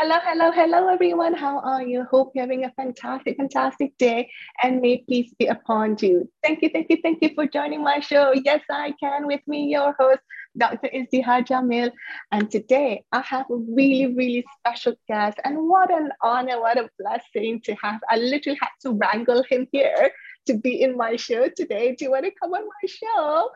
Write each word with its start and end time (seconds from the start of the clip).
Hello, 0.00 0.14
hello, 0.22 0.52
hello, 0.52 0.86
everyone. 0.86 1.34
How 1.34 1.58
are 1.58 1.82
you? 1.82 2.04
Hope 2.04 2.30
you're 2.32 2.44
having 2.44 2.64
a 2.64 2.70
fantastic, 2.76 3.36
fantastic 3.36 3.98
day 3.98 4.30
and 4.62 4.80
may 4.80 4.98
peace 5.08 5.34
be 5.40 5.46
upon 5.46 5.96
you. 6.00 6.30
Thank 6.40 6.62
you, 6.62 6.68
thank 6.72 6.86
you, 6.88 6.98
thank 7.02 7.18
you 7.20 7.30
for 7.34 7.48
joining 7.48 7.82
my 7.82 7.98
show. 7.98 8.32
Yes, 8.32 8.60
I 8.70 8.94
can 9.00 9.26
with 9.26 9.40
me, 9.48 9.64
your 9.64 9.96
host, 9.98 10.20
Dr. 10.56 10.88
Izdihar 10.94 11.44
Jamil. 11.44 11.90
And 12.30 12.48
today 12.48 13.02
I 13.10 13.22
have 13.22 13.46
a 13.50 13.56
really, 13.56 14.14
really 14.14 14.44
special 14.60 14.94
guest. 15.08 15.40
And 15.42 15.68
what 15.68 15.90
an 15.90 16.10
honor, 16.22 16.60
what 16.60 16.78
a 16.78 16.88
blessing 17.00 17.60
to 17.64 17.74
have. 17.82 17.98
I 18.08 18.18
literally 18.18 18.58
had 18.62 18.70
to 18.82 18.92
wrangle 18.92 19.42
him 19.50 19.66
here 19.72 20.12
to 20.46 20.54
be 20.54 20.80
in 20.80 20.96
my 20.96 21.16
show 21.16 21.48
today. 21.48 21.96
Do 21.96 22.04
you 22.04 22.12
want 22.12 22.24
to 22.24 22.30
come 22.40 22.52
on 22.52 22.62
my 22.62 22.86
show? 22.88 23.50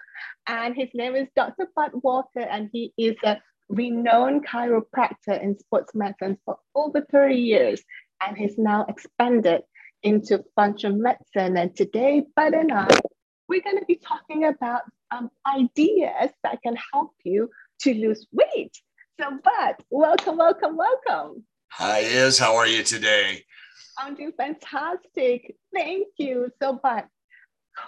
And 0.49 0.75
his 0.75 0.89
name 0.93 1.15
is 1.15 1.29
Dr. 1.37 1.69
Bud 1.77 1.93
Walker, 2.03 2.41
and 2.41 2.69
he 2.73 2.93
is 2.99 3.15
a 3.23 3.37
renowned 3.73 4.47
chiropractor 4.47 5.43
in 5.43 5.59
sports 5.59 5.95
medicine 5.95 6.39
for 6.45 6.59
over 6.75 7.05
30 7.11 7.35
years 7.35 7.83
and 8.25 8.37
he's 8.37 8.59
now 8.59 8.85
expanded 8.89 9.63
into 10.03 10.45
functional 10.55 10.99
medicine. 10.99 11.57
And 11.57 11.75
today, 11.75 12.23
Bud 12.37 12.53
and 12.53 12.71
I, 12.71 12.89
we're 13.49 13.63
going 13.63 13.79
to 13.79 13.85
be 13.87 13.97
talking 13.97 14.45
about 14.45 14.83
um, 15.11 15.31
ideas 15.47 16.31
that 16.43 16.63
can 16.63 16.77
help 16.93 17.13
you 17.25 17.51
to 17.81 17.95
lose 17.95 18.27
weight. 18.33 18.77
So, 19.21 19.31
Bud, 19.43 19.77
welcome, 19.91 20.37
welcome, 20.37 20.77
welcome. 20.77 21.45
Hi, 21.73 22.01
Is. 22.01 22.39
How 22.39 22.57
are 22.57 22.67
you 22.67 22.83
today? 22.83 23.45
I'm 23.99 24.15
doing 24.15 24.33
fantastic. 24.37 25.57
Thank 25.75 26.09
you. 26.19 26.51
So, 26.61 26.79
Bud, 26.83 27.05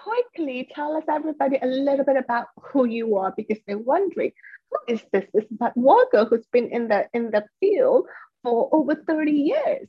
quickly 0.02 0.68
tell 0.74 0.96
us 0.96 1.04
everybody 1.08 1.58
a 1.60 1.66
little 1.66 2.04
bit 2.04 2.16
about 2.16 2.46
who 2.62 2.86
you 2.86 3.16
are 3.16 3.32
because 3.36 3.58
they're 3.66 3.78
wondering 3.78 4.32
who 4.70 4.94
is 4.94 5.02
this? 5.12 5.24
This 5.32 5.44
Bud 5.50 5.72
Walker 5.76 6.24
who's 6.24 6.46
been 6.52 6.68
in 6.68 6.88
the 6.88 7.06
in 7.12 7.30
the 7.30 7.44
field 7.60 8.06
for 8.42 8.68
over 8.72 8.94
30 8.94 9.30
years. 9.32 9.88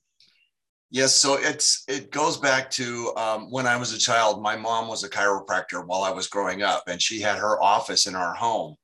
Yes, 0.91 1.13
so 1.15 1.37
it's 1.37 1.84
it 1.87 2.12
goes 2.12 2.37
back 2.37 2.70
to 2.71 3.12
um, 3.17 3.51
when 3.51 3.67
I 3.67 3.76
was 3.76 3.93
a 3.93 3.99
child. 3.99 4.41
My 4.41 4.55
mom 4.55 4.87
was 4.87 5.04
a 5.04 5.09
chiropractor 5.09 5.85
while 5.85 6.04
I 6.04 6.12
was 6.12 6.27
growing 6.27 6.62
up, 6.62 6.84
and 6.87 7.01
she 7.01 7.20
had 7.20 7.37
her 7.37 7.62
office 7.62 8.07
in 8.07 8.15
our 8.15 8.34
home. 8.34 8.76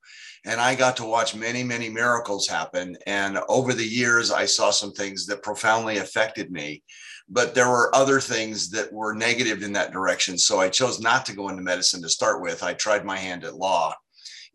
And 0.44 0.60
I 0.60 0.74
got 0.74 0.98
to 0.98 1.06
watch 1.06 1.36
many, 1.36 1.64
many 1.64 1.88
miracles 1.88 2.48
happen. 2.48 2.98
And 3.06 3.38
over 3.48 3.74
the 3.74 3.86
years, 3.86 4.32
I 4.32 4.46
saw 4.46 4.72
some 4.72 4.92
things 4.92 5.28
that 5.28 5.44
profoundly 5.44 5.98
affected 6.00 6.52
me. 6.52 6.84
But 7.30 7.54
there 7.54 7.70
were 7.70 7.96
other 7.96 8.20
things 8.20 8.72
that 8.72 8.92
were 8.92 9.14
negative 9.14 9.62
in 9.62 9.72
that 9.74 9.94
direction. 9.94 10.40
So 10.40 10.60
I 10.60 10.70
chose 10.70 11.00
not 11.00 11.28
to 11.28 11.36
go 11.36 11.50
into 11.50 11.62
medicine 11.62 12.02
to 12.02 12.10
start 12.10 12.42
with. 12.42 12.64
I 12.64 12.74
tried 12.74 13.06
my 13.06 13.18
hand 13.18 13.44
at 13.44 13.56
law 13.56 13.94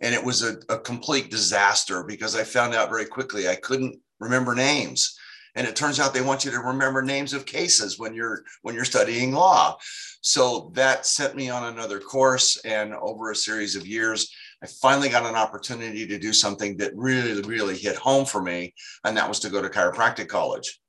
and 0.00 0.14
it 0.14 0.22
was 0.22 0.42
a, 0.42 0.56
a 0.68 0.78
complete 0.78 1.30
disaster 1.30 2.04
because 2.04 2.36
I 2.36 2.44
found 2.44 2.74
out 2.74 2.90
very 2.90 3.06
quickly 3.06 3.48
I 3.48 3.56
couldn't 3.56 3.98
remember 4.20 4.54
names. 4.54 5.16
And 5.54 5.66
it 5.66 5.74
turns 5.74 5.98
out 5.98 6.12
they 6.12 6.20
want 6.20 6.44
you 6.44 6.50
to 6.50 6.58
remember 6.58 7.00
names 7.00 7.32
of 7.32 7.46
cases 7.46 7.98
when 7.98 8.12
you're 8.12 8.42
when 8.60 8.74
you're 8.74 8.84
studying 8.84 9.32
law. 9.32 9.78
So 10.20 10.70
that 10.74 11.06
sent 11.06 11.34
me 11.34 11.48
on 11.48 11.72
another 11.72 11.98
course 11.98 12.58
and 12.64 12.92
over 12.94 13.30
a 13.30 13.36
series 13.36 13.76
of 13.76 13.86
years 13.86 14.30
i 14.62 14.66
finally 14.80 15.10
got 15.10 15.26
an 15.26 15.34
opportunity 15.34 16.06
to 16.06 16.18
do 16.18 16.32
something 16.32 16.78
that 16.78 16.90
really 16.96 17.42
really 17.42 17.76
hit 17.76 17.96
home 17.96 18.24
for 18.24 18.42
me 18.42 18.72
and 19.04 19.16
that 19.16 19.28
was 19.28 19.38
to 19.40 19.50
go 19.50 19.62
to 19.62 19.68
chiropractic 19.68 20.28
college. 20.28 20.80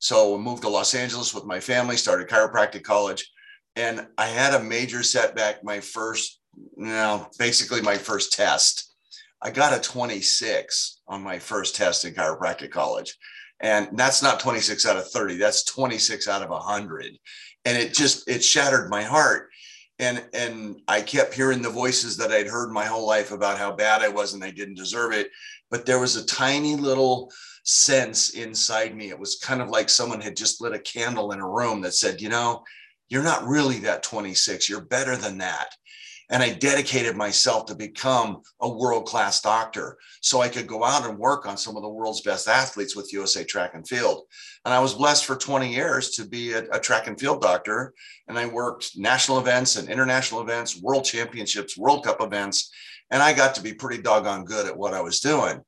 So 0.00 0.36
I 0.36 0.38
moved 0.38 0.62
to 0.62 0.68
los 0.68 0.94
angeles 0.94 1.34
with 1.34 1.44
my 1.44 1.60
family 1.60 1.96
started 1.96 2.28
chiropractic 2.28 2.82
college 2.82 3.30
and 3.76 4.06
i 4.18 4.26
had 4.26 4.54
a 4.54 4.64
major 4.64 5.02
setback 5.04 5.62
my 5.62 5.78
first 5.78 6.40
no, 6.76 7.28
basically 7.38 7.80
my 7.82 7.96
first 7.96 8.32
test. 8.32 8.94
I 9.42 9.50
got 9.50 9.76
a 9.76 9.80
26 9.80 11.00
on 11.06 11.22
my 11.22 11.38
first 11.38 11.76
test 11.76 12.04
in 12.04 12.14
chiropractic 12.14 12.70
college. 12.70 13.16
And 13.60 13.88
that's 13.92 14.22
not 14.22 14.40
26 14.40 14.86
out 14.86 14.96
of 14.96 15.10
30, 15.10 15.36
that's 15.36 15.64
26 15.64 16.28
out 16.28 16.42
of 16.42 16.50
100. 16.50 17.18
And 17.64 17.76
it 17.76 17.92
just, 17.92 18.28
it 18.28 18.42
shattered 18.42 18.88
my 18.88 19.02
heart. 19.02 19.48
And, 19.98 20.24
and 20.32 20.80
I 20.86 21.00
kept 21.00 21.34
hearing 21.34 21.60
the 21.60 21.70
voices 21.70 22.16
that 22.18 22.30
I'd 22.30 22.46
heard 22.46 22.70
my 22.70 22.84
whole 22.84 23.06
life 23.06 23.32
about 23.32 23.58
how 23.58 23.72
bad 23.72 24.00
I 24.00 24.08
was 24.08 24.32
and 24.32 24.44
I 24.44 24.52
didn't 24.52 24.76
deserve 24.76 25.12
it. 25.12 25.28
But 25.70 25.84
there 25.84 25.98
was 25.98 26.14
a 26.14 26.24
tiny 26.24 26.76
little 26.76 27.32
sense 27.64 28.30
inside 28.30 28.94
me. 28.94 29.10
It 29.10 29.18
was 29.18 29.40
kind 29.42 29.60
of 29.60 29.70
like 29.70 29.90
someone 29.90 30.20
had 30.20 30.36
just 30.36 30.60
lit 30.60 30.72
a 30.72 30.78
candle 30.78 31.32
in 31.32 31.40
a 31.40 31.48
room 31.48 31.80
that 31.80 31.94
said, 31.94 32.20
you 32.20 32.28
know, 32.28 32.62
you're 33.08 33.24
not 33.24 33.46
really 33.46 33.80
that 33.80 34.04
26, 34.04 34.68
you're 34.68 34.82
better 34.82 35.16
than 35.16 35.38
that 35.38 35.74
and 36.30 36.42
I 36.42 36.52
dedicated 36.52 37.16
myself 37.16 37.66
to 37.66 37.74
become 37.74 38.42
a 38.60 38.68
world 38.68 39.06
class 39.06 39.40
doctor 39.40 39.96
so 40.20 40.40
I 40.40 40.48
could 40.48 40.66
go 40.66 40.84
out 40.84 41.08
and 41.08 41.18
work 41.18 41.46
on 41.46 41.56
some 41.56 41.76
of 41.76 41.82
the 41.82 41.88
world's 41.88 42.20
best 42.20 42.48
athletes 42.48 42.94
with 42.94 43.12
USA 43.12 43.44
Track 43.44 43.72
and 43.74 43.86
Field. 43.88 44.24
And 44.64 44.74
I 44.74 44.80
was 44.80 44.94
blessed 44.94 45.24
for 45.24 45.36
20 45.36 45.72
years 45.72 46.10
to 46.10 46.26
be 46.26 46.52
a, 46.52 46.64
a 46.70 46.80
track 46.80 47.06
and 47.06 47.18
field 47.18 47.40
doctor. 47.40 47.94
And 48.28 48.38
I 48.38 48.46
worked 48.46 48.96
national 48.96 49.38
events 49.38 49.76
and 49.76 49.88
international 49.88 50.42
events, 50.42 50.80
world 50.80 51.04
championships, 51.04 51.78
World 51.78 52.04
Cup 52.04 52.20
events. 52.20 52.70
And 53.10 53.22
I 53.22 53.32
got 53.32 53.54
to 53.54 53.62
be 53.62 53.72
pretty 53.72 54.02
doggone 54.02 54.44
good 54.44 54.66
at 54.66 54.76
what 54.76 54.92
I 54.92 55.00
was 55.00 55.20
doing. 55.20 55.62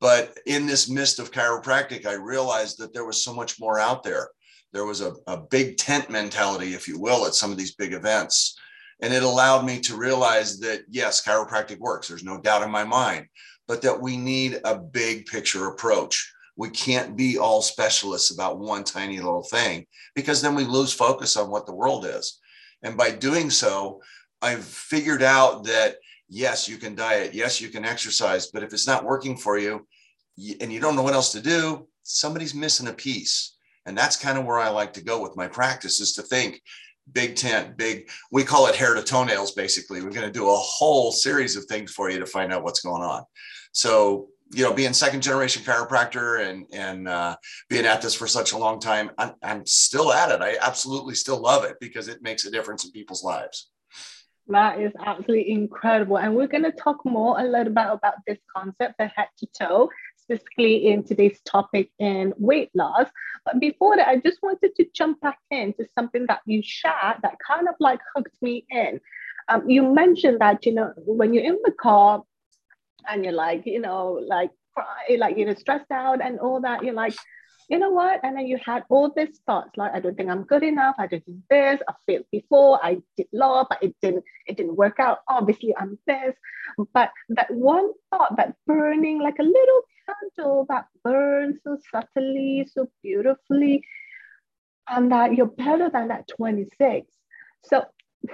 But 0.00 0.38
in 0.46 0.66
this 0.66 0.88
mist 0.88 1.18
of 1.18 1.32
chiropractic, 1.32 2.06
I 2.06 2.12
realized 2.12 2.78
that 2.78 2.94
there 2.94 3.04
was 3.04 3.24
so 3.24 3.34
much 3.34 3.58
more 3.58 3.80
out 3.80 4.04
there. 4.04 4.28
There 4.72 4.84
was 4.84 5.00
a, 5.00 5.14
a 5.26 5.38
big 5.38 5.76
tent 5.76 6.08
mentality, 6.08 6.74
if 6.74 6.86
you 6.86 7.00
will, 7.00 7.26
at 7.26 7.34
some 7.34 7.50
of 7.50 7.58
these 7.58 7.74
big 7.74 7.92
events 7.92 8.56
and 9.00 9.12
it 9.12 9.22
allowed 9.22 9.64
me 9.64 9.80
to 9.80 9.96
realize 9.96 10.58
that, 10.60 10.82
yes, 10.88 11.24
chiropractic 11.24 11.78
works. 11.78 12.08
There's 12.08 12.24
no 12.24 12.40
doubt 12.40 12.62
in 12.62 12.70
my 12.70 12.84
mind, 12.84 13.26
but 13.66 13.82
that 13.82 14.00
we 14.00 14.16
need 14.16 14.60
a 14.64 14.78
big 14.78 15.26
picture 15.26 15.66
approach. 15.66 16.32
We 16.56 16.70
can't 16.70 17.16
be 17.16 17.38
all 17.38 17.62
specialists 17.62 18.32
about 18.32 18.58
one 18.58 18.82
tiny 18.82 19.18
little 19.18 19.44
thing 19.44 19.86
because 20.14 20.42
then 20.42 20.54
we 20.54 20.64
lose 20.64 20.92
focus 20.92 21.36
on 21.36 21.50
what 21.50 21.66
the 21.66 21.74
world 21.74 22.04
is. 22.04 22.40
And 22.82 22.96
by 22.96 23.10
doing 23.10 23.50
so, 23.50 24.00
I've 24.42 24.64
figured 24.64 25.22
out 25.22 25.64
that 25.64 25.96
yes, 26.28 26.68
you 26.68 26.76
can 26.76 26.94
diet, 26.94 27.34
yes, 27.34 27.60
you 27.60 27.68
can 27.68 27.84
exercise, 27.84 28.48
but 28.48 28.62
if 28.62 28.72
it's 28.72 28.86
not 28.86 29.04
working 29.04 29.36
for 29.36 29.58
you 29.58 29.86
and 30.60 30.72
you 30.72 30.80
don't 30.80 30.96
know 30.96 31.02
what 31.02 31.14
else 31.14 31.32
to 31.32 31.40
do, 31.40 31.86
somebody's 32.02 32.54
missing 32.54 32.88
a 32.88 32.92
piece. 32.92 33.56
And 33.86 33.96
that's 33.96 34.16
kind 34.16 34.36
of 34.38 34.44
where 34.44 34.58
I 34.58 34.68
like 34.68 34.92
to 34.94 35.04
go 35.04 35.22
with 35.22 35.36
my 35.36 35.48
practice 35.48 36.00
is 36.00 36.12
to 36.14 36.22
think 36.22 36.60
big 37.12 37.36
tent, 37.36 37.76
big, 37.76 38.08
we 38.30 38.44
call 38.44 38.66
it 38.66 38.74
hair 38.74 38.94
to 38.94 39.02
toenails, 39.02 39.52
basically. 39.52 40.02
We're 40.02 40.10
going 40.10 40.26
to 40.26 40.32
do 40.32 40.48
a 40.48 40.56
whole 40.56 41.12
series 41.12 41.56
of 41.56 41.64
things 41.64 41.92
for 41.92 42.10
you 42.10 42.18
to 42.18 42.26
find 42.26 42.52
out 42.52 42.62
what's 42.62 42.80
going 42.80 43.02
on. 43.02 43.24
So, 43.72 44.28
you 44.52 44.64
know, 44.64 44.72
being 44.72 44.92
second 44.94 45.22
generation 45.22 45.62
chiropractor 45.62 46.48
and, 46.48 46.66
and 46.72 47.08
uh, 47.08 47.36
being 47.68 47.84
at 47.84 48.00
this 48.00 48.14
for 48.14 48.26
such 48.26 48.52
a 48.52 48.58
long 48.58 48.80
time, 48.80 49.10
I'm, 49.18 49.32
I'm 49.42 49.66
still 49.66 50.12
at 50.12 50.30
it. 50.30 50.40
I 50.40 50.56
absolutely 50.60 51.14
still 51.14 51.40
love 51.40 51.64
it 51.64 51.76
because 51.80 52.08
it 52.08 52.22
makes 52.22 52.46
a 52.46 52.50
difference 52.50 52.84
in 52.84 52.90
people's 52.92 53.22
lives. 53.22 53.70
That 54.50 54.80
is 54.80 54.92
absolutely 55.04 55.50
incredible. 55.50 56.16
And 56.16 56.34
we're 56.34 56.46
going 56.46 56.64
to 56.64 56.72
talk 56.72 57.04
more 57.04 57.38
a 57.38 57.44
little 57.44 57.72
bit 57.72 57.86
about 57.92 58.14
this 58.26 58.38
concept, 58.56 58.94
the 58.98 59.08
head 59.08 59.28
to 59.40 59.46
toe, 59.58 59.90
specifically 60.28 60.88
in 60.88 61.02
today's 61.02 61.40
topic 61.40 61.90
in 61.98 62.34
weight 62.36 62.70
loss. 62.74 63.06
But 63.44 63.60
before 63.60 63.96
that, 63.96 64.08
I 64.08 64.16
just 64.16 64.42
wanted 64.42 64.74
to 64.76 64.86
jump 64.92 65.20
back 65.20 65.38
into 65.50 65.86
something 65.96 66.26
that 66.28 66.40
you 66.44 66.62
shared 66.62 67.16
that 67.22 67.36
kind 67.46 67.68
of 67.68 67.74
like 67.80 68.00
hooked 68.14 68.36
me 68.42 68.66
in. 68.70 69.00
Um, 69.48 69.68
you 69.68 69.82
mentioned 69.82 70.40
that, 70.40 70.66
you 70.66 70.74
know, 70.74 70.92
when 70.96 71.32
you're 71.32 71.44
in 71.44 71.58
the 71.64 71.72
car 71.72 72.22
and 73.08 73.24
you're 73.24 73.32
like, 73.32 73.62
you 73.64 73.80
know, 73.80 74.22
like 74.26 74.50
like, 75.16 75.36
you 75.36 75.44
know, 75.44 75.54
stressed 75.54 75.90
out 75.90 76.22
and 76.22 76.38
all 76.38 76.60
that, 76.60 76.84
you're 76.84 76.94
like, 76.94 77.14
you 77.68 77.78
know 77.78 77.90
what? 77.90 78.20
And 78.22 78.36
then 78.36 78.46
you 78.46 78.58
had 78.64 78.84
all 78.88 79.12
these 79.14 79.40
thoughts 79.46 79.76
like, 79.76 79.92
I 79.94 80.00
don't 80.00 80.16
think 80.16 80.30
I'm 80.30 80.44
good 80.44 80.62
enough. 80.62 80.94
I 80.98 81.06
don't 81.06 81.24
do 81.26 81.38
this. 81.50 81.80
I 81.86 81.92
failed 82.06 82.24
before. 82.32 82.80
I 82.82 83.02
did 83.16 83.26
law, 83.32 83.66
but 83.68 83.82
it 83.82 83.94
didn't. 84.00 84.24
It 84.46 84.56
didn't 84.56 84.76
work 84.76 84.98
out. 84.98 85.18
Obviously, 85.28 85.76
I'm 85.76 85.98
this. 86.06 86.34
But 86.94 87.10
that 87.30 87.50
one 87.50 87.92
thought, 88.10 88.36
that 88.38 88.54
burning 88.66 89.20
like 89.20 89.38
a 89.38 89.42
little 89.42 89.82
candle 90.06 90.66
that 90.70 90.86
burns 91.04 91.60
so 91.62 91.76
subtly, 91.90 92.66
so 92.72 92.88
beautifully, 93.02 93.84
and 94.88 95.12
that 95.12 95.34
you're 95.34 95.46
better 95.46 95.90
than 95.90 96.08
that 96.08 96.26
26. 96.28 97.06
So, 97.64 97.84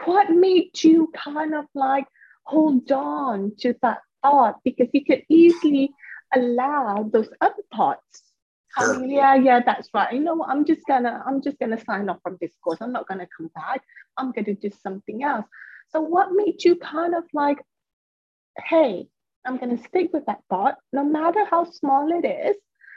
what 0.05 0.31
made 0.31 0.81
you 0.83 1.11
kind 1.13 1.55
of 1.55 1.65
like 1.75 2.07
hold 2.45 2.91
on 2.93 3.53
to 3.59 3.75
that 3.83 3.99
thought? 4.23 4.61
Because 4.65 4.89
you 4.93 5.05
could 5.05 5.25
easily 5.29 5.91
allow 6.33 7.09
those 7.13 7.29
other 7.41 7.63
thoughts 7.75 8.24
Sure. 8.79 8.97
Um, 8.97 9.05
yeah, 9.05 9.35
yeah, 9.35 9.61
that's 9.65 9.88
right. 9.94 10.12
You 10.12 10.21
know 10.21 10.35
what? 10.35 10.50
I'm 10.50 10.65
just 10.65 10.82
gonna, 10.87 11.23
I'm 11.26 11.43
just 11.43 11.59
gonna 11.59 11.82
sign 11.85 12.09
off 12.09 12.19
from 12.23 12.38
this 12.41 12.53
course. 12.62 12.79
I'm 12.81 12.93
not 12.93 13.06
gonna 13.09 13.29
come 13.37 13.50
back. 13.55 13.82
I'm 14.17 14.32
gonna 14.32 14.55
do 14.55 14.71
something 14.82 15.23
else. 15.23 15.47
So, 15.91 16.00
what 16.00 16.32
made 16.32 16.65
you 16.65 16.76
kind 16.76 17.15
of 17.15 17.25
like, 17.32 17.59
hey, 18.65 19.06
I'm 19.47 19.59
gonna 19.59 19.79
stick 19.79 20.11
with 20.12 20.26
that 20.26 20.41
thought, 20.50 20.76
no 20.93 21.05
matter 21.05 21.44
how 21.44 21.65
small 21.65 22.11
it 22.12 22.26
is, 22.26 22.56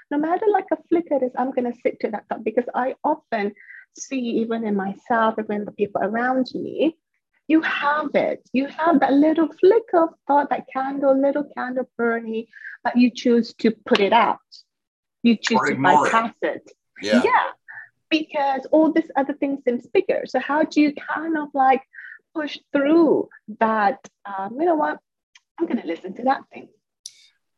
no 0.10 0.18
matter 0.18 0.46
like 0.52 0.66
a 0.72 0.78
flicker 0.90 1.16
it 1.16 1.24
is, 1.24 1.32
I'm 1.38 1.52
gonna 1.52 1.74
stick 1.76 2.00
to 2.00 2.12
that 2.12 2.26
thought 2.30 2.44
because 2.44 2.66
I 2.74 2.96
often 3.04 3.54
see, 3.98 4.20
even 4.20 4.66
in 4.66 4.76
myself, 4.76 5.36
even 5.40 5.66
the 5.66 5.72
people 5.72 6.02
around 6.02 6.48
me, 6.56 6.98
you 7.48 7.62
have 7.62 8.10
it. 8.16 8.48
You 8.54 8.68
have 8.68 9.00
that 9.02 9.14
little 9.14 9.48
flicker 9.60 10.04
of 10.04 10.10
thought, 10.26 10.50
that 10.50 10.66
candle, 10.72 11.20
little 11.20 11.46
candle 11.56 11.90
burning, 11.98 12.48
but 12.84 12.98
you 12.98 13.12
choose 13.12 13.54
to 13.56 13.72
put 13.86 14.00
it 14.00 14.14
out 14.14 14.40
you 15.28 15.38
choose 15.38 15.60
to 15.68 15.76
bypass 15.76 16.34
it. 16.42 16.64
it. 16.66 16.72
Yeah. 17.02 17.22
Yeah. 17.24 17.44
Because 18.10 18.66
all 18.72 18.92
this 18.92 19.10
other 19.16 19.34
thing 19.34 19.62
seems 19.66 19.86
bigger. 19.88 20.24
So 20.26 20.40
how 20.40 20.64
do 20.64 20.82
you 20.82 20.94
kind 20.94 21.38
of 21.38 21.50
like 21.54 21.82
push 22.34 22.58
through 22.72 23.28
that? 23.60 24.00
Um, 24.26 24.58
you 24.60 24.66
know 24.66 24.76
what? 24.76 25.00
I'm 25.60 25.66
going 25.66 25.82
to 25.82 25.88
listen 25.88 26.14
to 26.16 26.24
that 26.24 26.42
thing. 26.54 26.70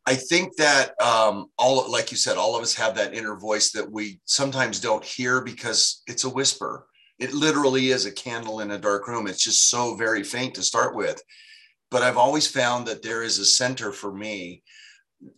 I 0.06 0.14
think 0.16 0.56
that 0.56 1.00
um, 1.00 1.46
all, 1.56 1.90
like 1.90 2.10
you 2.10 2.16
said, 2.16 2.36
all 2.36 2.56
of 2.56 2.62
us 2.62 2.74
have 2.74 2.96
that 2.96 3.14
inner 3.14 3.36
voice 3.36 3.70
that 3.72 3.90
we 3.90 4.20
sometimes 4.24 4.80
don't 4.80 5.04
hear 5.04 5.40
because 5.40 6.02
it's 6.06 6.24
a 6.24 6.30
whisper. 6.30 6.86
It 7.18 7.34
literally 7.34 7.88
is 7.90 8.06
a 8.06 8.12
candle 8.12 8.60
in 8.60 8.70
a 8.70 8.78
dark 8.78 9.06
room. 9.06 9.26
It's 9.26 9.44
just 9.44 9.68
so 9.68 9.94
very 9.94 10.24
faint 10.24 10.54
to 10.54 10.62
start 10.62 10.96
with. 10.96 11.22
But 11.90 12.02
I've 12.02 12.16
always 12.16 12.46
found 12.46 12.86
that 12.86 13.02
there 13.02 13.22
is 13.22 13.38
a 13.38 13.44
center 13.44 13.92
for 13.92 14.12
me, 14.12 14.62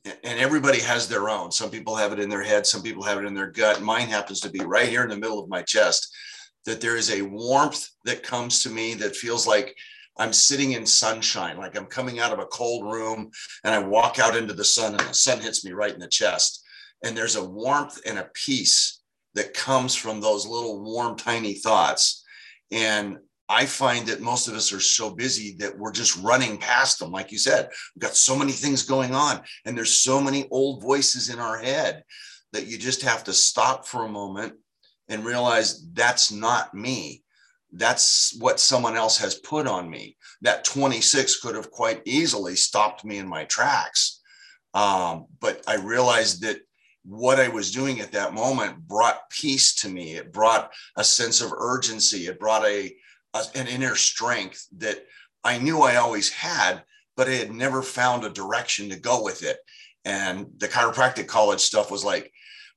and 0.05 0.39
everybody 0.39 0.81
has 0.81 1.09
their 1.09 1.29
own. 1.29 1.51
Some 1.51 1.71
people 1.71 1.97
have 1.97 2.13
it 2.13 2.21
in 2.21 2.29
their 2.29 2.43
head, 2.43 2.67
some 2.67 2.83
people 2.83 3.03
have 3.03 3.19
it 3.19 3.25
in 3.25 3.35
their 3.35 3.51
gut. 3.51 3.83
Mine 3.83 4.09
happens 4.09 4.41
to 4.41 4.51
be 4.51 4.61
right 4.61 4.89
here 4.89 5.03
in 5.03 5.09
the 5.09 5.17
middle 5.17 5.43
of 5.43 5.49
my 5.49 5.63
chest. 5.63 6.15
That 6.65 6.81
there 6.81 6.97
is 6.97 7.11
a 7.11 7.23
warmth 7.23 7.89
that 8.05 8.23
comes 8.23 8.63
to 8.63 8.71
me 8.71 8.95
that 8.95 9.17
feels 9.17 9.47
like 9.47 9.75
I'm 10.19 10.33
sitting 10.33 10.73
in 10.73 10.87
sunshine, 10.87 11.57
like 11.57 11.77
I'm 11.77 11.87
coming 11.87 12.21
out 12.21 12.33
of 12.33 12.39
a 12.39 12.47
cold 12.47 12.93
room 12.93 13.31
and 13.65 13.75
I 13.75 13.79
walk 13.79 14.19
out 14.19 14.37
into 14.37 14.53
the 14.53 14.65
sun 14.65 14.93
and 14.93 15.01
the 15.01 15.15
sun 15.15 15.41
hits 15.41 15.65
me 15.65 15.73
right 15.73 15.93
in 15.93 16.01
the 16.01 16.09
chest. 16.09 16.63
And 17.05 17.17
there's 17.17 17.37
a 17.37 17.45
warmth 17.45 17.99
and 18.07 18.19
a 18.19 18.31
peace 18.35 19.03
that 19.35 19.55
comes 19.55 19.95
from 19.95 20.21
those 20.21 20.47
little 20.47 20.83
warm, 20.83 21.17
tiny 21.17 21.55
thoughts. 21.55 22.25
And 22.71 23.19
I 23.53 23.67
find 23.67 24.07
that 24.07 24.21
most 24.21 24.49
of 24.49 24.55
us 24.55 24.73
are 24.73 24.81
so 24.81 25.11
busy 25.11 25.55
that 25.59 25.79
we're 25.79 25.93
just 25.93 26.17
running 26.23 26.57
past 26.57 26.99
them. 26.99 27.13
Like 27.13 27.31
you 27.31 27.39
said, 27.39 27.69
we've 27.95 28.03
got 28.03 28.17
so 28.17 28.37
many 28.37 28.53
things 28.53 28.83
going 28.83 29.15
on, 29.15 29.43
and 29.65 29.77
there's 29.77 30.03
so 30.03 30.21
many 30.21 30.49
old 30.51 30.83
voices 30.83 31.29
in 31.29 31.39
our 31.39 31.59
head 31.59 32.03
that 32.53 32.67
you 32.67 32.79
just 32.79 33.03
have 33.03 33.25
to 33.25 33.33
stop 33.33 33.87
for 33.87 34.05
a 34.05 34.09
moment 34.09 34.55
and 35.09 35.25
realize 35.25 35.87
that's 35.93 36.33
not 36.33 36.75
me 36.75 37.23
that's 37.73 38.37
what 38.39 38.61
someone 38.61 38.97
else 38.97 39.19
has 39.19 39.37
put 39.37 39.67
on 39.67 39.89
me. 39.89 40.17
That 40.43 40.65
26 40.65 41.41
could 41.41 41.55
have 41.55 41.71
quite 41.71 42.03
easily 42.05 42.55
stopped 42.55 43.05
me 43.05 43.19
in 43.19 43.27
my 43.27 43.45
tracks. 43.45 44.21
Um, 44.75 45.27
but 45.41 45.63
I 45.67 45.77
realized 45.77 46.43
that 46.43 46.59
what 47.05 47.41
I 47.41 47.49
was 47.49 47.73
doing 47.73 48.01
at 48.01 48.13
that 48.13 48.35
moment 48.35 48.87
brought 48.87 49.29
peace 49.31 49.75
to 49.77 49.89
me. 49.89 50.15
It 50.15 50.33
brought 50.33 50.71
a 50.97 51.03
sense 51.03 51.41
of 51.41 51.53
urgency. 51.53 52.27
It 52.27 52.39
brought 52.39 52.65
a, 52.65 52.87
a 52.87 52.95
an 53.55 53.67
inner 53.67 53.95
strength 53.95 54.67
that 54.79 55.05
I 55.45 55.59
knew 55.59 55.81
I 55.83 55.97
always 55.97 56.31
had, 56.31 56.83
but 57.17 57.29
I 57.29 57.33
had 57.33 57.53
never 57.53 57.83
found 57.83 58.25
a 58.25 58.31
direction 58.31 58.89
to 58.91 59.01
go 59.01 59.23
with 59.23 59.43
it. 59.43 59.59
And 60.05 60.47
the 60.59 60.69
chiropractic 60.69 61.27
college 61.27 61.61
stuff 61.61 61.91
was 61.91 62.05
like, 62.05 62.33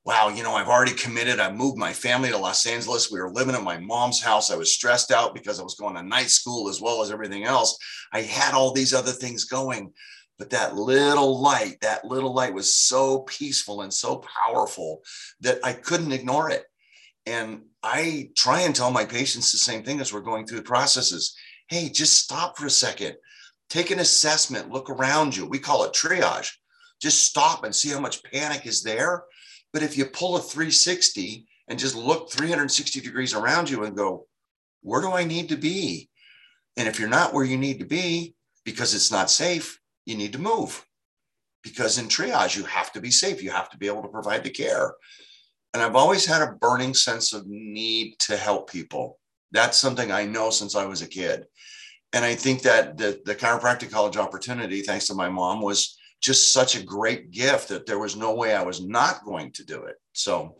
wow, 0.06 0.30
you 0.30 0.44
know, 0.44 0.54
I've 0.54 0.68
already 0.68 0.94
committed. 0.94 1.40
I 1.40 1.52
moved 1.52 1.78
my 1.78 1.92
family 1.92 2.30
to 2.30 2.38
Los 2.38 2.68
Angeles. 2.68 3.12
We 3.12 3.20
were 3.20 3.34
living 3.34 3.56
at 3.56 3.64
my 3.64 3.80
mom's 3.80 4.22
house. 4.22 4.52
I 4.52 4.56
was 4.56 4.74
stressed 4.74 5.12
out 5.12 5.34
because 5.34 5.60
I 5.60 5.64
was 5.64 5.76
going 5.76 5.96
to 5.96 6.04
night 6.04 6.30
school 6.30 6.70
as 6.70 6.80
well 6.80 7.02
as 7.02 7.10
everything 7.10 7.44
else. 7.44 7.76
I 8.14 8.22
had 8.22 8.54
all 8.54 8.72
these 8.72 8.94
other 8.94 9.12
things 9.12 9.46
going, 9.46 9.92
but 10.38 10.52
that 10.52 10.76
little 10.76 11.42
light, 11.42 11.78
that 11.82 12.06
little 12.06 12.34
light 12.34 12.54
was 12.54 12.76
so 12.76 13.22
peaceful 13.22 13.82
and 13.82 13.92
so 13.92 14.24
powerful 14.46 15.02
that 15.42 15.60
I 15.64 15.74
couldn't 15.74 16.12
ignore 16.12 16.52
it. 16.52 16.66
And 17.26 17.64
I 17.86 18.30
try 18.36 18.62
and 18.62 18.76
tell 18.76 18.92
my 18.92 19.06
patients 19.06 19.52
the 19.52 19.58
same 19.58 19.84
thing 19.84 20.02
as 20.02 20.12
we're 20.12 20.22
going 20.22 20.46
through 20.46 20.58
the 20.58 20.64
processes. 20.64 21.36
Hey, 21.70 21.90
just 21.90 22.18
stop 22.18 22.58
for 22.58 22.66
a 22.66 22.70
second. 22.70 23.16
Take 23.70 23.92
an 23.92 24.00
assessment, 24.00 24.72
look 24.72 24.90
around 24.90 25.36
you. 25.36 25.46
We 25.46 25.60
call 25.60 25.84
it 25.86 25.94
triage. 25.94 26.50
Just 27.02 27.24
stop 27.24 27.64
and 27.64 27.76
see 27.76 27.90
how 27.90 28.00
much 28.00 28.24
panic 28.24 28.66
is 28.66 28.84
there 28.84 29.26
but 29.76 29.84
if 29.84 29.98
you 29.98 30.06
pull 30.06 30.38
a 30.38 30.42
360 30.42 31.46
and 31.68 31.78
just 31.78 31.98
look 31.98 32.32
360 32.32 33.02
degrees 33.02 33.34
around 33.34 33.70
you 33.70 33.84
and 33.84 33.94
go, 33.94 34.26
where 34.84 35.02
do 35.02 35.12
I 35.12 35.26
need 35.26 35.50
to 35.50 35.58
be? 35.58 36.10
And 36.78 36.88
if 36.88 36.98
you're 36.98 37.10
not 37.10 37.34
where 37.34 37.44
you 37.44 37.58
need 37.58 37.80
to 37.80 37.86
be 37.86 38.36
because 38.64 38.96
it's 38.96 39.12
not 39.12 39.30
safe, 39.30 39.78
you 40.06 40.16
need 40.16 40.32
to 40.32 40.40
move. 40.40 40.86
Because 41.62 41.98
in 41.98 42.06
triage, 42.06 42.56
you 42.56 42.64
have 42.64 42.94
to 42.94 43.02
be 43.02 43.12
safe. 43.12 43.44
You 43.44 43.52
have 43.52 43.70
to 43.72 43.78
be 43.78 43.88
able 43.88 44.04
to 44.04 44.08
provide 44.08 44.46
the 44.46 44.50
care. 44.50 44.94
And 45.76 45.84
I've 45.84 45.98
always 45.98 46.26
had 46.26 46.42
a 46.42 46.54
burning 46.54 46.94
sense 46.94 47.34
of 47.34 47.48
need 47.48 48.18
to 48.20 48.38
help 48.38 48.72
people. 48.72 49.20
That's 49.52 49.78
something 49.78 50.10
I 50.10 50.24
know 50.24 50.50
since 50.50 50.74
I 50.74 50.86
was 50.86 51.02
a 51.02 51.06
kid. 51.06 51.48
And 52.14 52.24
I 52.24 52.34
think 52.34 52.62
that 52.62 52.98
the, 52.98 53.20
the 53.26 53.36
chiropractic 53.36 53.92
college 53.92 54.16
opportunity, 54.16 54.84
thanks 54.84 55.08
to 55.08 55.16
my 55.16 55.28
mom, 55.28 55.62
was 55.62 55.98
just 56.22 56.54
such 56.54 56.78
a 56.78 56.82
great 56.82 57.30
gift 57.30 57.68
that 57.68 57.86
there 57.86 58.00
was 58.00 58.16
no 58.16 58.34
way 58.34 58.56
I 58.56 58.64
was 58.64 58.88
not 58.88 59.26
going 59.26 59.52
to 59.52 59.66
do 59.66 59.84
it. 59.84 59.98
So 60.14 60.56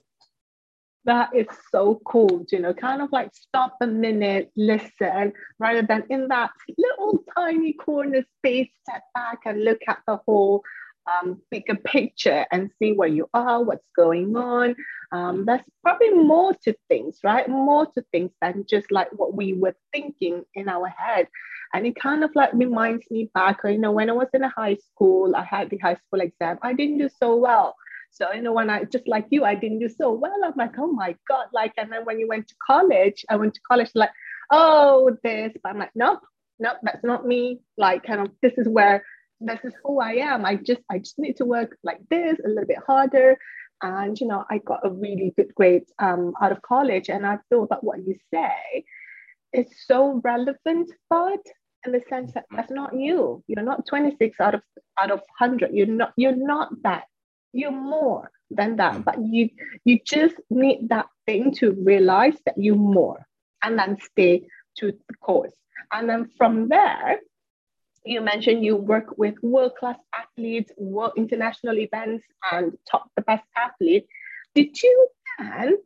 that 1.06 1.34
is 1.34 1.48
so 1.72 2.02
cool, 2.06 2.46
you 2.52 2.60
know, 2.60 2.74
kind 2.74 3.02
of 3.02 3.10
like 3.14 3.30
stop 3.34 3.78
a 3.82 3.88
minute, 3.88 4.52
listen, 4.58 5.32
rather 5.60 5.82
than 5.82 6.04
in 6.10 6.28
that 6.28 6.50
little 6.78 7.24
tiny 7.38 7.72
corner 7.72 8.26
space, 8.40 8.68
step 8.82 9.04
back 9.14 9.40
and 9.46 9.64
look 9.64 9.80
at 9.88 10.00
the 10.08 10.20
whole 10.26 10.62
um, 11.08 11.42
bigger 11.52 11.76
picture 11.76 12.46
and 12.52 12.72
see 12.80 12.94
where 12.94 13.08
you 13.08 13.30
are, 13.34 13.64
what's 13.64 13.88
going 13.96 14.36
on. 14.36 14.76
Um, 15.12 15.46
there's 15.46 15.62
probably 15.84 16.12
more 16.12 16.54
to 16.64 16.76
things, 16.90 17.20
right? 17.24 17.48
More 17.48 17.86
to 17.86 18.04
things 18.12 18.32
than 18.42 18.66
just 18.68 18.92
like 18.92 19.10
what 19.12 19.34
we 19.34 19.54
were 19.54 19.76
thinking 19.94 20.44
in 20.56 20.68
our 20.68 20.88
head. 20.88 21.28
And 21.74 21.86
it 21.86 21.96
kind 21.96 22.24
of 22.24 22.32
like 22.36 22.54
reminds 22.54 23.10
me 23.12 23.30
back, 23.34 23.60
you 23.66 23.78
know, 23.78 23.92
when 23.92 24.10
I 24.10 24.14
was 24.14 24.30
in 24.34 24.44
a 24.44 24.50
high 24.50 24.76
school, 24.76 25.36
I 25.36 25.44
had 25.44 25.70
the 25.70 25.78
high 25.78 25.96
school 25.96 26.22
exam. 26.22 26.58
I 26.62 26.74
didn't 26.74 26.98
do 26.98 27.10
so 27.20 27.36
well. 27.36 27.76
So, 28.12 28.32
you 28.32 28.42
know, 28.42 28.54
when 28.54 28.70
I 28.70 28.86
just 28.86 29.08
like 29.08 29.26
you, 29.30 29.44
I 29.44 29.56
didn't 29.56 29.80
do 29.80 29.90
so 29.90 30.12
well. 30.12 30.34
I'm 30.46 30.54
like, 30.56 30.78
oh 30.78 30.92
my 30.92 31.16
God. 31.28 31.48
Like, 31.54 31.74
and 31.78 31.92
then 31.92 32.06
when 32.06 32.18
you 32.20 32.28
went 32.28 32.48
to 32.48 32.56
college, 32.66 33.26
I 33.30 33.36
went 33.36 33.54
to 33.56 33.62
college, 33.70 33.92
like, 33.94 34.12
oh, 34.52 35.18
this. 35.22 35.52
But 35.62 35.70
I'm 35.70 35.80
like, 35.80 35.92
nope, 35.96 36.22
nope, 36.58 36.78
that's 36.82 37.04
not 37.04 37.28
me. 37.28 37.60
Like, 37.78 38.04
kind 38.04 38.22
of, 38.22 38.32
this 38.42 38.54
is 38.58 38.70
where, 38.70 39.04
this 39.40 39.60
is 39.64 39.74
who 39.84 40.00
I 40.00 40.14
am. 40.14 40.46
I 40.46 40.56
just, 40.56 40.82
I 40.90 41.00
just 41.00 41.20
need 41.20 41.38
to 41.38 41.46
work 41.46 41.78
like 41.84 42.00
this 42.10 42.38
a 42.44 42.48
little 42.48 42.66
bit 42.66 42.80
harder. 42.86 43.38
And, 43.82 44.20
you 44.20 44.28
know, 44.28 44.46
I 44.50 44.60
got 44.60 44.86
a 44.86 44.90
really 44.90 45.34
good 45.36 45.54
grade 45.56 45.84
um, 46.00 46.34
out 46.42 46.52
of 46.52 46.62
college. 46.62 47.10
And 47.10 47.26
I 47.26 47.40
thought 47.50 47.70
that 47.70 47.84
what 47.84 48.00
you 48.00 48.16
say 48.34 48.86
is 49.54 49.68
so 49.86 50.22
relevant, 50.24 50.92
but 51.10 51.42
in 51.86 51.92
the 51.92 52.02
sense 52.10 52.34
that 52.34 52.46
that's 52.52 52.72
not 52.72 52.98
you. 52.98 53.44
You're 53.48 53.64
not 53.64 53.86
26 53.88 54.40
out 54.40 54.56
of 54.56 54.62
out 55.00 55.12
of 55.12 55.20
100. 55.40 55.72
You're 55.74 55.88
not 55.88 56.14
you're 56.18 56.36
not 56.36 56.70
that. 56.84 57.04
You're 57.54 57.72
more 57.72 58.32
than 58.50 58.76
that. 58.78 59.06
But 59.06 59.24
you 59.24 59.50
you 59.84 60.00
just 60.06 60.36
need 60.50 60.90
that 60.90 61.08
thing 61.26 61.54
to 61.56 61.72
realize 61.72 62.38
that 62.46 62.56
you're 62.58 62.76
more, 62.76 63.26
and 63.64 63.78
then 63.78 63.98
stay 64.00 64.48
to 64.78 64.92
the 64.92 65.16
course. 65.22 65.54
And 65.92 66.10
then 66.10 66.30
from 66.38 66.68
there, 66.70 67.20
you 68.06 68.22
mentioned 68.22 68.64
you 68.64 68.76
work 68.76 69.18
with 69.18 69.36
world-class 69.42 69.98
athletes, 70.14 70.72
world 70.78 71.14
international 71.18 71.78
events, 71.80 72.26
and 72.52 72.74
top 72.90 73.10
the 73.16 73.22
best 73.24 73.44
athletes. 73.56 74.08
Did 74.54 74.82
you 74.82 75.08
then 75.40 75.78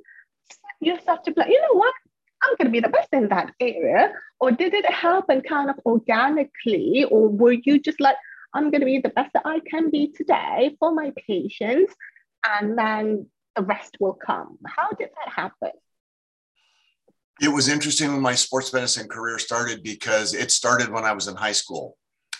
set 0.49 0.75
yourself 0.81 1.23
to 1.23 1.31
play? 1.31 1.47
You 1.49 1.61
know 1.61 1.77
what? 1.77 1.93
I'm 2.43 2.55
going 2.55 2.67
to 2.67 2.71
be 2.71 2.79
the 2.79 2.89
best 2.89 3.09
in 3.11 3.27
that 3.29 3.53
area? 3.59 4.13
Or 4.39 4.51
did 4.51 4.73
it 4.73 4.89
happen 4.89 5.41
kind 5.41 5.69
of 5.69 5.75
organically? 5.85 7.05
Or 7.05 7.27
were 7.27 7.51
you 7.51 7.79
just 7.79 7.99
like, 7.99 8.15
I'm 8.53 8.71
going 8.71 8.81
to 8.81 8.85
be 8.85 8.99
the 8.99 9.09
best 9.09 9.31
that 9.33 9.43
I 9.45 9.59
can 9.69 9.91
be 9.91 10.11
today 10.11 10.75
for 10.79 10.93
my 10.93 11.11
patients, 11.27 11.93
and 12.43 12.77
then 12.77 13.27
the 13.55 13.61
rest 13.63 13.97
will 13.99 14.13
come? 14.13 14.57
How 14.65 14.89
did 14.91 15.09
that 15.09 15.33
happen? 15.33 15.71
It 17.41 17.49
was 17.49 17.69
interesting 17.69 18.11
when 18.11 18.21
my 18.21 18.35
sports 18.35 18.73
medicine 18.73 19.07
career 19.07 19.39
started 19.39 19.83
because 19.83 20.33
it 20.33 20.51
started 20.51 20.89
when 20.89 21.05
I 21.05 21.13
was 21.13 21.27
in 21.27 21.35
high 21.35 21.53
school. 21.53 21.95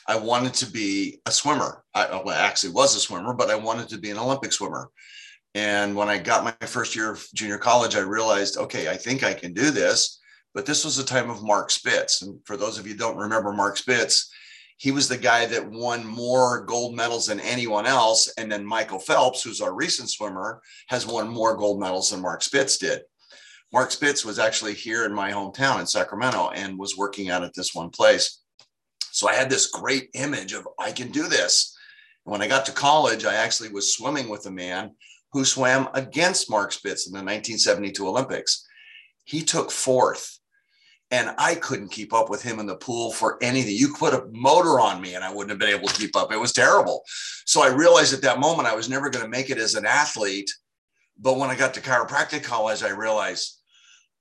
I 0.09 0.15
wanted 0.15 0.55
to 0.55 0.65
be 0.65 1.21
a 1.27 1.31
swimmer. 1.31 1.83
I, 1.93 2.05
uh, 2.05 2.23
well, 2.25 2.35
I 2.35 2.47
actually 2.47 2.71
was 2.71 2.95
a 2.95 2.99
swimmer, 2.99 3.31
but 3.31 3.51
I 3.51 3.55
wanted 3.55 3.89
to 3.89 3.99
be 3.99 4.09
an 4.09 4.17
Olympic 4.17 4.51
swimmer. 4.51 4.89
And 5.53 5.95
when 5.95 6.09
I 6.09 6.17
got 6.17 6.43
my 6.43 6.67
first 6.67 6.95
year 6.95 7.11
of 7.11 7.23
junior 7.35 7.59
college, 7.59 7.95
I 7.95 7.99
realized, 7.99 8.57
okay, 8.57 8.89
I 8.89 8.97
think 8.97 9.21
I 9.21 9.35
can 9.35 9.53
do 9.53 9.69
this. 9.69 10.19
But 10.55 10.65
this 10.65 10.83
was 10.83 10.97
the 10.97 11.03
time 11.03 11.29
of 11.29 11.43
Mark 11.43 11.69
Spitz. 11.69 12.23
And 12.23 12.39
for 12.45 12.57
those 12.57 12.79
of 12.79 12.87
you 12.87 12.95
don't 12.95 13.17
remember 13.17 13.53
Mark 13.53 13.77
Spitz, 13.77 14.31
he 14.77 14.89
was 14.89 15.07
the 15.07 15.15
guy 15.17 15.45
that 15.45 15.69
won 15.69 16.03
more 16.03 16.65
gold 16.65 16.95
medals 16.95 17.27
than 17.27 17.39
anyone 17.41 17.85
else. 17.85 18.33
And 18.35 18.51
then 18.51 18.65
Michael 18.65 18.97
Phelps, 18.97 19.43
who's 19.43 19.61
our 19.61 19.75
recent 19.75 20.09
swimmer, 20.09 20.59
has 20.87 21.05
won 21.05 21.29
more 21.29 21.55
gold 21.55 21.79
medals 21.79 22.09
than 22.09 22.21
Mark 22.21 22.41
Spitz 22.41 22.79
did. 22.79 23.03
Mark 23.71 23.91
Spitz 23.91 24.25
was 24.25 24.39
actually 24.39 24.73
here 24.73 25.05
in 25.05 25.13
my 25.13 25.31
hometown 25.31 25.79
in 25.79 25.85
Sacramento 25.85 26.49
and 26.55 26.79
was 26.79 26.97
working 26.97 27.29
out 27.29 27.43
at 27.43 27.53
this 27.53 27.75
one 27.75 27.91
place. 27.91 28.39
So 29.11 29.27
I 29.27 29.33
had 29.33 29.49
this 29.49 29.67
great 29.67 30.09
image 30.13 30.53
of 30.53 30.67
I 30.77 30.91
can 30.91 31.11
do 31.11 31.27
this. 31.27 31.75
when 32.23 32.41
I 32.41 32.47
got 32.47 32.65
to 32.67 32.71
college, 32.71 33.25
I 33.25 33.35
actually 33.35 33.69
was 33.69 33.93
swimming 33.93 34.29
with 34.29 34.45
a 34.45 34.51
man 34.51 34.91
who 35.31 35.45
swam 35.45 35.89
against 35.93 36.49
Mark 36.49 36.71
Spitz 36.71 37.07
in 37.07 37.13
the 37.13 37.17
1972 37.19 38.07
Olympics. 38.07 38.65
He 39.23 39.41
took 39.41 39.71
fourth. 39.71 40.39
and 41.11 41.33
I 41.39 41.55
couldn't 41.55 41.89
keep 41.89 42.13
up 42.13 42.29
with 42.29 42.43
him 42.43 42.59
in 42.59 42.67
the 42.67 42.75
pool 42.75 43.11
for 43.11 43.39
anything. 43.41 43.75
You 43.75 43.95
put 43.95 44.13
a 44.13 44.27
motor 44.31 44.79
on 44.79 45.01
me 45.01 45.15
and 45.15 45.23
I 45.23 45.33
wouldn't 45.33 45.49
have 45.49 45.59
been 45.59 45.75
able 45.75 45.87
to 45.87 45.99
keep 45.99 46.15
up. 46.15 46.31
It 46.31 46.37
was 46.37 46.53
terrible. 46.53 47.03
So 47.45 47.63
I 47.63 47.73
realized 47.73 48.13
at 48.13 48.21
that 48.21 48.39
moment 48.39 48.67
I 48.67 48.75
was 48.75 48.89
never 48.89 49.09
going 49.09 49.25
to 49.25 49.29
make 49.29 49.49
it 49.49 49.57
as 49.57 49.73
an 49.73 49.85
athlete. 49.87 50.51
But 51.17 51.37
when 51.37 51.49
I 51.49 51.55
got 51.55 51.73
to 51.73 51.81
chiropractic 51.81 52.43
college, 52.43 52.83
I 52.83 52.89
realized 52.89 53.58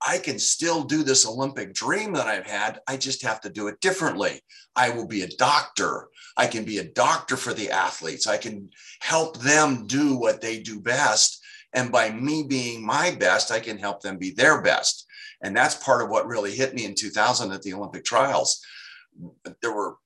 I 0.00 0.19
can 0.19 0.38
still 0.38 0.85
do 0.85 1.02
this 1.02 1.26
Olympic 1.26 1.75
dream 1.75 2.12
that 2.12 2.26
I've 2.26 2.47
had. 2.47 2.81
I 2.87 2.97
just 2.97 3.23
have 3.23 3.40
to 3.43 3.50
do 3.50 3.69
it 3.69 3.81
differently. 3.81 4.40
I 4.76 4.90
will 4.90 5.07
be 5.07 5.23
a 5.23 5.37
doctor. 5.37 6.09
I 6.37 6.47
can 6.47 6.64
be 6.64 6.78
a 6.78 6.85
doctor 6.85 7.37
for 7.37 7.52
the 7.52 7.71
athletes. 7.71 8.26
I 8.26 8.37
can 8.37 8.71
help 9.00 9.38
them 9.38 9.87
do 9.87 10.17
what 10.17 10.40
they 10.40 10.61
do 10.61 10.81
best. 10.81 11.45
And 11.73 11.90
by 11.90 12.11
me 12.11 12.45
being 12.45 12.85
my 12.85 13.11
best, 13.11 13.50
I 13.50 13.61
can 13.61 13.76
help 13.76 14.00
them 14.00 14.19
be 14.19 14.31
their 14.31 14.62
best. 14.62 15.07
And 15.43 15.57
that's 15.57 15.75
part 15.75 16.02
of 16.02 16.11
what 16.11 16.26
really 16.26 16.55
hit 16.55 16.75
me 16.75 16.85
in 16.85 16.95
2000 16.95 17.52
at 17.52 17.62
the 17.62 17.75
Olympic 17.75 18.05
trials. 18.05 18.64
There 19.62 19.73
were 19.73 19.97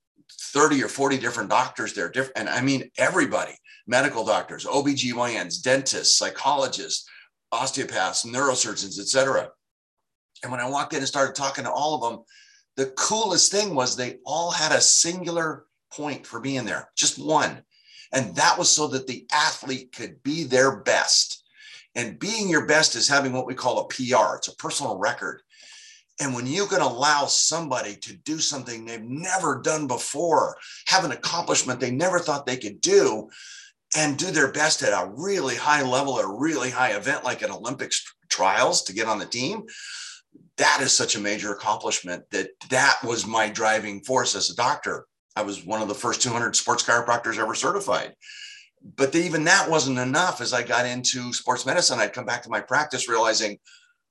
30 0.41 0.83
or 0.83 0.89
40 0.89 1.19
different 1.19 1.51
doctors 1.51 1.95
there, 1.95 2.13
and 2.37 2.49
I 2.49 2.61
mean 2.63 2.91
everybody, 2.99 3.55
medical 3.87 4.25
doctors, 4.25 4.65
OBGYNs, 4.65 5.63
dentists, 5.63 6.17
psychologists, 6.17 7.09
osteopaths, 7.51 8.25
neurosurgeons, 8.25 8.99
etc. 8.99 9.51
And 10.43 10.51
when 10.51 10.61
I 10.61 10.69
walked 10.69 10.93
in 10.93 10.99
and 10.99 11.09
started 11.09 11.35
talking 11.35 11.65
to 11.65 11.71
all 11.71 11.95
of 11.95 12.01
them, 12.03 12.25
the 12.77 12.93
coolest 12.97 13.53
thing 13.53 13.75
was 13.75 13.97
they 13.97 14.19
all 14.25 14.51
had 14.51 14.73
a 14.73 14.81
singular 14.81 15.67
point 15.93 16.27
for 16.27 16.41
being 16.41 16.65
there, 16.65 16.89
just 16.97 17.19
one. 17.19 17.63
And 18.13 18.35
that 18.37 18.59
was 18.59 18.71
so 18.71 18.89
that 18.89 19.07
the 19.07 19.27
athlete 19.33 19.95
could 19.95 20.23
be 20.23 20.45
their 20.45 20.77
best. 20.77 21.45
And 21.95 22.19
being 22.19 22.49
your 22.49 22.67
best 22.67 22.97
is 22.97 23.09
having 23.09 23.33
what 23.33 23.47
we 23.47 23.55
call 23.55 23.81
a 23.81 23.89
PR, 23.89 24.37
it's 24.37 24.49
a 24.49 24.57
personal 24.57 24.97
record. 24.97 25.43
And 26.21 26.35
when 26.35 26.47
you 26.47 26.67
can 26.67 26.81
allow 26.81 27.27
somebody 27.27 27.97
to 27.97 28.15
do 28.15 28.39
something 28.39 28.85
they've 28.85 29.03
never 29.03 29.61
done 29.63 29.87
before, 29.87 30.57
have 30.87 31.05
an 31.05 31.13
accomplishment 31.13 31.81
they 31.81 31.91
never 31.91 32.19
thought 32.19 32.47
they 32.47 32.57
could 32.57 32.81
do, 32.81 33.29
and 33.97 34.17
do 34.17 34.31
their 34.31 34.53
best 34.53 34.83
at 34.83 34.93
a 34.93 35.11
really 35.11 35.55
high 35.55 35.83
level 35.83 36.19
at 36.19 36.25
a 36.25 36.29
really 36.29 36.71
high 36.71 36.93
event 36.93 37.25
like 37.25 37.43
an 37.43 37.51
Olympics 37.51 38.03
trials 38.29 38.83
to 38.85 38.95
get 38.95 39.07
on 39.07 39.19
the 39.19 39.27
team, 39.27 39.65
that 40.57 40.81
is 40.83 40.97
such 40.97 41.17
a 41.17 41.21
major 41.21 41.53
accomplishment 41.53 42.25
that 42.31 42.51
that 42.71 42.99
was 43.05 43.27
my 43.27 43.49
driving 43.49 44.03
force 44.03 44.35
as 44.35 44.51
a 44.51 44.57
doctor. 44.57 45.07
I 45.35 45.43
was 45.43 45.65
one 45.65 45.81
of 45.83 45.89
the 45.89 45.95
first 45.95 46.23
200 46.23 46.55
sports 46.55 46.85
chiropractors 46.85 47.39
ever 47.39 47.55
certified 47.55 48.15
but 48.97 49.15
even 49.15 49.45
that 49.45 49.71
wasn't 49.71 49.99
enough 49.99 50.41
as 50.41 50.53
I 50.53 50.63
got 50.63 50.87
into 50.87 51.33
sports 51.33 51.65
medicine. 51.67 51.99
I'd 51.99 52.13
come 52.13 52.25
back 52.25 52.43
to 52.43 52.51
my 52.51 52.61
practice 52.61 53.09
realizing 53.09 53.59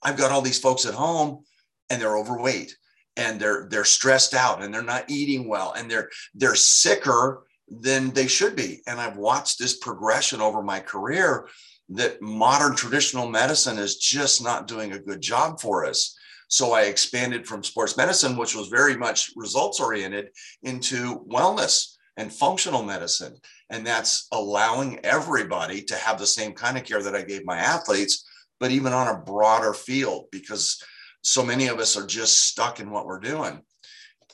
I've 0.01 0.17
got 0.17 0.31
all 0.31 0.41
these 0.41 0.59
folks 0.59 0.85
at 0.85 0.93
home 0.93 1.43
and 1.89 2.01
they're 2.01 2.17
overweight 2.17 2.75
and 3.17 3.39
they're 3.39 3.67
they're 3.69 3.85
stressed 3.85 4.33
out 4.33 4.63
and 4.63 4.73
they're 4.73 4.81
not 4.81 5.09
eating 5.09 5.47
well 5.47 5.73
and 5.73 5.91
they're 5.91 6.09
they're 6.33 6.55
sicker 6.55 7.43
than 7.67 8.11
they 8.11 8.27
should 8.27 8.55
be. 8.55 8.81
And 8.87 8.99
I've 8.99 9.17
watched 9.17 9.59
this 9.59 9.77
progression 9.77 10.41
over 10.41 10.61
my 10.61 10.79
career 10.79 11.47
that 11.91 12.21
modern 12.21 12.75
traditional 12.75 13.27
medicine 13.27 13.77
is 13.77 13.97
just 13.97 14.43
not 14.43 14.67
doing 14.67 14.93
a 14.93 14.99
good 14.99 15.21
job 15.21 15.59
for 15.59 15.85
us. 15.85 16.17
So 16.47 16.73
I 16.73 16.83
expanded 16.83 17.47
from 17.47 17.63
sports 17.63 17.95
medicine, 17.97 18.37
which 18.37 18.55
was 18.55 18.67
very 18.67 18.97
much 18.97 19.31
results 19.35 19.79
oriented, 19.79 20.29
into 20.63 21.25
wellness 21.29 21.95
and 22.17 22.31
functional 22.31 22.83
medicine. 22.83 23.35
And 23.69 23.85
that's 23.85 24.27
allowing 24.31 24.99
everybody 25.05 25.81
to 25.83 25.95
have 25.95 26.19
the 26.19 26.27
same 26.27 26.53
kind 26.53 26.77
of 26.77 26.83
care 26.83 27.01
that 27.01 27.15
I 27.15 27.21
gave 27.21 27.45
my 27.45 27.57
athletes, 27.57 28.25
but 28.59 28.71
even 28.71 28.93
on 28.93 29.07
a 29.07 29.19
broader 29.19 29.73
field, 29.73 30.25
because 30.31 30.81
so 31.23 31.43
many 31.43 31.67
of 31.67 31.79
us 31.79 31.97
are 31.97 32.05
just 32.05 32.47
stuck 32.47 32.79
in 32.79 32.91
what 32.91 33.05
we're 33.05 33.19
doing. 33.19 33.61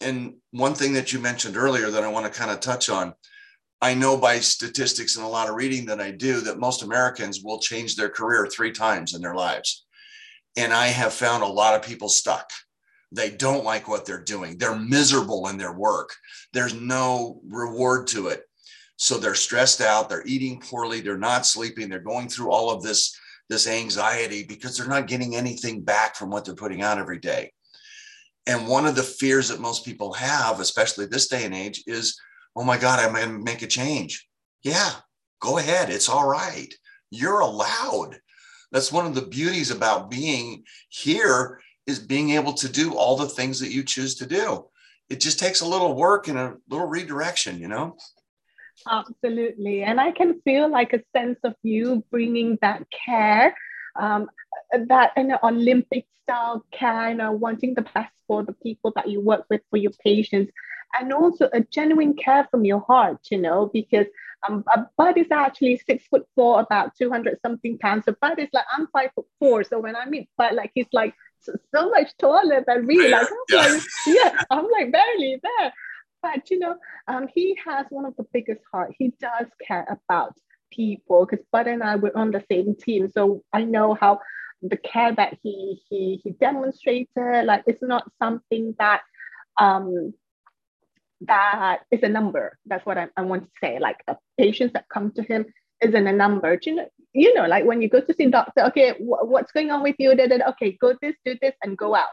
And 0.02 0.36
one 0.52 0.74
thing 0.74 0.94
that 0.94 1.12
you 1.12 1.20
mentioned 1.20 1.58
earlier 1.58 1.90
that 1.90 2.04
I 2.04 2.08
want 2.08 2.32
to 2.32 2.40
kind 2.40 2.52
of 2.52 2.60
touch 2.60 2.90
on 2.90 3.14
I 3.82 3.94
know 3.94 4.18
by 4.18 4.40
statistics 4.40 5.16
and 5.16 5.26
a 5.26 5.30
lot 5.30 5.50
of 5.50 5.56
reading 5.56 5.86
that 5.86 6.02
I 6.02 6.12
do 6.12 6.42
that 6.42 6.60
most 6.60 6.84
Americans 6.84 7.42
will 7.44 7.60
change 7.60 7.96
their 7.96 8.10
career 8.10 8.48
three 8.48 8.72
times 8.72 9.14
in 9.14 9.22
their 9.22 9.36
lives. 9.36 9.86
And 10.56 10.74
I 10.74 10.88
have 10.88 11.14
found 11.14 11.44
a 11.44 11.48
lot 11.48 11.76
of 11.76 11.88
people 11.88 12.10
stuck 12.10 12.52
they 13.12 13.30
don't 13.30 13.64
like 13.64 13.88
what 13.88 14.06
they're 14.06 14.24
doing. 14.24 14.58
They're 14.58 14.76
miserable 14.76 15.48
in 15.48 15.58
their 15.58 15.74
work. 15.74 16.14
There's 16.54 16.74
no 16.74 17.42
reward 17.48 18.08
to 18.08 18.28
it. 18.28 18.44
So 18.98 19.18
they're 19.18 19.36
stressed 19.36 19.80
out, 19.80 20.10
they're 20.10 20.26
eating 20.26 20.60
poorly, 20.60 21.02
they're 21.02 21.18
not 21.18 21.46
sleeping, 21.46 21.88
they're 21.88 22.00
going 22.00 22.30
through 22.30 22.52
all 22.52 22.72
of 22.72 22.82
this 22.82 23.16
this 23.50 23.68
anxiety 23.68 24.44
because 24.44 24.76
they're 24.76 24.90
not 24.90 25.08
getting 25.08 25.36
anything 25.36 25.82
back 25.82 26.16
from 26.16 26.30
what 26.30 26.44
they're 26.44 26.54
putting 26.54 26.82
out 26.82 26.98
every 26.98 27.20
day. 27.20 27.54
And 28.46 28.68
one 28.68 28.86
of 28.86 28.96
the 28.96 29.04
fears 29.04 29.48
that 29.48 29.62
most 29.62 29.86
people 29.86 30.12
have, 30.14 30.60
especially 30.60 31.06
this 31.06 31.30
day 31.30 31.46
and 31.46 31.56
age, 31.56 31.82
is, 31.88 32.20
oh 32.58 32.64
my 32.64 32.78
God, 32.78 33.00
I'm 33.00 33.14
going 33.14 33.30
to 33.30 33.44
make 33.44 33.62
a 33.62 33.68
change. 33.68 34.28
Yeah, 34.64 34.90
go 35.40 35.60
ahead. 35.60 35.90
It's 35.92 36.10
all 36.10 36.28
right. 36.28 36.74
You're 37.12 37.40
allowed. 37.40 38.20
That's 38.72 38.92
one 38.92 39.06
of 39.06 39.16
the 39.16 39.22
beauties 39.22 39.72
about 39.72 40.10
being 40.10 40.64
here 40.90 41.62
is 41.86 42.00
being 42.00 42.32
able 42.32 42.54
to 42.54 42.68
do 42.68 42.96
all 42.96 43.16
the 43.16 43.30
things 43.30 43.60
that 43.60 43.72
you 43.72 43.84
choose 43.84 44.16
to 44.16 44.26
do. 44.26 44.66
It 45.10 45.22
just 45.22 45.40
takes 45.40 45.62
a 45.62 45.68
little 45.68 45.96
work 45.96 46.28
and 46.28 46.38
a 46.38 46.56
little 46.68 46.88
redirection, 46.88 47.60
you 47.60 47.68
know? 47.70 47.96
Absolutely. 48.90 49.84
And 49.84 50.02
I 50.02 50.12
can 50.12 50.42
feel 50.42 50.70
like 50.70 50.94
a 50.94 51.04
sense 51.16 51.40
of 51.44 51.54
you 51.64 52.04
bringing 52.12 52.58
that 52.62 52.86
care, 53.06 53.56
um, 53.96 54.30
that 54.72 55.12
you 55.16 55.24
know, 55.26 55.40
Olympic 55.44 56.06
style 56.24 56.66
care, 56.72 57.10
you 57.10 57.16
know, 57.16 57.32
wanting 57.32 57.74
the 57.74 57.84
best 57.94 58.12
for 58.28 58.44
the 58.44 58.54
people 58.54 58.92
that 58.96 59.10
you 59.10 59.22
work 59.22 59.46
with, 59.50 59.62
for 59.70 59.78
your 59.78 59.94
patients, 60.04 60.52
and 60.94 61.14
also 61.14 61.50
a 61.54 61.62
genuine 61.62 62.16
care 62.16 62.48
from 62.50 62.66
your 62.66 62.80
heart, 62.82 63.20
you 63.30 63.38
know, 63.38 63.70
because 63.74 64.08
um, 64.48 64.64
Bud 64.98 65.18
is 65.18 65.28
actually 65.32 65.82
six 65.86 66.06
foot 66.08 66.26
four, 66.36 66.60
about 66.60 66.96
200 66.96 67.40
something 67.42 67.78
pounds. 67.78 68.06
So 68.06 68.16
Bud 68.22 68.40
is 68.40 68.50
like, 68.54 68.66
I'm 68.72 68.88
five 68.88 69.10
foot 69.16 69.26
four. 69.40 69.64
So 69.64 69.80
when 69.80 69.96
I 69.96 70.06
meet 70.06 70.30
Bud, 70.38 70.54
like, 70.54 70.72
he's 70.74 70.88
like, 70.94 71.14
so 71.42 71.90
much 71.90 72.16
taller 72.18 72.64
than 72.66 72.86
me. 72.86 73.08
Like, 73.10 73.28
I'm 73.28 73.38
yeah. 73.50 73.68
like, 73.68 73.84
yeah, 74.08 74.42
I'm 74.50 74.68
like 74.72 74.92
barely 74.92 75.40
there. 75.42 75.74
But 76.22 76.50
you 76.50 76.60
know, 76.60 76.76
um, 77.08 77.28
he 77.34 77.58
has 77.66 77.86
one 77.90 78.06
of 78.06 78.16
the 78.18 78.26
biggest 78.34 78.62
heart. 78.72 78.94
He 78.98 79.14
does 79.20 79.48
care 79.66 79.86
about 79.90 80.34
people 80.72 81.26
because 81.26 81.46
Bud 81.52 81.68
and 81.68 81.84
I 81.84 81.96
were 81.96 82.16
on 82.18 82.32
the 82.32 82.44
same 82.50 82.76
team, 82.76 83.10
so 83.10 83.44
I 83.54 83.64
know 83.64 83.94
how 83.94 84.20
the 84.62 84.78
care 84.78 85.14
that 85.14 85.38
he 85.44 85.82
he 85.88 86.20
he 86.24 86.32
demonstrated. 86.32 87.46
Like, 87.46 87.64
it's 87.68 87.84
not 87.84 88.12
something 88.20 88.76
that 88.80 89.02
um 89.60 90.14
that 91.22 91.80
is 91.92 92.04
a 92.04 92.10
number. 92.10 92.58
That's 92.66 92.86
what 92.86 92.98
I, 92.98 93.08
I 93.18 93.22
want 93.24 93.44
to 93.44 93.50
say. 93.62 93.80
Like, 93.80 94.04
a 94.08 94.16
patients 94.38 94.74
that 94.74 94.90
come 94.90 95.12
to 95.12 95.24
him 95.24 95.46
isn't 95.82 96.08
a 96.08 96.14
number. 96.14 96.58
Do 96.58 96.70
you 96.70 96.76
know, 96.76 96.88
you 97.14 97.34
know, 97.34 97.48
like 97.48 97.66
when 97.66 97.82
you 97.82 97.90
go 97.90 98.02
to 98.02 98.14
see 98.14 98.28
doctor, 98.28 98.66
okay, 98.66 98.92
wh- 98.94 99.28
what's 99.28 99.52
going 99.52 99.72
on 99.72 99.84
with 99.84 99.96
you? 100.00 100.16
Da, 100.16 100.28
da, 100.28 100.38
da, 100.38 100.50
okay, 100.50 100.78
go 100.80 100.96
this, 101.02 101.16
do 101.26 101.36
this, 101.42 101.54
and 101.64 101.78
go 101.78 101.96
out. 101.96 102.08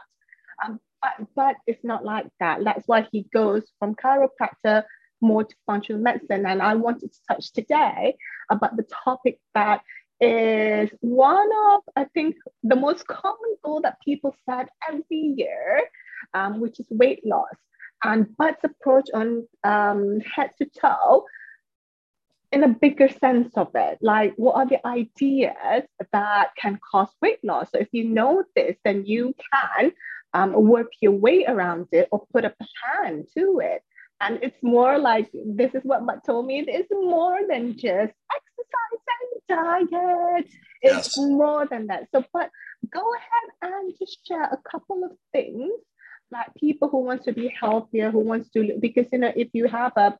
Um, 0.63 0.79
but, 1.01 1.27
but 1.35 1.55
it's 1.67 1.83
not 1.83 2.03
like 2.03 2.27
that. 2.39 2.63
That's 2.63 2.87
why 2.87 3.07
he 3.11 3.27
goes 3.33 3.63
from 3.79 3.95
chiropractor 3.95 4.83
more 5.21 5.43
to 5.43 5.55
functional 5.65 6.01
medicine. 6.01 6.45
And 6.45 6.61
I 6.61 6.75
wanted 6.75 7.11
to 7.11 7.19
touch 7.27 7.51
today 7.53 8.15
about 8.49 8.75
the 8.75 8.85
topic 9.03 9.39
that 9.53 9.81
is 10.21 10.89
one 11.01 11.49
of, 11.69 11.81
I 11.95 12.05
think, 12.13 12.35
the 12.63 12.75
most 12.75 13.05
common 13.07 13.55
goal 13.63 13.81
that 13.81 13.97
people 14.03 14.35
set 14.49 14.69
every 14.87 15.33
year, 15.37 15.81
um, 16.33 16.59
which 16.59 16.79
is 16.79 16.87
weight 16.89 17.25
loss. 17.25 17.55
And 18.03 18.35
Bud's 18.37 18.63
approach 18.63 19.09
on 19.13 19.47
um, 19.63 20.19
head 20.21 20.51
to 20.59 20.65
toe 20.65 21.25
in 22.51 22.63
a 22.63 22.69
bigger 22.69 23.09
sense 23.09 23.51
of 23.57 23.69
it. 23.75 23.97
Like 24.01 24.33
what 24.37 24.55
are 24.55 24.65
the 24.65 24.85
ideas 24.87 25.83
that 26.11 26.49
can 26.57 26.79
cause 26.91 27.09
weight 27.21 27.43
loss? 27.43 27.71
So 27.71 27.79
if 27.79 27.89
you 27.91 28.05
know 28.05 28.43
this 28.55 28.77
then 28.83 29.05
you 29.05 29.33
can 29.51 29.91
um, 30.33 30.53
work 30.53 30.91
your 31.01 31.13
way 31.13 31.45
around 31.45 31.87
it 31.91 32.07
or 32.11 32.25
put 32.31 32.45
a 32.45 32.53
plan 32.55 33.25
to 33.37 33.59
it. 33.63 33.81
And 34.21 34.39
it's 34.41 34.61
more 34.61 34.97
like 34.97 35.29
this 35.33 35.75
is 35.75 35.81
what 35.83 36.03
Matt 36.05 36.25
told 36.25 36.45
me 36.45 36.63
it's 36.65 36.89
more 36.91 37.39
than 37.49 37.73
just 37.73 38.13
exercise 38.37 39.03
and 39.49 39.89
diet. 39.91 40.45
It's 40.81 41.17
yes. 41.17 41.17
more 41.17 41.65
than 41.65 41.87
that. 41.87 42.07
So 42.13 42.23
Bud 42.31 42.49
go 42.91 43.01
ahead 43.13 43.73
and 43.73 43.93
just 43.99 44.25
share 44.27 44.43
a 44.43 44.57
couple 44.69 45.03
of 45.03 45.11
things 45.33 45.71
like 46.31 46.47
people 46.59 46.89
who 46.89 46.99
want 46.99 47.23
to 47.23 47.33
be 47.33 47.53
healthier 47.59 48.11
who 48.11 48.19
wants 48.19 48.49
to 48.49 48.77
because 48.79 49.07
you 49.11 49.19
know 49.19 49.31
if 49.35 49.49
you 49.53 49.67
have 49.67 49.93
a 49.97 50.17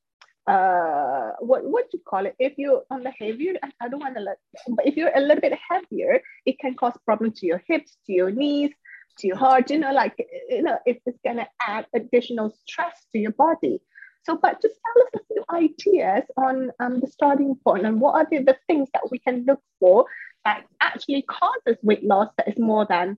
uh 0.50 1.32
what 1.40 1.66
what 1.66 1.86
you 1.92 2.00
call 2.08 2.26
it? 2.26 2.36
If 2.38 2.54
you're 2.58 2.84
on 2.92 3.02
the 3.04 3.12
heavier 3.12 3.54
I, 3.64 3.72
I 3.82 3.90
don't 3.90 4.00
want 4.00 4.16
to 4.16 4.22
let 4.22 4.38
but 4.70 4.86
if 4.86 4.96
you're 4.96 5.16
a 5.16 5.20
little 5.20 5.42
bit 5.42 5.58
heavier 5.70 6.22
it 6.46 6.60
can 6.60 6.76
cause 6.76 6.94
problems 7.04 7.40
to 7.40 7.48
your 7.48 7.64
hips 7.68 7.98
to 8.06 8.14
your 8.14 8.30
knees 8.30 8.72
to 9.18 9.28
your 9.28 9.38
heart 9.38 9.72
you 9.72 9.80
know 9.80 9.92
like 9.92 10.16
you 10.50 10.62
know 10.62 10.78
if 10.86 10.98
it's 11.06 11.18
going 11.24 11.38
to 11.38 11.48
add 11.60 11.88
additional 11.96 12.56
stress 12.66 13.06
to 13.12 13.20
your 13.20 13.32
body. 13.32 13.82
So 14.24 14.38
Bud 14.38 14.58
just 14.60 14.76
tell 14.84 15.04
us 15.04 15.12
a 15.16 15.34
few 15.34 15.44
ideas 15.54 16.24
on 16.36 16.72
um, 16.80 17.00
the 17.00 17.06
starting 17.06 17.56
point 17.64 17.86
and 17.86 18.02
what 18.02 18.16
are 18.16 18.28
the, 18.30 18.40
the 18.40 18.58
things 18.66 18.90
that 18.94 19.12
we 19.12 19.20
can 19.20 19.46
look 19.46 19.60
for 19.80 20.08
that 20.44 20.66
actually 20.82 21.22
causes 21.24 21.78
weight 21.84 22.04
loss 22.04 22.30
that 22.38 22.48
is 22.48 22.58
more 22.58 22.88
than 22.90 23.18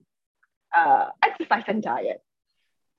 uh, 0.76 1.06
exercise 1.22 1.64
and 1.66 1.82
diet 1.82 2.22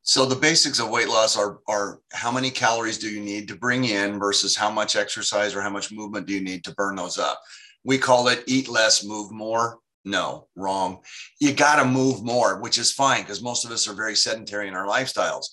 So 0.02 0.26
the 0.26 0.36
basics 0.36 0.80
of 0.80 0.90
weight 0.90 1.10
loss 1.10 1.38
are, 1.38 1.60
are 1.68 2.00
how 2.12 2.32
many 2.32 2.50
calories 2.50 2.98
do 2.98 3.10
you 3.10 3.22
need 3.22 3.48
to 3.50 3.56
bring 3.56 3.86
in 3.86 4.18
versus 4.18 4.56
how 4.56 4.72
much 4.72 4.96
exercise 4.96 5.54
or 5.54 5.62
how 5.62 5.70
much 5.70 5.92
movement 5.92 6.26
do 6.26 6.34
you 6.34 6.42
need 6.42 6.64
to 6.64 6.74
burn 6.74 6.96
those 6.96 7.18
up? 7.18 7.40
We 7.84 7.98
call 7.98 8.28
it 8.30 8.44
eat 8.48 8.68
less, 8.68 9.04
move 9.04 9.32
more. 9.32 9.80
No, 10.06 10.48
wrong. 10.56 11.00
You 11.40 11.54
got 11.54 11.76
to 11.76 11.86
move 11.86 12.24
more, 12.24 12.60
which 12.62 12.78
is 12.78 12.92
fine 12.92 13.22
because 13.22 13.44
most 13.44 13.66
of 13.66 13.72
us 13.72 13.88
are 13.88 13.94
very 13.94 14.16
sedentary 14.16 14.68
in 14.68 14.74
our 14.74 14.88
lifestyles. 14.88 15.46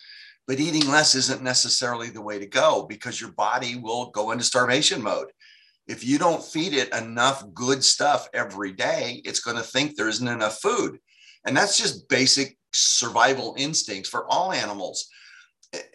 But 0.46 0.60
eating 0.60 0.88
less 0.88 1.14
isn't 1.14 1.42
necessarily 1.42 2.08
the 2.10 2.22
way 2.22 2.38
to 2.38 2.46
go 2.46 2.86
because 2.88 3.20
your 3.20 3.32
body 3.32 3.76
will 3.76 4.10
go 4.10 4.30
into 4.30 4.44
starvation 4.44 5.02
mode. 5.02 5.32
If 5.88 6.04
you 6.04 6.18
don't 6.18 6.42
feed 6.42 6.72
it 6.72 6.94
enough 6.94 7.44
good 7.52 7.82
stuff 7.82 8.28
every 8.32 8.72
day, 8.72 9.20
it's 9.24 9.40
going 9.40 9.56
to 9.56 9.62
think 9.62 9.96
there 9.96 10.08
isn't 10.08 10.26
enough 10.26 10.60
food. 10.60 10.98
And 11.44 11.56
that's 11.56 11.78
just 11.78 12.08
basic 12.08 12.56
survival 12.76 13.54
instincts 13.58 14.08
for 14.08 14.26
all 14.30 14.52
animals. 14.52 15.08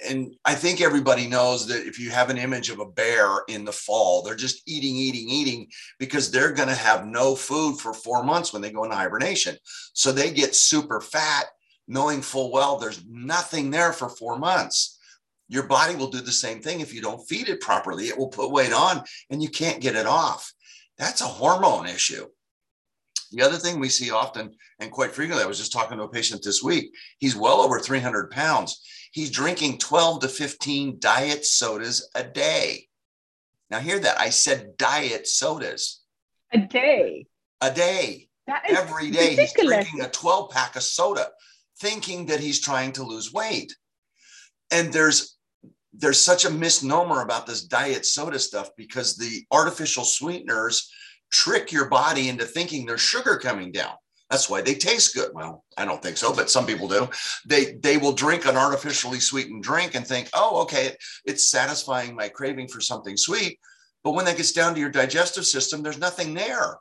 And 0.08 0.36
I 0.46 0.54
think 0.54 0.82
everybody 0.82 1.28
knows 1.28 1.68
that 1.68 1.88
if 1.88 1.98
you 1.98 2.10
have 2.12 2.30
an 2.30 2.38
image 2.38 2.70
of 2.70 2.80
a 2.80 2.86
bear 2.86 3.42
in 3.48 3.66
the 3.66 3.72
fall, 3.72 4.22
they're 4.22 4.36
just 4.36 4.62
eating, 4.68 4.96
eating, 4.96 5.30
eating 5.30 5.68
because 5.98 6.30
they're 6.30 6.52
going 6.52 6.68
to 6.68 6.76
have 6.76 7.06
no 7.06 7.36
food 7.36 7.80
for 7.80 7.94
four 7.94 8.24
months 8.24 8.52
when 8.52 8.62
they 8.62 8.72
go 8.72 8.84
into 8.84 8.96
hibernation. 8.96 9.56
So 9.94 10.12
they 10.12 10.32
get 10.32 10.56
super 10.56 11.02
fat, 11.02 11.46
knowing 11.88 12.22
full 12.22 12.52
well 12.52 12.78
there's 12.78 13.04
nothing 13.08 13.72
there 13.72 13.94
for 13.94 14.10
four 14.10 14.38
months. 14.38 15.00
Your 15.48 15.64
body 15.64 15.96
will 15.96 16.10
do 16.10 16.22
the 16.22 16.32
same 16.32 16.62
thing 16.62 16.80
if 16.80 16.94
you 16.94 17.02
don't 17.02 17.28
feed 17.28 17.50
it 17.50 17.62
properly. 17.62 18.08
It 18.08 18.18
will 18.18 18.30
put 18.30 18.52
weight 18.52 18.74
on 18.74 19.04
and 19.30 19.42
you 19.42 19.50
can't 19.50 19.82
get 19.82 19.96
it 19.96 20.06
off. 20.06 20.54
That's 20.98 21.22
a 21.22 21.26
hormone 21.26 21.88
issue. 21.88 22.28
The 23.32 23.42
other 23.42 23.58
thing 23.58 23.80
we 23.80 23.90
see 23.90 24.12
often 24.12 24.56
and 24.80 24.92
quite 24.92 25.12
frequently, 25.12 25.44
I 25.44 25.48
was 25.48 25.58
just 25.58 25.72
talking 25.72 25.98
to 25.98 26.04
a 26.04 26.10
patient 26.10 26.44
this 26.44 26.62
week, 26.62 26.94
he's 27.20 27.36
well 27.36 27.62
over 27.62 27.80
300 27.80 28.30
pounds. 28.30 28.82
He's 29.12 29.32
drinking 29.32 29.78
12 29.78 30.22
to 30.22 30.28
15 30.28 30.98
diet 31.00 31.46
sodas 31.46 32.10
a 32.16 32.24
day. 32.24 32.88
Now, 33.70 33.80
hear 33.80 34.00
that. 34.00 34.20
I 34.20 34.30
said 34.30 34.78
diet 34.78 35.28
sodas. 35.28 36.02
A 36.52 36.60
day. 36.60 37.28
A 37.62 37.72
day. 37.72 38.28
Every 38.68 39.12
day 39.12 39.30
ridiculous. 39.30 39.54
he's 39.54 39.68
drinking 39.68 40.02
a 40.02 40.10
12 40.10 40.50
pack 40.50 40.76
of 40.76 40.84
soda, 40.84 41.30
thinking 41.80 42.26
that 42.26 42.42
he's 42.42 42.60
trying 42.60 42.92
to 42.94 43.04
lose 43.04 43.32
weight. 43.32 43.74
And 44.72 44.92
there's 44.92 45.38
there's 45.94 46.22
such 46.22 46.46
a 46.46 46.50
misnomer 46.50 47.22
about 47.22 47.46
this 47.46 47.64
diet 47.64 48.06
soda 48.06 48.40
stuff 48.40 48.70
because 48.78 49.16
the 49.16 49.46
artificial 49.52 50.06
sweeteners 50.06 50.90
trick 51.32 51.72
your 51.72 51.88
body 51.88 52.30
into 52.30 52.46
thinking 52.46 52.86
there's 52.86 53.02
sugar 53.02 53.38
coming 53.38 53.72
down. 53.72 53.94
That's 54.30 54.50
why 54.50 54.62
they 54.62 54.76
taste 54.76 55.14
good. 55.14 55.32
Well, 55.34 55.66
I 55.78 55.84
don't 55.84 56.02
think 56.02 56.16
so, 56.16 56.34
but 56.34 56.50
some 56.50 56.66
people 56.66 56.88
do. 56.88 57.10
They 57.46 57.74
they 57.84 57.98
will 57.98 58.14
drink 58.14 58.46
an 58.46 58.56
artificially 58.56 59.20
sweetened 59.20 59.62
drink 59.62 59.94
and 59.94 60.08
think, 60.08 60.30
oh, 60.34 60.62
okay, 60.62 60.96
it's 61.26 61.52
satisfying 61.52 62.16
my 62.16 62.30
craving 62.30 62.70
for 62.70 62.80
something 62.80 63.18
sweet. 63.18 63.60
But 64.04 64.12
when 64.12 64.26
that 64.26 64.38
gets 64.38 64.54
down 64.54 64.74
to 64.74 64.80
your 64.80 64.90
digestive 64.90 65.46
system, 65.46 65.84
there's 65.84 66.00
nothing 66.00 66.34
there. 66.34 66.78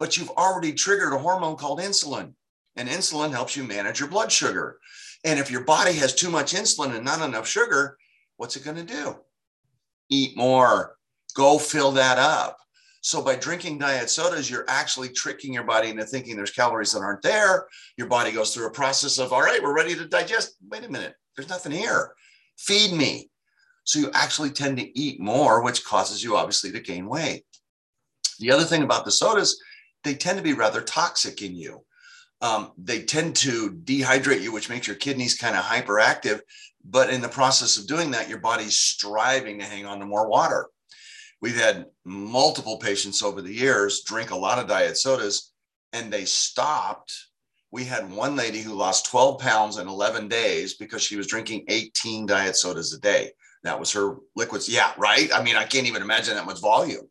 But 0.00 0.16
you've 0.16 0.30
already 0.30 0.72
triggered 0.72 1.12
a 1.12 1.18
hormone 1.18 1.56
called 1.56 1.78
insulin, 1.78 2.34
and 2.74 2.88
insulin 2.88 3.30
helps 3.30 3.56
you 3.56 3.62
manage 3.62 4.00
your 4.00 4.08
blood 4.08 4.32
sugar. 4.32 4.78
And 5.24 5.38
if 5.38 5.50
your 5.50 5.62
body 5.62 5.92
has 5.94 6.14
too 6.14 6.30
much 6.30 6.54
insulin 6.54 6.96
and 6.96 7.04
not 7.04 7.20
enough 7.22 7.46
sugar, 7.46 7.98
what's 8.36 8.56
it 8.56 8.64
going 8.64 8.78
to 8.78 8.82
do? 8.82 9.16
Eat 10.08 10.36
more. 10.36 10.96
Go 11.36 11.58
fill 11.58 11.92
that 11.92 12.18
up. 12.18 12.56
So 13.02 13.22
by 13.22 13.36
drinking 13.36 13.78
diet 13.78 14.10
sodas, 14.10 14.50
you're 14.50 14.68
actually 14.68 15.08
tricking 15.08 15.54
your 15.54 15.64
body 15.64 15.88
into 15.88 16.04
thinking 16.04 16.36
there's 16.36 16.50
calories 16.50 16.92
that 16.92 17.00
aren't 17.00 17.22
there. 17.22 17.66
Your 17.96 18.08
body 18.08 18.30
goes 18.30 18.54
through 18.54 18.66
a 18.66 18.72
process 18.72 19.18
of, 19.18 19.32
all 19.32 19.40
right, 19.40 19.62
we're 19.62 19.74
ready 19.74 19.94
to 19.94 20.06
digest. 20.06 20.56
Wait 20.68 20.84
a 20.84 20.88
minute, 20.90 21.14
there's 21.36 21.48
nothing 21.48 21.72
here. 21.72 22.12
Feed 22.58 22.92
me. 22.92 23.30
So 23.84 23.98
you 23.98 24.10
actually 24.12 24.50
tend 24.50 24.76
to 24.78 24.98
eat 24.98 25.18
more, 25.18 25.62
which 25.62 25.84
causes 25.84 26.22
you 26.22 26.36
obviously 26.36 26.70
to 26.72 26.80
gain 26.80 27.08
weight. 27.08 27.44
The 28.38 28.52
other 28.52 28.64
thing 28.64 28.82
about 28.82 29.04
the 29.04 29.10
sodas, 29.10 29.58
they 30.04 30.14
tend 30.14 30.36
to 30.36 30.44
be 30.44 30.52
rather 30.52 30.82
toxic 30.82 31.42
in 31.42 31.56
you. 31.56 31.84
Um, 32.42 32.72
they 32.78 33.02
tend 33.02 33.36
to 33.36 33.70
dehydrate 33.84 34.42
you, 34.42 34.52
which 34.52 34.70
makes 34.70 34.86
your 34.86 34.96
kidneys 34.96 35.36
kind 35.36 35.56
of 35.56 35.64
hyperactive. 35.64 36.40
But 36.84 37.10
in 37.10 37.20
the 37.20 37.28
process 37.28 37.76
of 37.76 37.86
doing 37.86 38.10
that, 38.12 38.28
your 38.28 38.38
body's 38.38 38.76
striving 38.76 39.58
to 39.58 39.64
hang 39.64 39.86
on 39.86 39.98
to 40.00 40.06
more 40.06 40.28
water. 40.28 40.68
We've 41.40 41.56
had 41.56 41.86
multiple 42.04 42.78
patients 42.78 43.22
over 43.22 43.40
the 43.40 43.52
years 43.52 44.02
drink 44.02 44.30
a 44.30 44.36
lot 44.36 44.58
of 44.58 44.68
diet 44.68 44.98
sodas 44.98 45.52
and 45.92 46.12
they 46.12 46.24
stopped. 46.24 47.12
We 47.72 47.84
had 47.84 48.12
one 48.12 48.36
lady 48.36 48.60
who 48.60 48.74
lost 48.74 49.06
12 49.06 49.40
pounds 49.40 49.78
in 49.78 49.88
11 49.88 50.28
days 50.28 50.74
because 50.74 51.02
she 51.02 51.16
was 51.16 51.26
drinking 51.26 51.64
18 51.68 52.26
diet 52.26 52.56
sodas 52.56 52.92
a 52.92 53.00
day. 53.00 53.30
That 53.62 53.78
was 53.78 53.92
her 53.92 54.16
liquids. 54.36 54.68
Yeah, 54.68 54.92
right. 54.98 55.30
I 55.34 55.42
mean, 55.42 55.56
I 55.56 55.64
can't 55.64 55.86
even 55.86 56.02
imagine 56.02 56.34
that 56.34 56.46
much 56.46 56.60
volume. 56.60 57.08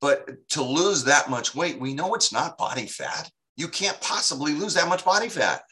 But 0.00 0.48
to 0.50 0.62
lose 0.62 1.04
that 1.04 1.28
much 1.28 1.54
weight, 1.54 1.80
we 1.80 1.94
know 1.94 2.14
it's 2.14 2.32
not 2.32 2.58
body 2.58 2.86
fat. 2.86 3.30
You 3.56 3.68
can't 3.68 4.00
possibly 4.00 4.52
lose 4.52 4.74
that 4.74 4.88
much 4.88 5.04
body 5.04 5.28
fat. 5.28 5.62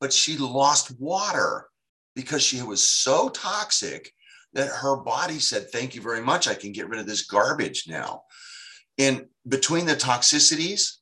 But 0.00 0.12
she 0.12 0.36
lost 0.36 0.98
water 1.00 1.66
because 2.14 2.42
she 2.42 2.62
was 2.62 2.82
so 2.82 3.28
toxic 3.30 4.12
that 4.52 4.68
her 4.68 4.96
body 4.96 5.38
said, 5.38 5.70
Thank 5.70 5.94
you 5.94 6.02
very 6.02 6.22
much. 6.22 6.48
I 6.48 6.54
can 6.54 6.72
get 6.72 6.88
rid 6.88 7.00
of 7.00 7.06
this 7.06 7.26
garbage 7.26 7.86
now. 7.88 8.22
And 8.98 9.26
between 9.48 9.86
the 9.86 9.94
toxicities 9.94 10.96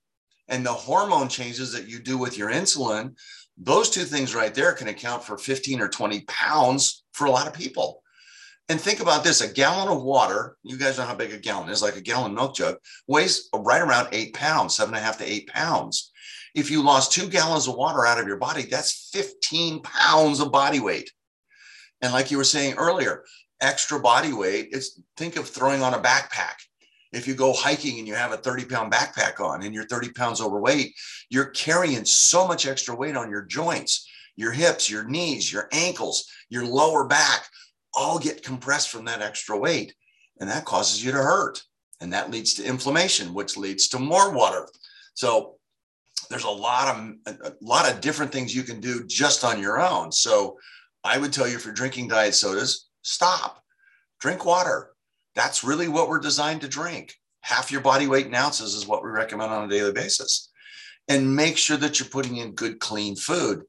and 0.49 0.65
the 0.65 0.73
hormone 0.73 1.29
changes 1.29 1.73
that 1.73 1.89
you 1.89 1.99
do 1.99 2.17
with 2.17 2.39
your 2.39 2.51
insulin, 2.51 3.15
those 3.57 3.91
two 3.91 4.05
things 4.05 4.35
right 4.35 4.55
there 4.55 4.73
can 4.73 4.89
account 4.89 5.25
for 5.25 5.37
15 5.37 5.81
or 5.81 5.89
20 5.89 6.21
pounds 6.23 7.05
for 7.13 7.27
a 7.27 7.31
lot 7.31 7.47
of 7.49 7.53
people. 7.53 8.03
And 8.69 8.81
think 8.81 9.01
about 9.01 9.25
this 9.25 9.41
a 9.41 9.53
gallon 9.53 9.89
of 9.89 10.03
water, 10.03 10.57
you 10.63 10.77
guys 10.77 10.99
know 10.99 11.05
how 11.05 11.15
big 11.15 11.33
a 11.33 11.39
gallon 11.39 11.71
is, 11.71 11.83
like 11.83 11.97
a 11.97 12.03
gallon 12.03 12.35
milk 12.35 12.55
jug, 12.55 12.77
weighs 13.07 13.49
right 13.55 13.81
around 13.81 14.09
eight 14.13 14.35
pounds, 14.35 14.77
seven 14.77 14.95
and 14.95 15.03
a 15.03 15.05
half 15.05 15.19
to 15.19 15.25
eight 15.25 15.49
pounds. 15.49 16.13
If 16.55 16.71
you 16.71 16.83
lost 16.83 17.13
two 17.13 17.29
gallons 17.29 17.67
of 17.67 17.77
water 17.77 18.05
out 18.05 18.21
of 18.21 18.27
your 18.27 18.37
body, 18.37 18.63
that's 18.63 19.11
15 19.13 19.81
pounds 19.83 20.41
of 20.41 20.53
body 20.53 20.81
weight. 20.81 21.11
And 22.01 22.13
like 22.13 22.31
you 22.31 22.37
were 22.37 22.45
saying 22.45 22.75
earlier, 22.77 23.25
extra 23.61 23.99
body 23.99 24.33
weight, 24.33 24.69
it's 24.73 25.01
think 25.17 25.37
of 25.37 25.49
throwing 25.49 25.83
on 25.83 25.95
a 25.95 25.99
backpack. 25.99 26.55
If 27.13 27.27
you 27.27 27.35
go 27.35 27.53
hiking 27.53 27.99
and 27.99 28.07
you 28.07 28.15
have 28.15 28.33
a 28.33 28.37
30 28.37 28.67
pound 28.67 28.93
backpack 28.93 29.41
on 29.41 29.63
and 29.63 29.75
you're 29.75 29.87
30 29.87 30.13
pounds 30.13 30.41
overweight, 30.41 30.95
you're 31.31 31.47
carrying 31.47 32.05
so 32.05 32.47
much 32.47 32.67
extra 32.67 32.95
weight 32.95 33.17
on 33.17 33.31
your 33.31 33.43
joints, 33.43 34.07
your 34.37 34.53
hips, 34.53 34.91
your 34.91 35.05
knees, 35.05 35.53
your 35.53 35.69
ankles, 35.73 36.31
your 36.51 36.67
lower 36.67 37.07
back, 37.07 37.47
all 37.95 38.19
get 38.19 38.45
compressed 38.45 38.91
from 38.91 39.07
that 39.07 39.23
extra 39.23 39.59
weight. 39.59 39.95
And 40.39 40.49
that 40.51 40.67
causes 40.67 41.05
you 41.05 41.11
to 41.13 41.19
hurt. 41.19 41.63
And 42.01 42.13
that 42.13 42.31
leads 42.31 42.55
to 42.55 42.65
inflammation, 42.65 43.35
which 43.35 43.57
leads 43.57 43.89
to 43.89 43.99
more 43.99 44.33
water. 44.33 44.69
So 45.15 45.57
there's 46.31 46.45
a 46.45 46.51
lot 46.51 46.95
of 46.95 47.35
a 47.43 47.55
lot 47.61 47.91
of 47.91 48.01
different 48.01 48.31
things 48.31 48.55
you 48.55 48.63
can 48.63 48.81
do 48.81 49.05
just 49.07 49.45
on 49.45 49.61
your 49.61 49.81
own. 49.81 50.13
So 50.13 50.59
I 51.05 51.19
would 51.19 51.33
tell 51.33 51.49
you 51.49 51.57
if 51.57 51.65
you're 51.65 51.75
drinking 51.75 52.09
diet 52.09 52.35
sodas, 52.35 52.89
stop. 53.03 53.63
Drink 54.21 54.45
water. 54.45 54.91
That's 55.35 55.65
really 55.65 55.89
what 55.89 56.09
we're 56.09 56.19
designed 56.19 56.63
to 56.63 56.69
drink. 56.69 57.15
Half 57.41 57.71
your 57.71 57.81
body 57.81 58.07
weight 58.07 58.27
in 58.27 58.35
ounces 58.35 58.75
is 58.75 58.87
what 58.87 59.05
we 59.05 59.11
recommend 59.11 59.53
on 59.53 59.65
a 59.65 59.69
daily 59.69 59.93
basis. 59.93 60.51
And 61.09 61.35
make 61.35 61.57
sure 61.57 61.77
that 61.77 61.99
you're 61.99 62.09
putting 62.09 62.37
in 62.37 62.53
good, 62.53 62.81
clean 62.81 63.17
food. 63.17 63.63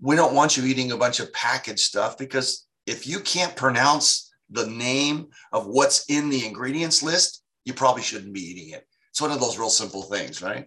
We 0.00 0.16
don't 0.16 0.34
want 0.34 0.56
you 0.56 0.64
eating 0.64 0.92
a 0.92 0.96
bunch 0.96 1.20
of 1.20 1.32
packaged 1.32 1.80
stuff 1.80 2.16
because 2.16 2.66
if 2.86 3.06
you 3.06 3.20
can't 3.20 3.56
pronounce 3.56 4.32
the 4.50 4.66
name 4.66 5.28
of 5.52 5.66
what's 5.66 6.08
in 6.08 6.30
the 6.30 6.46
ingredients 6.46 7.02
list, 7.02 7.42
you 7.64 7.74
probably 7.74 8.02
shouldn't 8.02 8.32
be 8.32 8.40
eating 8.40 8.70
it. 8.70 8.86
It's 9.10 9.20
one 9.20 9.32
of 9.32 9.40
those 9.40 9.58
real 9.58 9.68
simple 9.68 10.02
things, 10.02 10.40
right? 10.40 10.66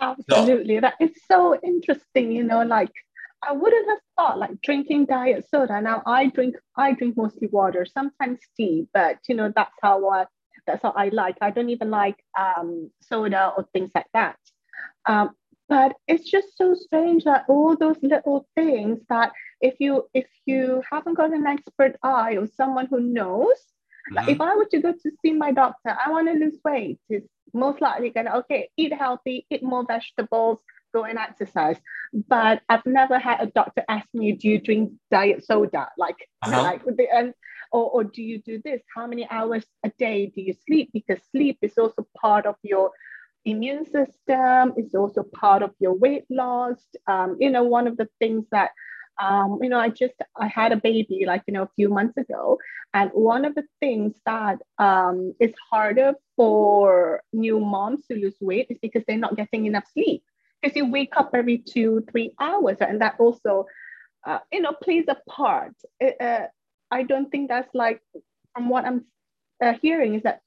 Absolutely. 0.00 0.76
So, 0.76 0.80
that 0.82 0.94
is 1.00 1.10
so 1.30 1.58
interesting, 1.62 2.32
you 2.32 2.42
know, 2.42 2.62
like 2.62 2.92
I 3.42 3.52
wouldn't 3.52 3.88
have 3.88 3.98
thought 4.16 4.38
like 4.38 4.60
drinking 4.62 5.06
diet 5.06 5.46
soda. 5.50 5.80
Now 5.80 6.02
I 6.06 6.26
drink 6.28 6.56
I 6.76 6.92
drink 6.92 7.16
mostly 7.16 7.48
water, 7.48 7.86
sometimes 7.86 8.40
tea, 8.56 8.88
but 8.92 9.18
you 9.28 9.34
know 9.34 9.52
that's 9.54 9.74
how 9.82 10.08
I 10.08 10.26
that's 10.66 10.82
how 10.82 10.92
I 10.96 11.08
like. 11.08 11.36
I 11.40 11.50
don't 11.50 11.70
even 11.70 11.90
like 11.90 12.16
um, 12.38 12.90
soda 13.02 13.52
or 13.56 13.66
things 13.72 13.90
like 13.94 14.06
that. 14.14 14.36
Um, 15.06 15.30
but 15.68 15.96
it's 16.06 16.30
just 16.30 16.56
so 16.56 16.74
strange 16.74 17.24
that 17.24 17.44
all 17.48 17.76
those 17.76 17.96
little 18.02 18.46
things 18.54 19.00
that 19.08 19.32
if 19.60 19.74
you 19.80 20.08
if 20.14 20.26
you 20.44 20.82
haven't 20.90 21.14
got 21.14 21.32
an 21.32 21.46
expert 21.46 21.96
eye 22.02 22.36
or 22.36 22.46
someone 22.46 22.86
who 22.86 23.00
knows, 23.00 23.56
mm-hmm. 23.56 24.16
like 24.16 24.28
if 24.28 24.40
I 24.40 24.54
were 24.54 24.66
to 24.66 24.80
go 24.80 24.92
to 24.92 25.10
see 25.22 25.32
my 25.32 25.52
doctor, 25.52 25.96
I 26.04 26.10
want 26.10 26.28
to 26.28 26.34
lose 26.34 26.58
weight. 26.64 26.98
It's 27.08 27.28
most 27.52 27.80
likely 27.80 28.10
gonna 28.10 28.36
okay, 28.38 28.68
eat 28.76 28.92
healthy, 28.92 29.46
eat 29.50 29.62
more 29.62 29.84
vegetables, 29.84 30.60
go 30.96 31.04
and 31.04 31.18
exercise. 31.18 31.78
But 32.28 32.62
I've 32.68 32.86
never 32.86 33.18
had 33.18 33.40
a 33.40 33.46
doctor 33.46 33.82
ask 33.88 34.06
me, 34.14 34.32
do 34.32 34.48
you 34.48 34.58
drink 34.60 34.92
diet 35.10 35.44
soda? 35.44 35.88
Like, 35.98 36.20
uh-huh. 36.42 36.62
like 36.68 36.82
and 37.12 37.34
or, 37.72 37.90
or 37.90 38.04
do 38.04 38.22
you 38.22 38.38
do 38.50 38.60
this? 38.64 38.80
How 38.94 39.06
many 39.06 39.24
hours 39.30 39.64
a 39.84 39.90
day 39.98 40.18
do 40.34 40.40
you 40.40 40.54
sleep? 40.66 40.90
Because 40.92 41.18
sleep 41.32 41.58
is 41.62 41.76
also 41.78 42.06
part 42.20 42.46
of 42.46 42.56
your 42.62 42.90
immune 43.44 43.84
system. 43.84 44.74
It's 44.76 44.94
also 44.94 45.22
part 45.22 45.62
of 45.62 45.72
your 45.78 45.94
weight 45.94 46.24
loss. 46.30 46.80
Um, 47.06 47.36
you 47.40 47.50
know, 47.50 47.64
one 47.64 47.86
of 47.86 47.96
the 47.96 48.08
things 48.20 48.44
that 48.50 48.70
um, 49.18 49.58
you 49.62 49.70
know, 49.70 49.78
I 49.78 49.88
just 49.88 50.14
I 50.36 50.46
had 50.46 50.72
a 50.72 50.76
baby 50.76 51.24
like 51.26 51.42
you 51.46 51.54
know 51.54 51.62
a 51.62 51.70
few 51.74 51.88
months 51.88 52.16
ago, 52.18 52.58
and 52.92 53.10
one 53.12 53.46
of 53.46 53.54
the 53.54 53.64
things 53.80 54.14
that 54.26 54.58
um, 54.78 55.34
is 55.40 55.54
harder 55.70 56.12
for 56.36 57.22
new 57.32 57.58
moms 57.58 58.06
to 58.06 58.14
lose 58.14 58.36
weight 58.40 58.66
is 58.68 58.78
because 58.82 59.02
they're 59.06 59.16
not 59.26 59.36
getting 59.36 59.64
enough 59.64 59.86
sleep. 59.92 60.22
Because 60.60 60.76
you 60.76 60.90
wake 60.90 61.16
up 61.16 61.30
every 61.34 61.58
two 61.58 62.04
three 62.10 62.32
hours, 62.40 62.78
and 62.80 63.00
that 63.00 63.16
also, 63.18 63.66
uh, 64.26 64.38
you 64.52 64.60
know, 64.60 64.72
plays 64.72 65.04
a 65.08 65.16
part. 65.28 65.74
Uh, 66.02 66.46
I 66.90 67.02
don't 67.02 67.30
think 67.30 67.48
that's 67.48 67.72
like 67.74 68.00
from 68.54 68.68
what 68.68 68.84
I'm 68.84 69.04
uh, 69.62 69.74
hearing 69.82 70.14
is 70.14 70.22
that 70.22 70.40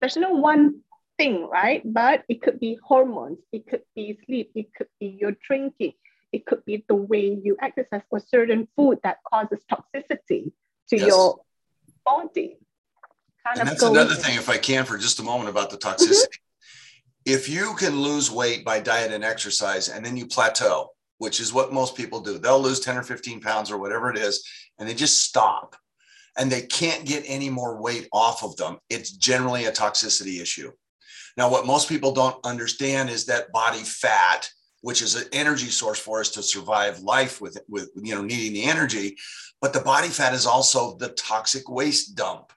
there's 0.00 0.16
no 0.16 0.30
one 0.30 0.80
thing, 1.18 1.48
right? 1.48 1.82
But 1.84 2.24
it 2.28 2.42
could 2.42 2.60
be 2.60 2.78
hormones, 2.82 3.38
it 3.52 3.66
could 3.66 3.82
be 3.94 4.18
sleep, 4.26 4.52
it 4.54 4.74
could 4.76 4.88
be 5.00 5.16
your 5.20 5.32
drinking, 5.46 5.94
it 6.32 6.46
could 6.46 6.64
be 6.64 6.84
the 6.88 6.94
way 6.94 7.38
you 7.42 7.56
exercise 7.60 8.02
or 8.10 8.20
certain 8.20 8.68
food 8.76 8.98
that 9.02 9.18
causes 9.24 9.60
toxicity 9.70 10.52
to 10.88 10.96
yes. 10.96 11.08
your 11.08 11.40
body. 12.04 12.58
Kind 13.46 13.60
and 13.60 13.68
that's 13.68 13.82
another 13.82 14.14
thing, 14.14 14.36
if 14.36 14.48
I 14.48 14.58
can, 14.58 14.84
for 14.84 14.98
just 14.98 15.20
a 15.20 15.22
moment 15.22 15.48
about 15.50 15.70
the 15.70 15.76
toxicity. 15.76 16.26
Mm-hmm. 16.26 16.43
If 17.26 17.48
you 17.48 17.74
can 17.74 18.00
lose 18.00 18.30
weight 18.30 18.64
by 18.64 18.80
diet 18.80 19.12
and 19.12 19.24
exercise 19.24 19.88
and 19.88 20.04
then 20.04 20.16
you 20.16 20.26
plateau, 20.26 20.90
which 21.18 21.40
is 21.40 21.52
what 21.52 21.72
most 21.72 21.96
people 21.96 22.20
do, 22.20 22.38
they'll 22.38 22.60
lose 22.60 22.80
10 22.80 22.98
or 22.98 23.02
15 23.02 23.40
pounds 23.40 23.70
or 23.70 23.78
whatever 23.78 24.10
it 24.10 24.18
is, 24.18 24.46
and 24.78 24.88
they 24.88 24.94
just 24.94 25.22
stop 25.22 25.74
and 26.36 26.50
they 26.50 26.62
can't 26.62 27.06
get 27.06 27.24
any 27.26 27.48
more 27.48 27.80
weight 27.80 28.08
off 28.12 28.42
of 28.42 28.56
them. 28.56 28.78
It's 28.90 29.12
generally 29.12 29.66
a 29.66 29.72
toxicity 29.72 30.40
issue. 30.40 30.72
Now, 31.36 31.50
what 31.50 31.66
most 31.66 31.88
people 31.88 32.12
don't 32.12 32.44
understand 32.44 33.10
is 33.10 33.26
that 33.26 33.52
body 33.52 33.82
fat, 33.82 34.48
which 34.82 35.00
is 35.00 35.14
an 35.14 35.28
energy 35.32 35.68
source 35.68 35.98
for 35.98 36.20
us 36.20 36.30
to 36.30 36.42
survive 36.42 37.00
life 37.00 37.40
with, 37.40 37.58
with 37.68 37.90
you 37.96 38.14
know, 38.14 38.22
needing 38.22 38.52
the 38.52 38.64
energy, 38.64 39.16
but 39.60 39.72
the 39.72 39.80
body 39.80 40.08
fat 40.08 40.34
is 40.34 40.46
also 40.46 40.96
the 40.96 41.08
toxic 41.10 41.68
waste 41.68 42.14
dump. 42.14 42.52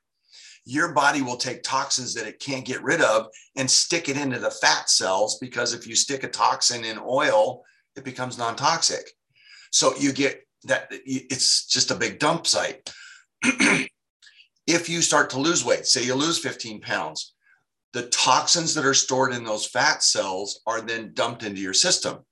Your 0.70 0.92
body 0.92 1.22
will 1.22 1.38
take 1.38 1.64
toxins 1.64 2.14
that 2.14 2.28
it 2.28 2.42
can't 2.42 2.66
get 2.66 2.84
rid 2.84 3.00
of 3.00 3.28
and 3.56 3.72
stick 3.72 4.10
it 4.10 4.18
into 4.18 4.38
the 4.38 4.52
fat 4.52 4.90
cells 4.90 5.38
because 5.40 5.74
if 5.74 5.88
you 5.88 5.96
stick 5.96 6.24
a 6.24 6.28
toxin 6.28 6.84
in 6.84 7.00
oil, 7.00 7.64
it 7.96 8.04
becomes 8.04 8.38
non 8.38 8.58
toxic. 8.58 9.10
So 9.72 9.96
you 9.96 10.12
get 10.12 10.46
that 10.66 10.90
it's 10.92 11.68
just 11.68 11.90
a 11.90 11.96
big 11.96 12.20
dump 12.20 12.46
site. 12.48 12.92
if 14.68 14.90
you 14.90 15.02
start 15.02 15.30
to 15.30 15.40
lose 15.40 15.64
weight, 15.64 15.86
say 15.86 16.04
you 16.04 16.16
lose 16.16 16.38
15 16.38 16.82
pounds, 16.82 17.34
the 17.94 18.10
toxins 18.10 18.74
that 18.74 18.86
are 18.86 18.94
stored 18.94 19.34
in 19.34 19.46
those 19.46 19.68
fat 19.68 20.04
cells 20.04 20.60
are 20.68 20.82
then 20.82 21.14
dumped 21.14 21.44
into 21.44 21.62
your 21.62 21.74
system. 21.74 22.26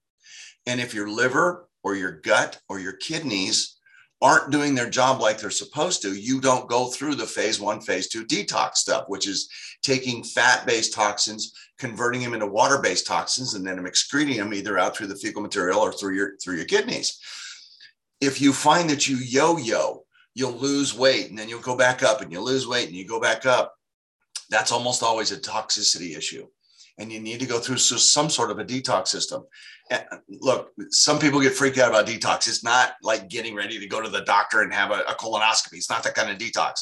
And 0.65 0.81
if 0.81 0.93
your 0.93 1.09
liver 1.09 1.69
or 1.85 1.95
your 1.95 2.11
gut 2.11 2.59
or 2.67 2.81
your 2.81 2.97
kidneys 2.97 3.74
aren't 4.21 4.51
doing 4.51 4.73
their 4.73 4.89
job 4.89 5.19
like 5.19 5.39
they're 5.39 5.49
supposed 5.49 6.01
to, 6.01 6.13
you 6.13 6.39
don't 6.39 6.69
go 6.69 6.88
through 6.88 7.15
the 7.15 7.25
phase 7.25 7.60
one, 7.60 7.82
phase 7.82 8.08
two 8.08 8.25
detox 8.25 8.75
stuff, 8.75 9.06
which 9.08 9.28
is 9.28 9.49
taking 9.82 10.23
fat 10.23 10.65
based 10.65 10.93
toxins, 10.93 11.54
converting 11.78 12.21
them 12.21 12.34
into 12.34 12.47
water 12.47 12.80
based 12.82 13.06
toxins, 13.06 13.54
and 13.54 13.65
then 13.65 13.86
excreting 13.86 14.38
them 14.38 14.54
either 14.54 14.78
out 14.78 14.95
through 14.95 15.08
the 15.08 15.15
fecal 15.15 15.41
material 15.41 15.80
or 15.80 15.91
through 15.91 16.15
your, 16.15 16.38
through 16.38 16.56
your 16.56 16.65
kidneys. 16.65 17.19
If 18.21 18.41
you 18.41 18.54
find 18.54 18.89
that 18.89 19.08
you 19.08 19.17
yo 19.17 19.58
yo, 19.58 20.06
you'll 20.34 20.54
lose 20.54 20.97
weight 20.97 21.30
and 21.30 21.38
then 21.38 21.49
you'll 21.49 21.60
go 21.60 21.75
back 21.75 22.04
up 22.04 22.21
and 22.21 22.32
you 22.32 22.39
lose 22.39 22.67
weight 22.67 22.88
and 22.88 22.95
you 22.95 23.06
go 23.06 23.19
back 23.19 23.45
up 23.45 23.75
that's 24.49 24.71
almost 24.71 25.04
always 25.04 25.32
a 25.32 25.38
toxicity 25.38 26.17
issue. 26.17 26.47
And 26.97 27.12
you 27.12 27.19
need 27.19 27.39
to 27.41 27.45
go 27.45 27.60
through 27.60 27.77
some 27.77 28.29
sort 28.29 28.51
of 28.51 28.60
a 28.60 28.65
detox 28.65 29.10
system. 29.10 29.43
And 29.91 30.03
look, 30.29 30.71
some 30.91 31.19
people 31.19 31.41
get 31.41 31.53
freaked 31.53 31.77
out 31.77 31.89
about 31.89 32.08
detox. 32.08 32.47
It's 32.47 32.63
not 32.63 32.93
like 33.01 33.29
getting 33.29 33.53
ready 33.53 33.79
to 33.79 33.88
go 33.88 34.01
to 34.01 34.10
the 34.10 34.21
doctor 34.21 34.62
and 34.62 34.73
have 34.73 34.91
a, 34.91 35.01
a 35.01 35.15
colonoscopy. 35.15 35.73
It's 35.73 35.89
not 35.89 36.03
that 36.03 36.15
kind 36.15 36.31
of 36.31 36.38
detox. 36.38 36.73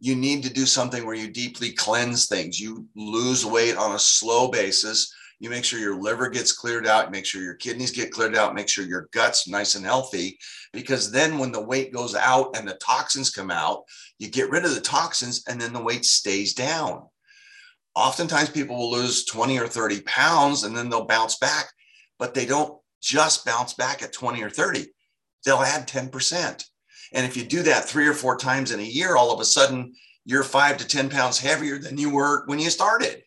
You 0.00 0.16
need 0.16 0.42
to 0.44 0.52
do 0.52 0.64
something 0.64 1.04
where 1.04 1.14
you 1.14 1.30
deeply 1.30 1.72
cleanse 1.72 2.26
things. 2.26 2.58
You 2.58 2.86
lose 2.96 3.44
weight 3.44 3.76
on 3.76 3.94
a 3.94 3.98
slow 3.98 4.48
basis 4.48 5.14
you 5.42 5.50
make 5.50 5.64
sure 5.64 5.80
your 5.80 6.00
liver 6.00 6.28
gets 6.28 6.52
cleared 6.52 6.86
out, 6.86 7.10
make 7.10 7.26
sure 7.26 7.42
your 7.42 7.54
kidneys 7.54 7.90
get 7.90 8.12
cleared 8.12 8.36
out, 8.36 8.54
make 8.54 8.68
sure 8.68 8.86
your 8.86 9.08
gut's 9.10 9.48
nice 9.48 9.74
and 9.74 9.84
healthy. 9.84 10.38
Because 10.72 11.10
then 11.10 11.36
when 11.36 11.50
the 11.50 11.60
weight 11.60 11.92
goes 11.92 12.14
out 12.14 12.56
and 12.56 12.66
the 12.66 12.74
toxins 12.74 13.28
come 13.28 13.50
out, 13.50 13.82
you 14.20 14.28
get 14.28 14.50
rid 14.50 14.64
of 14.64 14.72
the 14.72 14.80
toxins 14.80 15.42
and 15.48 15.60
then 15.60 15.72
the 15.72 15.82
weight 15.82 16.04
stays 16.04 16.54
down. 16.54 17.08
Oftentimes 17.94 18.50
people 18.50 18.76
will 18.76 18.90
lose 18.90 19.24
20 19.24 19.58
or 19.58 19.66
30 19.66 20.00
pounds 20.02 20.64
and 20.64 20.76
then 20.76 20.88
they'll 20.88 21.04
bounce 21.04 21.38
back, 21.38 21.66
but 22.18 22.34
they 22.34 22.46
don't 22.46 22.78
just 23.02 23.44
bounce 23.44 23.74
back 23.74 24.02
at 24.02 24.12
20 24.12 24.42
or 24.42 24.50
30. 24.50 24.86
They'll 25.44 25.58
add 25.58 25.88
10%. 25.88 26.64
And 27.12 27.26
if 27.26 27.36
you 27.36 27.44
do 27.44 27.62
that 27.64 27.84
three 27.84 28.06
or 28.06 28.14
four 28.14 28.36
times 28.36 28.70
in 28.70 28.80
a 28.80 28.84
year, 28.84 29.16
all 29.16 29.32
of 29.32 29.40
a 29.40 29.44
sudden 29.44 29.94
you're 30.24 30.44
five 30.44 30.78
to 30.78 30.86
10 30.86 31.10
pounds 31.10 31.38
heavier 31.38 31.78
than 31.78 31.98
you 31.98 32.10
were 32.10 32.44
when 32.46 32.58
you 32.58 32.70
started. 32.70 33.22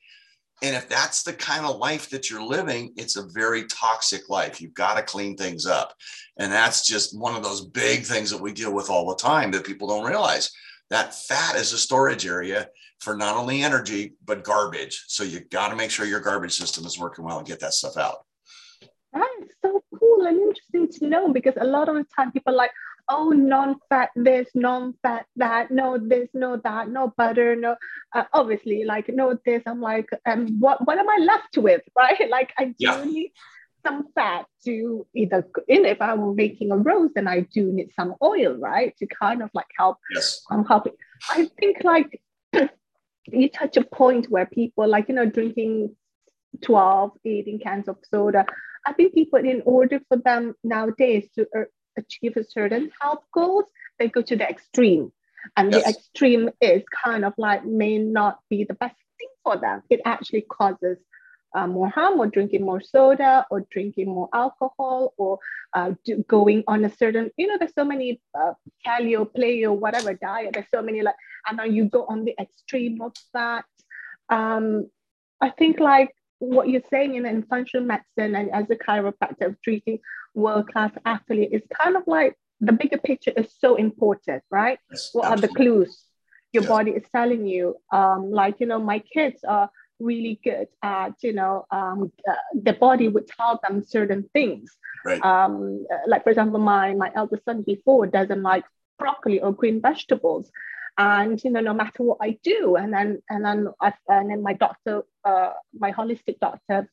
And 0.63 0.75
if 0.75 0.87
that's 0.87 1.23
the 1.23 1.33
kind 1.33 1.65
of 1.65 1.77
life 1.77 2.09
that 2.09 2.29
you're 2.29 2.41
living, 2.41 2.93
it's 2.95 3.17
a 3.17 3.27
very 3.33 3.65
toxic 3.65 4.29
life. 4.29 4.61
You've 4.61 4.73
got 4.73 4.95
to 4.95 5.03
clean 5.03 5.35
things 5.35 5.65
up. 5.65 5.93
And 6.37 6.51
that's 6.51 6.87
just 6.87 7.17
one 7.17 7.35
of 7.35 7.43
those 7.43 7.65
big 7.65 8.03
things 8.03 8.31
that 8.31 8.41
we 8.41 8.53
deal 8.53 8.73
with 8.73 8.89
all 8.89 9.07
the 9.07 9.15
time 9.15 9.51
that 9.51 9.65
people 9.65 9.87
don't 9.87 10.07
realize. 10.07 10.49
That 10.89 11.13
fat 11.13 11.55
is 11.55 11.73
a 11.73 11.77
storage 11.77 12.25
area 12.25 12.69
for 12.99 13.15
not 13.15 13.35
only 13.35 13.61
energy, 13.61 14.15
but 14.25 14.43
garbage. 14.43 15.05
So 15.07 15.23
you 15.23 15.41
got 15.41 15.69
to 15.69 15.75
make 15.75 15.91
sure 15.91 16.05
your 16.05 16.19
garbage 16.19 16.53
system 16.53 16.85
is 16.85 16.99
working 16.99 17.25
well 17.25 17.37
and 17.37 17.47
get 17.47 17.59
that 17.59 17.73
stuff 17.73 17.97
out. 17.97 18.25
That 19.13 19.29
is 19.41 19.49
so 19.61 19.83
cool 19.97 20.25
and 20.25 20.39
interesting 20.39 20.89
to 20.99 21.07
know 21.07 21.31
because 21.31 21.53
a 21.57 21.65
lot 21.65 21.87
of 21.87 21.95
the 21.95 22.05
time 22.15 22.31
people 22.31 22.53
are 22.53 22.57
like, 22.57 22.71
oh, 23.07 23.29
non-fat 23.29 24.09
this, 24.15 24.47
non-fat 24.55 25.25
that, 25.35 25.71
no 25.71 25.97
this, 25.97 26.29
no 26.33 26.57
that, 26.63 26.89
no 26.89 27.13
butter, 27.15 27.55
no. 27.55 27.75
Uh, 28.13 28.23
obviously, 28.33 28.83
like 28.83 29.07
no 29.09 29.37
this. 29.45 29.63
I'm 29.65 29.81
like, 29.81 30.09
um, 30.25 30.59
what 30.59 30.85
what 30.85 30.97
am 30.97 31.09
I 31.09 31.17
left 31.19 31.57
with, 31.57 31.81
right? 31.97 32.29
Like 32.29 32.53
I 32.57 32.65
do 32.65 32.73
yeah. 32.79 33.03
need 33.03 33.31
some 33.85 34.07
fat 34.15 34.45
to 34.65 35.05
either 35.13 35.47
in 35.67 35.85
if 35.85 36.01
I'm 36.01 36.35
making 36.35 36.71
a 36.71 36.77
roast, 36.77 37.13
then 37.15 37.27
I 37.27 37.41
do 37.41 37.71
need 37.71 37.91
some 37.95 38.15
oil, 38.23 38.55
right, 38.57 38.95
to 38.97 39.07
kind 39.07 39.41
of 39.43 39.49
like 39.53 39.67
help. 39.77 39.97
Yes. 40.13 40.41
I'm 40.49 40.65
helping. 40.65 40.93
I 41.29 41.49
think 41.59 41.83
like 41.83 42.21
you 43.31 43.49
touch 43.49 43.77
a 43.77 43.83
point 43.83 44.27
where 44.29 44.45
people 44.45 44.87
like 44.87 45.09
you 45.09 45.15
know 45.15 45.25
drinking 45.25 45.95
12 46.61 47.11
18 47.25 47.59
cans 47.59 47.87
of 47.87 47.97
soda 48.09 48.45
i 48.85 48.93
think 48.93 49.13
people 49.13 49.39
in 49.39 49.61
order 49.65 49.99
for 50.07 50.17
them 50.17 50.53
nowadays 50.63 51.27
to 51.35 51.45
uh, 51.57 51.63
achieve 51.97 52.37
a 52.37 52.43
certain 52.43 52.91
health 53.01 53.23
goals, 53.33 53.65
they 53.99 54.07
go 54.07 54.21
to 54.21 54.35
the 54.35 54.47
extreme. 54.47 55.11
And 55.55 55.71
yes. 55.71 55.83
the 55.83 55.89
extreme 55.89 56.49
is 56.61 56.83
kind 57.03 57.23
of 57.23 57.33
like 57.37 57.65
may 57.65 57.97
not 57.97 58.39
be 58.49 58.63
the 58.63 58.73
best 58.73 58.95
thing 59.19 59.29
for 59.43 59.57
them. 59.57 59.83
It 59.89 60.01
actually 60.05 60.41
causes 60.41 60.97
uh, 61.55 61.65
more 61.65 61.87
harm 61.87 62.19
or 62.19 62.27
drinking 62.27 62.63
more 62.63 62.81
soda 62.81 63.45
or 63.49 63.65
drinking 63.71 64.07
more 64.07 64.29
alcohol 64.33 65.13
or 65.17 65.39
uh, 65.73 65.91
do, 66.03 66.23
going 66.27 66.63
on 66.67 66.83
a 66.83 66.91
certain, 66.95 67.31
you 67.37 67.47
know, 67.47 67.57
there's 67.57 67.73
so 67.73 67.85
many 67.85 68.21
uh, 68.37 68.53
paleo, 68.85 69.25
paleo, 69.35 69.75
whatever 69.75 70.13
diet. 70.13 70.53
There's 70.53 70.65
so 70.73 70.81
many 70.81 71.01
like, 71.01 71.15
and 71.47 71.57
then 71.57 71.73
you 71.73 71.85
go 71.85 72.05
on 72.07 72.25
the 72.25 72.35
extreme 72.39 73.01
of 73.01 73.13
that. 73.33 73.65
Um, 74.29 74.89
I 75.39 75.49
think 75.49 75.79
like 75.79 76.13
what 76.39 76.67
you're 76.67 76.89
saying 76.89 77.15
in, 77.15 77.25
in 77.25 77.43
functional 77.43 77.85
medicine 77.85 78.35
and 78.35 78.51
as 78.51 78.69
a 78.69 78.75
chiropractor 78.75 79.47
of 79.47 79.61
treating 79.61 79.99
world 80.33 80.67
class 80.71 80.91
athlete 81.05 81.49
is 81.53 81.61
kind 81.81 81.95
of 81.95 82.03
like 82.05 82.35
the 82.59 82.73
bigger 82.73 82.97
picture 82.97 83.31
is 83.35 83.47
so 83.57 83.75
important, 83.75 84.43
right? 84.51 84.79
Yes, 84.91 85.09
what 85.13 85.25
absolutely. 85.25 85.45
are 85.45 85.47
the 85.47 85.55
clues 85.55 86.03
your 86.51 86.63
yes. 86.63 86.69
body 86.69 86.91
is 86.91 87.03
telling 87.13 87.45
you? 87.45 87.75
Um, 87.91 88.31
like, 88.31 88.59
you 88.59 88.65
know, 88.65 88.79
my 88.79 88.99
kids 88.99 89.43
are 89.47 89.69
really 89.99 90.39
good 90.43 90.67
at, 90.83 91.13
you 91.21 91.33
know, 91.33 91.65
um, 91.71 92.11
uh, 92.29 92.33
the 92.53 92.73
body 92.73 93.07
would 93.07 93.27
tell 93.27 93.59
them 93.67 93.83
certain 93.83 94.29
things. 94.33 94.75
Right. 95.05 95.23
Um, 95.23 95.85
like, 96.07 96.23
for 96.23 96.29
example, 96.29 96.59
my, 96.59 96.93
my 96.93 97.11
eldest 97.15 97.45
son 97.45 97.63
before 97.65 98.07
doesn't 98.07 98.41
like 98.41 98.65
broccoli 98.97 99.39
or 99.39 99.53
green 99.53 99.81
vegetables 99.81 100.51
and 100.97 101.43
you 101.43 101.51
know 101.51 101.59
no 101.59 101.73
matter 101.73 102.03
what 102.03 102.17
i 102.21 102.37
do 102.43 102.75
and 102.75 102.93
then 102.93 103.21
and 103.29 103.43
then 103.43 103.67
I, 103.81 103.93
and 104.07 104.29
then 104.29 104.41
my 104.41 104.53
doctor 104.53 105.03
uh, 105.23 105.51
my 105.77 105.91
holistic 105.91 106.39
doctor 106.39 106.89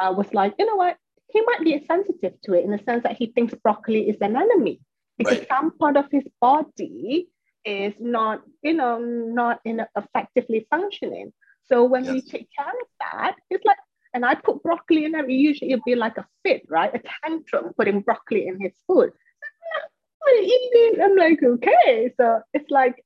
uh, 0.00 0.12
was 0.16 0.32
like 0.32 0.54
you 0.58 0.66
know 0.66 0.76
what 0.76 0.96
he 1.28 1.40
might 1.42 1.64
be 1.64 1.84
sensitive 1.86 2.34
to 2.42 2.54
it 2.54 2.64
in 2.64 2.70
the 2.70 2.78
sense 2.78 3.02
that 3.02 3.16
he 3.16 3.26
thinks 3.26 3.54
broccoli 3.54 4.08
is 4.08 4.16
an 4.20 4.36
enemy 4.36 4.80
because 5.18 5.38
right. 5.38 5.48
some 5.48 5.76
part 5.76 5.96
of 5.96 6.06
his 6.10 6.24
body 6.40 7.28
is 7.64 7.94
not 7.98 8.42
you 8.62 8.74
know 8.74 8.98
not 8.98 9.60
in 9.64 9.84
effectively 9.96 10.66
functioning 10.70 11.32
so 11.66 11.84
when 11.84 12.04
yes. 12.04 12.12
we 12.12 12.20
take 12.22 12.48
care 12.56 12.66
of 12.66 12.88
that 13.00 13.36
it's 13.50 13.64
like 13.64 13.76
and 14.14 14.24
i 14.24 14.34
put 14.34 14.62
broccoli 14.62 15.04
in 15.04 15.14
every 15.14 15.34
usually 15.34 15.72
it'd 15.72 15.84
be 15.84 15.94
like 15.94 16.16
a 16.18 16.26
fit 16.42 16.62
right 16.68 16.94
a 16.94 17.02
tantrum 17.22 17.72
putting 17.76 18.00
broccoli 18.00 18.46
in 18.46 18.60
his 18.60 18.72
food 18.86 19.12
I'm 21.02 21.16
like, 21.16 21.42
okay. 21.42 22.12
So 22.16 22.40
it's 22.54 22.70
like 22.70 23.02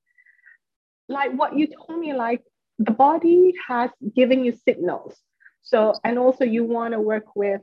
like 1.09 1.33
what 1.33 1.57
you 1.57 1.69
told 1.69 1.99
me, 1.99 2.13
like 2.15 2.43
the 2.79 2.91
body 2.91 3.55
has 3.69 3.91
given 4.15 4.45
you 4.45 4.53
signals. 4.65 5.17
So, 5.63 5.95
and 6.05 6.19
also 6.19 6.45
you 6.45 6.65
want 6.65 6.93
to 6.93 7.01
work 7.01 7.35
with, 7.35 7.61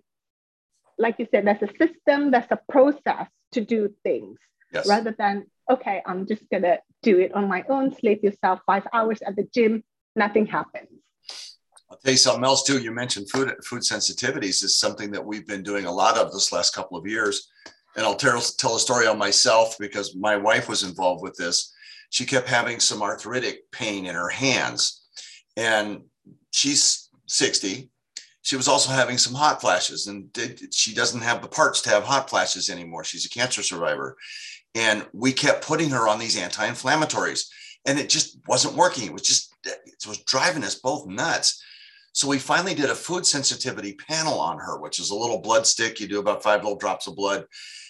like 0.97 1.15
you 1.19 1.27
said, 1.31 1.47
there's 1.47 1.61
a 1.61 1.67
system, 1.77 2.31
there's 2.31 2.51
a 2.51 2.59
process 2.69 3.27
to 3.53 3.61
do 3.61 3.93
things 4.03 4.39
yes. 4.73 4.87
rather 4.87 5.15
than, 5.17 5.45
okay, 5.69 6.01
I'm 6.05 6.27
just 6.27 6.49
going 6.49 6.63
to 6.63 6.79
do 7.01 7.19
it 7.19 7.33
on 7.33 7.47
my 7.47 7.63
own, 7.69 7.95
slave 7.95 8.23
yourself 8.23 8.59
five 8.65 8.85
hours 8.93 9.21
at 9.25 9.35
the 9.35 9.47
gym, 9.53 9.83
nothing 10.15 10.45
happens. 10.45 10.89
I'll 11.89 11.97
tell 11.97 12.11
you 12.11 12.17
something 12.17 12.43
else 12.43 12.63
too. 12.63 12.81
You 12.81 12.91
mentioned 12.91 13.29
food 13.29 13.53
food 13.63 13.81
sensitivities 13.81 14.63
is 14.63 14.79
something 14.79 15.11
that 15.11 15.23
we've 15.23 15.47
been 15.47 15.63
doing 15.63 15.85
a 15.85 15.91
lot 15.91 16.17
of 16.17 16.31
this 16.31 16.51
last 16.51 16.73
couple 16.73 16.97
of 16.97 17.05
years. 17.07 17.49
And 17.95 18.05
I'll 18.05 18.15
tell, 18.15 18.41
tell 18.41 18.75
a 18.75 18.79
story 18.79 19.05
on 19.05 19.17
myself 19.17 19.75
because 19.79 20.15
my 20.15 20.35
wife 20.35 20.67
was 20.67 20.83
involved 20.83 21.21
with 21.21 21.35
this. 21.35 21.71
She 22.09 22.25
kept 22.25 22.47
having 22.47 22.79
some 22.79 23.03
arthritic 23.03 23.69
pain 23.71 24.05
in 24.07 24.15
her 24.15 24.29
hands. 24.29 25.05
And 25.55 26.01
she's 26.51 27.09
60. 27.27 27.91
She 28.41 28.55
was 28.55 28.67
also 28.67 28.91
having 28.91 29.17
some 29.17 29.33
hot 29.33 29.61
flashes, 29.61 30.07
and 30.07 30.31
did, 30.33 30.73
she 30.73 30.93
doesn't 30.93 31.21
have 31.21 31.41
the 31.41 31.47
parts 31.47 31.79
to 31.81 31.89
have 31.89 32.03
hot 32.03 32.29
flashes 32.29 32.69
anymore. 32.69 33.03
She's 33.05 33.25
a 33.25 33.29
cancer 33.29 33.63
survivor. 33.63 34.17
And 34.75 35.05
we 35.13 35.31
kept 35.31 35.65
putting 35.65 35.91
her 35.91 36.09
on 36.09 36.19
these 36.19 36.37
anti 36.37 36.67
inflammatories, 36.67 37.45
and 37.85 37.99
it 37.99 38.09
just 38.09 38.37
wasn't 38.47 38.75
working. 38.75 39.05
It 39.05 39.13
was 39.13 39.23
just, 39.23 39.53
it 39.65 40.07
was 40.07 40.19
driving 40.19 40.63
us 40.63 40.75
both 40.75 41.07
nuts. 41.07 41.61
So 42.13 42.27
we 42.27 42.37
finally 42.37 42.75
did 42.75 42.89
a 42.89 42.95
food 42.95 43.25
sensitivity 43.25 43.93
panel 43.93 44.39
on 44.39 44.59
her, 44.59 44.79
which 44.79 44.99
is 44.99 45.09
a 45.09 45.15
little 45.15 45.39
blood 45.39 45.65
stick. 45.65 45.99
You 45.99 46.07
do 46.07 46.19
about 46.19 46.43
five 46.43 46.61
little 46.61 46.77
drops 46.77 47.07
of 47.07 47.15
blood, 47.15 47.45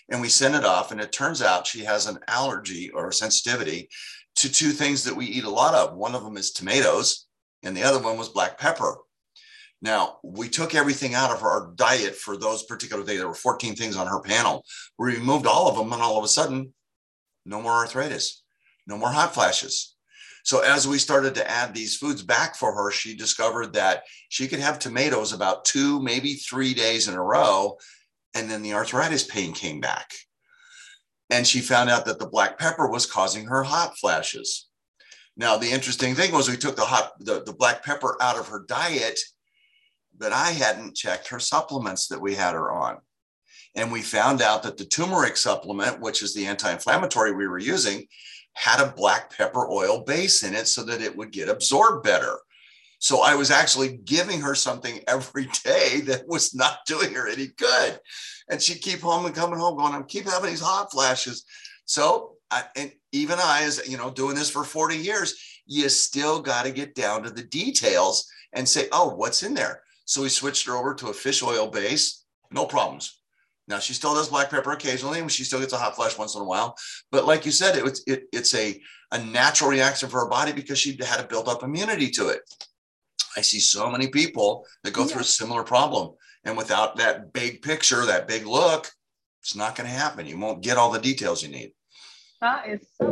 and 0.09 0.21
we 0.21 0.29
send 0.29 0.55
it 0.55 0.63
off. 0.63 0.91
And 0.91 1.01
it 1.01 1.11
turns 1.11 1.41
out 1.41 1.67
she 1.67 1.81
has 1.81 2.07
an 2.07 2.19
allergy 2.27 2.89
or 2.91 3.11
sensitivity 3.11 3.89
to 4.35 4.51
two 4.51 4.69
things 4.69 5.03
that 5.03 5.15
we 5.15 5.25
eat 5.25 5.43
a 5.43 5.49
lot 5.49 5.75
of. 5.75 5.97
One 5.97 6.15
of 6.15 6.23
them 6.23 6.37
is 6.37 6.51
tomatoes, 6.51 7.27
and 7.63 7.75
the 7.75 7.83
other 7.83 7.99
one 7.99 8.17
was 8.17 8.29
black 8.29 8.57
pepper. 8.57 8.97
Now, 9.81 10.19
we 10.23 10.47
took 10.47 10.73
everything 10.73 11.13
out 11.13 11.31
of 11.31 11.43
our 11.43 11.73
diet 11.75 12.15
for 12.15 12.37
those 12.37 12.63
particular 12.63 13.03
days. 13.03 13.19
There 13.19 13.27
were 13.27 13.35
14 13.35 13.75
things 13.75 13.97
on 13.97 14.07
her 14.07 14.21
panel. 14.21 14.63
We 14.97 15.15
removed 15.17 15.45
all 15.45 15.67
of 15.67 15.75
them, 15.75 15.91
and 15.91 16.01
all 16.01 16.17
of 16.17 16.23
a 16.23 16.29
sudden, 16.29 16.73
no 17.45 17.61
more 17.61 17.73
arthritis, 17.73 18.42
no 18.87 18.97
more 18.97 19.09
hot 19.09 19.33
flashes. 19.33 19.95
So, 20.43 20.59
as 20.59 20.87
we 20.87 20.97
started 20.97 21.35
to 21.35 21.49
add 21.49 21.73
these 21.73 21.95
foods 21.95 22.21
back 22.21 22.55
for 22.55 22.73
her, 22.73 22.91
she 22.91 23.15
discovered 23.15 23.73
that 23.73 24.03
she 24.29 24.47
could 24.47 24.59
have 24.59 24.77
tomatoes 24.77 25.31
about 25.31 25.63
two, 25.63 26.01
maybe 26.01 26.33
three 26.33 26.73
days 26.73 27.07
in 27.07 27.13
a 27.13 27.23
row. 27.23 27.77
And 28.35 28.49
then 28.49 28.61
the 28.61 28.73
arthritis 28.73 29.23
pain 29.23 29.53
came 29.53 29.79
back. 29.79 30.11
And 31.29 31.47
she 31.47 31.61
found 31.61 31.89
out 31.89 32.05
that 32.05 32.19
the 32.19 32.27
black 32.27 32.59
pepper 32.59 32.89
was 32.89 33.05
causing 33.05 33.45
her 33.45 33.63
hot 33.63 33.97
flashes. 33.97 34.67
Now, 35.37 35.55
the 35.57 35.71
interesting 35.71 36.13
thing 36.13 36.31
was 36.31 36.49
we 36.49 36.57
took 36.57 36.75
the 36.75 36.81
hot, 36.81 37.13
the, 37.19 37.43
the 37.43 37.53
black 37.53 37.83
pepper 37.83 38.17
out 38.21 38.37
of 38.37 38.47
her 38.49 38.65
diet 38.67 39.19
but 40.17 40.31
I 40.31 40.51
hadn't 40.51 40.95
checked 40.95 41.29
her 41.29 41.39
supplements 41.39 42.07
that 42.07 42.21
we 42.21 42.35
had 42.35 42.53
her 42.53 42.71
on. 42.71 42.97
And 43.75 43.91
we 43.91 44.01
found 44.01 44.41
out 44.41 44.63
that 44.63 44.77
the 44.77 44.85
turmeric 44.85 45.35
supplement, 45.35 45.99
which 45.99 46.21
is 46.21 46.33
the 46.33 46.45
anti 46.45 46.71
inflammatory 46.71 47.33
we 47.33 47.47
were 47.47 47.59
using, 47.59 48.07
had 48.53 48.79
a 48.79 48.91
black 48.91 49.35
pepper 49.35 49.69
oil 49.69 50.03
base 50.03 50.43
in 50.43 50.53
it 50.53 50.67
so 50.67 50.83
that 50.83 51.01
it 51.01 51.15
would 51.15 51.31
get 51.31 51.49
absorbed 51.49 52.03
better. 52.03 52.37
So 52.99 53.21
I 53.21 53.35
was 53.35 53.51
actually 53.51 53.97
giving 53.97 54.41
her 54.41 54.55
something 54.55 55.01
every 55.07 55.47
day 55.63 56.01
that 56.01 56.27
was 56.27 56.55
not 56.55 56.79
doing 56.85 57.13
her 57.13 57.27
any 57.27 57.47
good. 57.57 57.99
And 58.49 58.61
she'd 58.61 58.81
keep 58.81 59.01
home 59.01 59.25
and 59.25 59.35
coming 59.35 59.59
home 59.59 59.77
going, 59.77 59.93
"I'm 59.93 60.05
keep 60.05 60.25
having 60.25 60.49
these 60.49 60.61
hot 60.61 60.91
flashes. 60.91 61.45
So, 61.85 62.35
I, 62.51 62.63
and 62.75 62.91
even 63.11 63.39
I, 63.39 63.63
as 63.63 63.87
you 63.87 63.97
know, 63.97 64.11
doing 64.11 64.35
this 64.35 64.49
for 64.49 64.63
40 64.63 64.97
years, 64.97 65.35
you 65.65 65.89
still 65.89 66.41
got 66.41 66.63
to 66.63 66.71
get 66.71 66.95
down 66.95 67.23
to 67.23 67.29
the 67.29 67.43
details 67.43 68.27
and 68.53 68.67
say, 68.67 68.87
oh, 68.91 69.15
what's 69.15 69.43
in 69.43 69.53
there? 69.53 69.81
So 70.05 70.21
we 70.21 70.29
switched 70.29 70.67
her 70.67 70.75
over 70.75 70.93
to 70.95 71.07
a 71.07 71.13
fish 71.13 71.41
oil 71.41 71.67
base, 71.67 72.23
no 72.51 72.65
problems. 72.65 73.19
Now 73.67 73.79
she 73.79 73.93
still 73.93 74.13
does 74.13 74.29
black 74.29 74.49
pepper 74.49 74.71
occasionally, 74.71 75.19
and 75.19 75.31
she 75.31 75.43
still 75.43 75.59
gets 75.59 75.73
a 75.73 75.77
hot 75.77 75.95
flash 75.95 76.17
once 76.17 76.35
in 76.35 76.41
a 76.41 76.45
while. 76.45 76.75
But 77.11 77.25
like 77.25 77.45
you 77.45 77.51
said, 77.51 77.77
it, 77.77 77.99
it, 78.07 78.23
it's 78.31 78.53
a, 78.53 78.79
a 79.11 79.23
natural 79.23 79.69
reaction 79.69 80.09
for 80.09 80.19
her 80.21 80.29
body 80.29 80.51
because 80.51 80.79
she 80.79 80.97
had 81.01 81.17
to 81.17 81.27
build 81.27 81.47
up 81.47 81.63
immunity 81.63 82.09
to 82.11 82.29
it. 82.29 82.41
I 83.37 83.41
see 83.41 83.59
so 83.59 83.89
many 83.89 84.07
people 84.07 84.65
that 84.83 84.93
go 84.93 85.01
yeah. 85.01 85.07
through 85.07 85.21
a 85.21 85.25
similar 85.25 85.63
problem. 85.63 86.11
And 86.45 86.57
without 86.57 86.97
that 86.97 87.31
big 87.31 87.61
picture, 87.61 88.05
that 88.05 88.27
big 88.27 88.45
look, 88.45 88.91
it's 89.41 89.55
not 89.55 89.75
going 89.75 89.89
to 89.89 89.95
happen. 89.95 90.25
You 90.25 90.37
won't 90.37 90.61
get 90.61 90.77
all 90.77 90.91
the 90.91 90.99
details 90.99 91.41
you 91.41 91.49
need. 91.49 91.73
That 92.41 92.67
is 92.67 92.85
so 93.01 93.09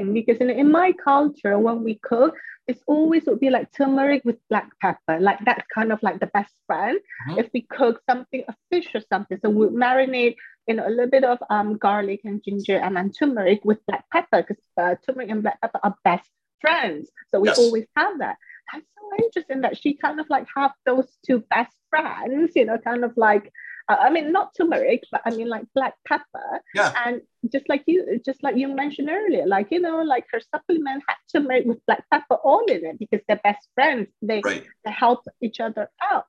interesting 0.00 0.14
because 0.14 0.40
in, 0.40 0.50
in 0.50 0.70
my 0.70 0.92
culture, 0.92 1.58
when 1.58 1.84
we 1.84 1.98
cook, 2.02 2.34
it's 2.66 2.82
always 2.86 3.24
would 3.26 3.40
be 3.40 3.50
like 3.50 3.72
turmeric 3.72 4.22
with 4.24 4.36
black 4.48 4.70
pepper. 4.80 5.18
Like 5.20 5.38
that's 5.44 5.66
kind 5.74 5.92
of 5.92 6.02
like 6.02 6.20
the 6.20 6.26
best 6.28 6.54
friend. 6.66 6.98
Mm-hmm. 7.28 7.38
If 7.40 7.48
we 7.52 7.62
cook 7.62 8.00
something, 8.08 8.44
a 8.48 8.54
fish 8.70 8.94
or 8.94 9.00
something, 9.12 9.38
so 9.42 9.50
we 9.50 9.66
marinate 9.66 10.36
you 10.66 10.74
know 10.74 10.86
a 10.86 10.90
little 10.90 11.10
bit 11.10 11.24
of 11.24 11.38
um 11.48 11.78
garlic 11.78 12.20
and 12.24 12.42
ginger 12.44 12.76
and 12.76 12.96
then 12.96 13.10
turmeric 13.10 13.64
with 13.64 13.84
black 13.86 14.04
pepper 14.12 14.42
because 14.42 14.62
uh, 14.76 14.94
turmeric 15.04 15.30
and 15.30 15.42
black 15.42 15.60
pepper 15.60 15.80
are 15.82 15.96
best 16.04 16.30
friends. 16.60 17.10
So 17.30 17.40
we 17.40 17.48
yes. 17.48 17.58
always 17.58 17.86
have 17.96 18.18
that. 18.18 18.36
That's 18.72 18.86
so 18.96 19.24
interesting 19.24 19.60
that 19.62 19.78
she 19.80 19.94
kind 19.94 20.20
of 20.20 20.26
like 20.30 20.46
have 20.56 20.72
those 20.86 21.08
two 21.26 21.40
best 21.50 21.74
friends. 21.88 22.52
You 22.54 22.66
know, 22.66 22.78
kind 22.78 23.04
of 23.04 23.12
like 23.16 23.52
uh, 23.88 23.96
I 24.00 24.10
mean, 24.10 24.32
not 24.32 24.54
turmeric, 24.56 25.02
but 25.10 25.22
I 25.24 25.30
mean 25.30 25.48
like 25.48 25.64
black 25.74 25.94
pepper. 26.06 26.60
Yeah. 26.74 26.92
And 27.04 27.22
just 27.52 27.68
like 27.68 27.82
you, 27.86 28.20
just 28.24 28.42
like 28.42 28.56
you 28.56 28.68
mentioned 28.68 29.08
earlier, 29.10 29.46
like 29.46 29.68
you 29.70 29.80
know, 29.80 30.02
like 30.02 30.26
her 30.32 30.40
supplement 30.54 31.02
had 31.08 31.16
turmeric 31.32 31.66
with 31.66 31.84
black 31.86 32.04
pepper 32.10 32.36
all 32.36 32.64
in 32.66 32.84
it 32.84 32.98
because 32.98 33.20
they're 33.26 33.40
best 33.42 33.68
friends. 33.74 34.08
They 34.22 34.40
right. 34.44 34.64
they 34.84 34.92
help 34.92 35.24
each 35.40 35.60
other 35.60 35.90
out. 36.02 36.26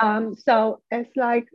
Um, 0.00 0.34
so 0.36 0.80
it's 0.90 1.14
like 1.16 1.48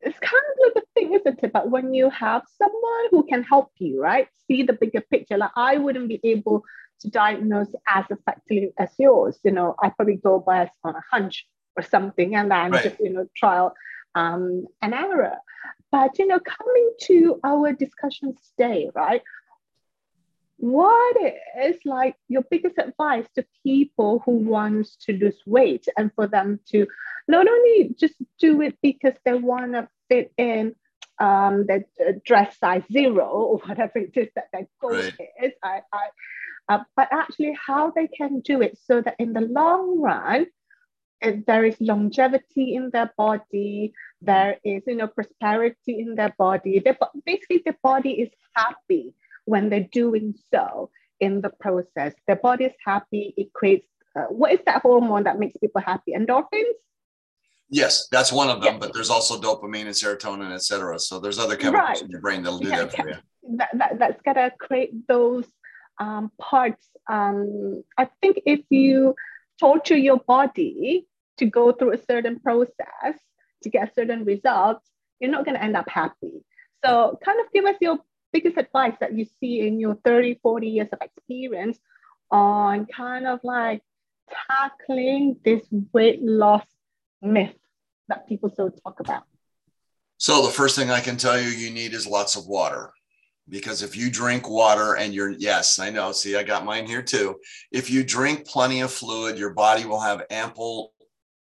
it's 0.00 0.18
kind 0.18 0.32
of 0.32 0.74
like 0.74 0.84
a 0.84 0.86
thing, 0.94 1.14
isn't 1.14 1.40
it? 1.42 1.52
But 1.52 1.70
when 1.70 1.94
you 1.94 2.10
have 2.10 2.42
someone 2.56 3.04
who 3.10 3.26
can 3.26 3.42
help 3.42 3.70
you, 3.78 4.00
right, 4.00 4.28
see 4.46 4.62
the 4.62 4.72
bigger 4.72 5.00
picture. 5.00 5.36
Like 5.36 5.50
I 5.56 5.78
wouldn't 5.78 6.08
be 6.08 6.20
able 6.24 6.64
to 7.00 7.10
diagnose 7.10 7.72
as 7.86 8.04
effectively 8.10 8.72
as 8.78 8.90
yours. 8.98 9.38
You 9.44 9.52
know, 9.52 9.74
I 9.82 9.90
probably 9.90 10.16
go 10.16 10.40
by 10.40 10.70
on 10.84 10.94
a 10.94 11.02
hunch 11.10 11.46
or 11.76 11.82
something, 11.82 12.34
and 12.34 12.50
then 12.50 12.72
right. 12.72 12.84
just 12.84 13.00
you 13.00 13.10
know 13.10 13.26
trial 13.36 13.74
um, 14.14 14.66
an 14.82 14.94
error. 14.94 15.38
But 15.90 16.18
you 16.18 16.26
know, 16.26 16.40
coming 16.40 16.92
to 17.02 17.40
our 17.44 17.72
discussion 17.72 18.34
today, 18.50 18.90
right? 18.94 19.22
What 20.58 21.16
is 21.62 21.76
like 21.84 22.16
your 22.26 22.42
biggest 22.50 22.78
advice 22.78 23.26
to 23.36 23.46
people 23.64 24.22
who 24.24 24.32
wants 24.32 24.96
to 25.06 25.12
lose 25.12 25.40
weight 25.46 25.86
and 25.96 26.10
for 26.14 26.26
them 26.26 26.58
to 26.70 26.86
not 27.28 27.46
only 27.46 27.94
just 27.98 28.14
do 28.40 28.60
it 28.62 28.76
because 28.82 29.14
they 29.24 29.34
want 29.34 29.72
to 29.72 29.88
fit 30.08 30.32
in 30.36 30.74
um, 31.20 31.66
the 31.66 31.84
dress 32.24 32.58
size 32.58 32.82
zero 32.92 33.26
or 33.26 33.58
whatever 33.58 33.98
it 33.98 34.16
is 34.16 34.28
that 34.34 34.48
their 34.52 34.68
goal 34.80 34.92
right. 34.92 35.14
is, 35.42 35.52
I, 35.62 35.82
I, 35.92 36.08
uh, 36.68 36.84
but 36.96 37.08
actually 37.12 37.56
how 37.66 37.90
they 37.90 38.08
can 38.08 38.40
do 38.40 38.60
it 38.60 38.78
so 38.84 39.00
that 39.00 39.16
in 39.18 39.32
the 39.32 39.40
long 39.40 40.00
run, 40.00 40.46
there 41.20 41.64
is 41.64 41.76
longevity 41.80 42.74
in 42.74 42.90
their 42.90 43.12
body, 43.16 43.92
there 44.22 44.58
is 44.64 44.82
you 44.86 44.96
know 44.96 45.08
prosperity 45.08 46.00
in 46.00 46.14
their 46.14 46.34
body. 46.38 46.80
They, 46.80 46.96
basically 47.24 47.62
the 47.64 47.76
body 47.82 48.12
is 48.22 48.30
happy 48.54 49.14
when 49.44 49.68
they're 49.68 49.88
doing 49.90 50.34
so 50.52 50.90
in 51.20 51.40
the 51.40 51.50
process. 51.60 52.14
Their 52.26 52.36
body 52.36 52.64
is 52.66 52.74
happy 52.84 53.34
it 53.36 53.52
creates 53.52 53.86
uh, 54.16 54.22
what 54.30 54.52
is 54.52 54.60
that 54.66 54.82
hormone 54.82 55.24
that 55.24 55.38
makes 55.38 55.56
people 55.58 55.80
happy? 55.80 56.12
Endorphins? 56.12 56.78
Yes 57.70 58.08
that's 58.10 58.32
one 58.32 58.48
of 58.48 58.62
them 58.62 58.74
yeah. 58.74 58.78
but 58.78 58.94
there's 58.94 59.10
also 59.10 59.38
dopamine 59.38 59.82
and 59.82 59.90
serotonin 59.90 60.52
etc 60.52 60.98
so 60.98 61.18
there's 61.18 61.38
other 61.38 61.54
chemicals 61.54 61.88
right. 61.88 62.02
in 62.02 62.08
your 62.08 62.20
brain 62.20 62.42
that'll 62.42 62.58
do 62.58 62.68
yeah, 62.68 62.84
that 62.84 62.96
for 62.96 63.08
you. 63.08 63.16
That, 63.58 63.68
that, 63.74 63.98
that's 63.98 64.22
gonna 64.22 64.50
create 64.58 65.06
those 65.06 65.44
um, 65.98 66.32
parts. 66.40 66.88
Um, 67.10 67.84
i 67.98 68.08
think 68.22 68.40
if 68.46 68.60
you 68.70 69.14
torture 69.58 69.96
your 69.96 70.18
body 70.18 71.06
to 71.38 71.46
go 71.46 71.72
through 71.72 71.92
a 71.92 72.04
certain 72.10 72.40
process 72.40 73.18
to 73.62 73.70
get 73.70 73.94
certain 73.94 74.24
results, 74.24 74.88
you're 75.20 75.30
not 75.30 75.44
going 75.44 75.56
to 75.56 75.62
end 75.62 75.76
up 75.76 75.88
happy. 75.88 76.44
So, 76.84 77.18
kind 77.24 77.40
of 77.40 77.52
give 77.52 77.64
us 77.64 77.76
your 77.80 77.98
biggest 78.32 78.56
advice 78.56 78.94
that 79.00 79.14
you 79.14 79.26
see 79.40 79.66
in 79.66 79.80
your 79.80 79.96
30, 80.04 80.38
40 80.42 80.68
years 80.68 80.88
of 80.92 81.00
experience 81.00 81.78
on 82.30 82.86
kind 82.86 83.26
of 83.26 83.40
like 83.42 83.82
tackling 84.48 85.36
this 85.44 85.62
weight 85.92 86.22
loss 86.22 86.64
myth 87.20 87.54
that 88.08 88.28
people 88.28 88.48
still 88.50 88.70
talk 88.70 89.00
about. 89.00 89.24
So, 90.18 90.44
the 90.46 90.52
first 90.52 90.76
thing 90.76 90.90
I 90.90 91.00
can 91.00 91.16
tell 91.16 91.40
you 91.40 91.48
you 91.48 91.70
need 91.70 91.94
is 91.94 92.06
lots 92.06 92.36
of 92.36 92.46
water. 92.46 92.92
Because 93.48 93.82
if 93.82 93.96
you 93.96 94.10
drink 94.10 94.48
water 94.48 94.96
and 94.96 95.14
you're, 95.14 95.30
yes, 95.30 95.78
I 95.78 95.90
know, 95.90 96.12
see, 96.12 96.36
I 96.36 96.42
got 96.42 96.64
mine 96.64 96.86
here 96.86 97.02
too. 97.02 97.36
If 97.72 97.90
you 97.90 98.04
drink 98.04 98.46
plenty 98.46 98.82
of 98.82 98.92
fluid, 98.92 99.38
your 99.38 99.54
body 99.54 99.84
will 99.84 100.00
have 100.00 100.26
ample 100.30 100.92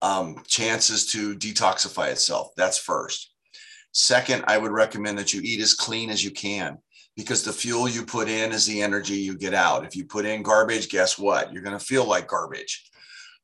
um, 0.02 0.42
chances 0.46 1.06
to 1.12 1.34
detoxify 1.34 2.10
itself. 2.10 2.48
That's 2.56 2.78
first. 2.78 3.32
Second, 3.92 4.44
I 4.48 4.58
would 4.58 4.72
recommend 4.72 5.18
that 5.18 5.32
you 5.32 5.40
eat 5.42 5.60
as 5.60 5.72
clean 5.72 6.10
as 6.10 6.22
you 6.22 6.30
can 6.30 6.78
because 7.16 7.42
the 7.42 7.52
fuel 7.52 7.88
you 7.88 8.04
put 8.04 8.28
in 8.28 8.52
is 8.52 8.66
the 8.66 8.82
energy 8.82 9.14
you 9.14 9.36
get 9.36 9.54
out. 9.54 9.84
If 9.84 9.96
you 9.96 10.04
put 10.04 10.26
in 10.26 10.42
garbage, 10.42 10.88
guess 10.88 11.18
what? 11.18 11.52
You're 11.52 11.62
going 11.62 11.78
to 11.78 11.84
feel 11.84 12.04
like 12.04 12.26
garbage. 12.26 12.90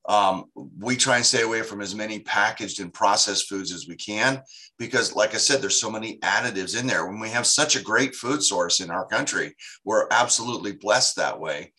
Um, 0.08 0.46
we 0.78 0.96
try 0.96 1.16
and 1.16 1.26
stay 1.26 1.42
away 1.42 1.62
from 1.62 1.80
as 1.80 1.94
many 1.94 2.20
packaged 2.20 2.80
and 2.80 2.92
processed 2.92 3.48
foods 3.48 3.72
as 3.72 3.86
we 3.86 3.96
can 3.96 4.42
because, 4.78 5.14
like 5.14 5.34
I 5.34 5.38
said, 5.38 5.60
there's 5.60 5.80
so 5.80 5.90
many 5.90 6.18
additives 6.20 6.78
in 6.78 6.86
there. 6.86 7.06
When 7.06 7.20
we 7.20 7.28
have 7.28 7.46
such 7.46 7.76
a 7.76 7.82
great 7.82 8.14
food 8.14 8.42
source 8.42 8.80
in 8.80 8.90
our 8.90 9.06
country, 9.06 9.54
we're 9.84 10.06
absolutely 10.10 10.72
blessed 10.72 11.16
that 11.16 11.38
way. 11.38 11.72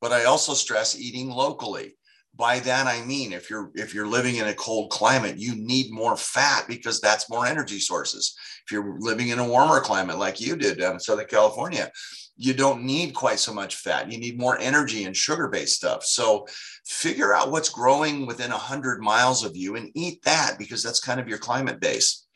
But 0.00 0.12
I 0.12 0.24
also 0.24 0.54
stress 0.54 0.98
eating 0.98 1.30
locally. 1.30 1.96
By 2.34 2.58
that 2.60 2.86
I 2.86 3.02
mean 3.02 3.32
if 3.32 3.48
you're 3.48 3.70
if 3.74 3.94
you're 3.94 4.06
living 4.06 4.36
in 4.36 4.48
a 4.48 4.54
cold 4.54 4.90
climate, 4.90 5.38
you 5.38 5.54
need 5.56 5.90
more 5.90 6.16
fat 6.18 6.66
because 6.68 7.00
that's 7.00 7.30
more 7.30 7.46
energy 7.46 7.78
sources. 7.78 8.36
If 8.66 8.72
you're 8.72 8.96
living 8.98 9.28
in 9.28 9.38
a 9.38 9.48
warmer 9.48 9.80
climate 9.80 10.18
like 10.18 10.40
you 10.40 10.54
did 10.56 10.78
down 10.78 10.94
in 10.94 11.00
Southern 11.00 11.26
California, 11.26 11.90
you 12.36 12.52
don't 12.52 12.82
need 12.82 13.14
quite 13.14 13.38
so 13.38 13.52
much 13.52 13.76
fat. 13.76 14.10
You 14.12 14.18
need 14.18 14.38
more 14.38 14.58
energy 14.58 15.04
and 15.04 15.16
sugar 15.16 15.48
based 15.48 15.76
stuff. 15.76 16.04
So 16.04 16.46
figure 16.84 17.34
out 17.34 17.50
what's 17.50 17.70
growing 17.70 18.26
within 18.26 18.50
100 18.50 19.00
miles 19.00 19.44
of 19.44 19.56
you 19.56 19.76
and 19.76 19.90
eat 19.94 20.22
that 20.24 20.56
because 20.58 20.82
that's 20.82 21.00
kind 21.00 21.18
of 21.18 21.28
your 21.28 21.38
climate 21.38 21.80
base. 21.80 22.26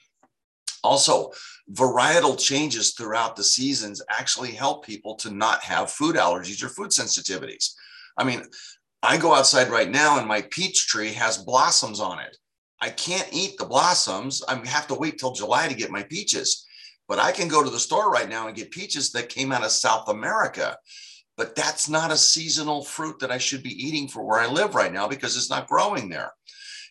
Also, 0.82 1.30
varietal 1.72 2.38
changes 2.38 2.94
throughout 2.94 3.36
the 3.36 3.44
seasons 3.44 4.02
actually 4.08 4.52
help 4.52 4.84
people 4.84 5.14
to 5.16 5.30
not 5.30 5.62
have 5.62 5.90
food 5.90 6.16
allergies 6.16 6.62
or 6.62 6.70
food 6.70 6.88
sensitivities. 6.88 7.74
I 8.16 8.24
mean, 8.24 8.42
I 9.02 9.18
go 9.18 9.34
outside 9.34 9.68
right 9.68 9.90
now 9.90 10.18
and 10.18 10.26
my 10.26 10.42
peach 10.50 10.86
tree 10.86 11.12
has 11.12 11.38
blossoms 11.38 12.00
on 12.00 12.18
it. 12.20 12.36
I 12.80 12.88
can't 12.88 13.28
eat 13.30 13.58
the 13.58 13.66
blossoms. 13.66 14.42
I 14.48 14.54
have 14.66 14.86
to 14.86 14.94
wait 14.94 15.18
till 15.18 15.32
July 15.32 15.68
to 15.68 15.74
get 15.74 15.90
my 15.90 16.02
peaches 16.04 16.66
but 17.10 17.18
I 17.18 17.32
can 17.32 17.48
go 17.48 17.64
to 17.64 17.70
the 17.70 17.80
store 17.80 18.08
right 18.08 18.28
now 18.28 18.46
and 18.46 18.56
get 18.56 18.70
peaches 18.70 19.10
that 19.10 19.28
came 19.28 19.50
out 19.50 19.64
of 19.64 19.72
South 19.72 20.08
America. 20.08 20.78
But 21.36 21.56
that's 21.56 21.88
not 21.88 22.12
a 22.12 22.16
seasonal 22.16 22.84
fruit 22.84 23.18
that 23.18 23.32
I 23.32 23.38
should 23.38 23.64
be 23.64 23.84
eating 23.84 24.06
for 24.06 24.22
where 24.22 24.38
I 24.38 24.46
live 24.46 24.76
right 24.76 24.92
now 24.92 25.08
because 25.08 25.36
it's 25.36 25.50
not 25.50 25.66
growing 25.66 26.08
there. 26.08 26.30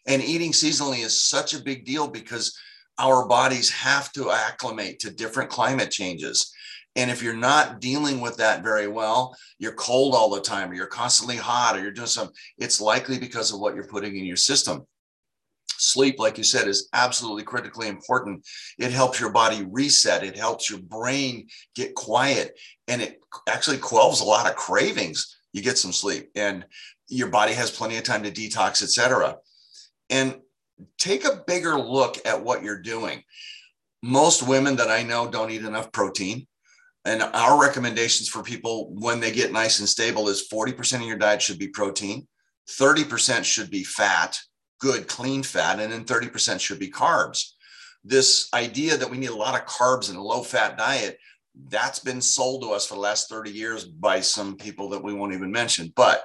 And 0.08 0.21
eating 0.21 0.51
seasonally 0.51 1.05
is 1.05 1.23
such 1.23 1.53
a 1.53 1.63
big 1.63 1.86
deal 1.86 2.10
because 2.10 2.53
our 2.97 3.29
bodies 3.29 3.71
have 3.71 4.12
to 4.12 4.29
acclimate 4.29 4.99
to 4.99 5.10
different 5.10 5.49
climate 5.49 5.89
changes. 5.89 6.53
And 6.97 7.10
if 7.10 7.23
you're 7.23 7.34
not 7.34 7.79
dealing 7.79 8.19
with 8.19 8.36
that 8.38 8.62
very 8.62 8.89
well, 8.89 9.34
you're 9.58 9.71
cold 9.71 10.15
all 10.15 10.32
the 10.32 10.41
time, 10.41 10.69
or 10.69 10.73
you're 10.73 10.88
constantly 10.88 11.38
hot, 11.38 11.77
or 11.77 11.82
you're 11.82 11.91
doing 11.91 12.08
some, 12.08 12.32
it's 12.58 12.82
likely 12.82 13.19
because 13.19 13.53
of 13.53 13.62
what 13.62 13.73
you're 13.73 13.88
putting 13.88 14.17
in 14.17 14.25
your 14.25 14.36
system 14.36 14.86
sleep, 15.77 16.19
like 16.19 16.38
you 16.38 16.43
said, 16.43 16.67
is 16.67 16.89
absolutely 16.93 17.43
critically 17.43 17.88
important. 17.88 18.45
It 18.77 18.91
helps 18.91 19.19
your 19.19 19.32
body 19.32 19.65
reset, 19.69 20.23
it 20.23 20.38
helps 20.38 20.69
your 20.69 20.79
brain 20.79 21.47
get 21.75 21.95
quiet, 21.95 22.58
and 22.88 23.01
it 23.01 23.19
actually 23.47 23.77
quells 23.77 24.21
a 24.21 24.25
lot 24.25 24.49
of 24.49 24.55
cravings. 24.55 25.38
You 25.53 25.62
get 25.62 25.77
some 25.77 25.93
sleep, 25.93 26.29
and 26.36 26.65
your 27.08 27.29
body 27.29 27.53
has 27.53 27.71
plenty 27.71 27.97
of 27.97 28.03
time 28.03 28.23
to 28.23 28.32
detox, 28.32 28.84
etc. 28.84 29.38
And 30.10 30.39
take 30.97 31.25
a 31.25 31.43
bigger 31.47 31.77
look 31.77 32.17
at 32.25 32.43
what 32.43 32.63
you're 32.63 32.82
doing. 32.82 33.23
Most 34.01 34.47
women 34.47 34.75
that 34.77 34.89
I 34.89 35.03
know 35.03 35.29
don't 35.29 35.51
eat 35.51 35.65
enough 35.65 35.91
protein. 35.91 36.47
And 37.05 37.23
our 37.23 37.60
recommendations 37.60 38.27
for 38.27 38.43
people 38.43 38.91
when 38.93 39.19
they 39.19 39.32
get 39.32 39.51
nice 39.51 39.79
and 39.79 39.89
stable 39.89 40.29
is 40.29 40.47
40% 40.51 40.95
of 40.95 41.08
your 41.08 41.17
diet 41.17 41.41
should 41.41 41.58
be 41.58 41.69
protein, 41.69 42.27
30% 42.69 43.43
should 43.43 43.71
be 43.71 43.84
fat, 43.84 44.39
good 44.79 45.07
clean 45.07 45.43
fat, 45.43 45.79
and 45.79 45.91
then 45.91 46.05
30% 46.05 46.59
should 46.59 46.79
be 46.79 46.89
carbs. 46.89 47.51
This 48.03 48.49
idea 48.53 48.97
that 48.97 49.09
we 49.09 49.17
need 49.17 49.29
a 49.29 49.35
lot 49.35 49.59
of 49.59 49.67
carbs 49.67 50.09
in 50.09 50.15
a 50.15 50.23
low 50.23 50.41
fat 50.41 50.77
diet, 50.77 51.17
that's 51.67 51.99
been 51.99 52.21
sold 52.21 52.61
to 52.61 52.69
us 52.69 52.85
for 52.87 52.95
the 52.95 53.01
last 53.01 53.29
30 53.29 53.51
years 53.51 53.83
by 53.83 54.21
some 54.21 54.55
people 54.55 54.89
that 54.89 55.03
we 55.03 55.13
won't 55.13 55.33
even 55.33 55.51
mention. 55.51 55.91
But 55.95 56.23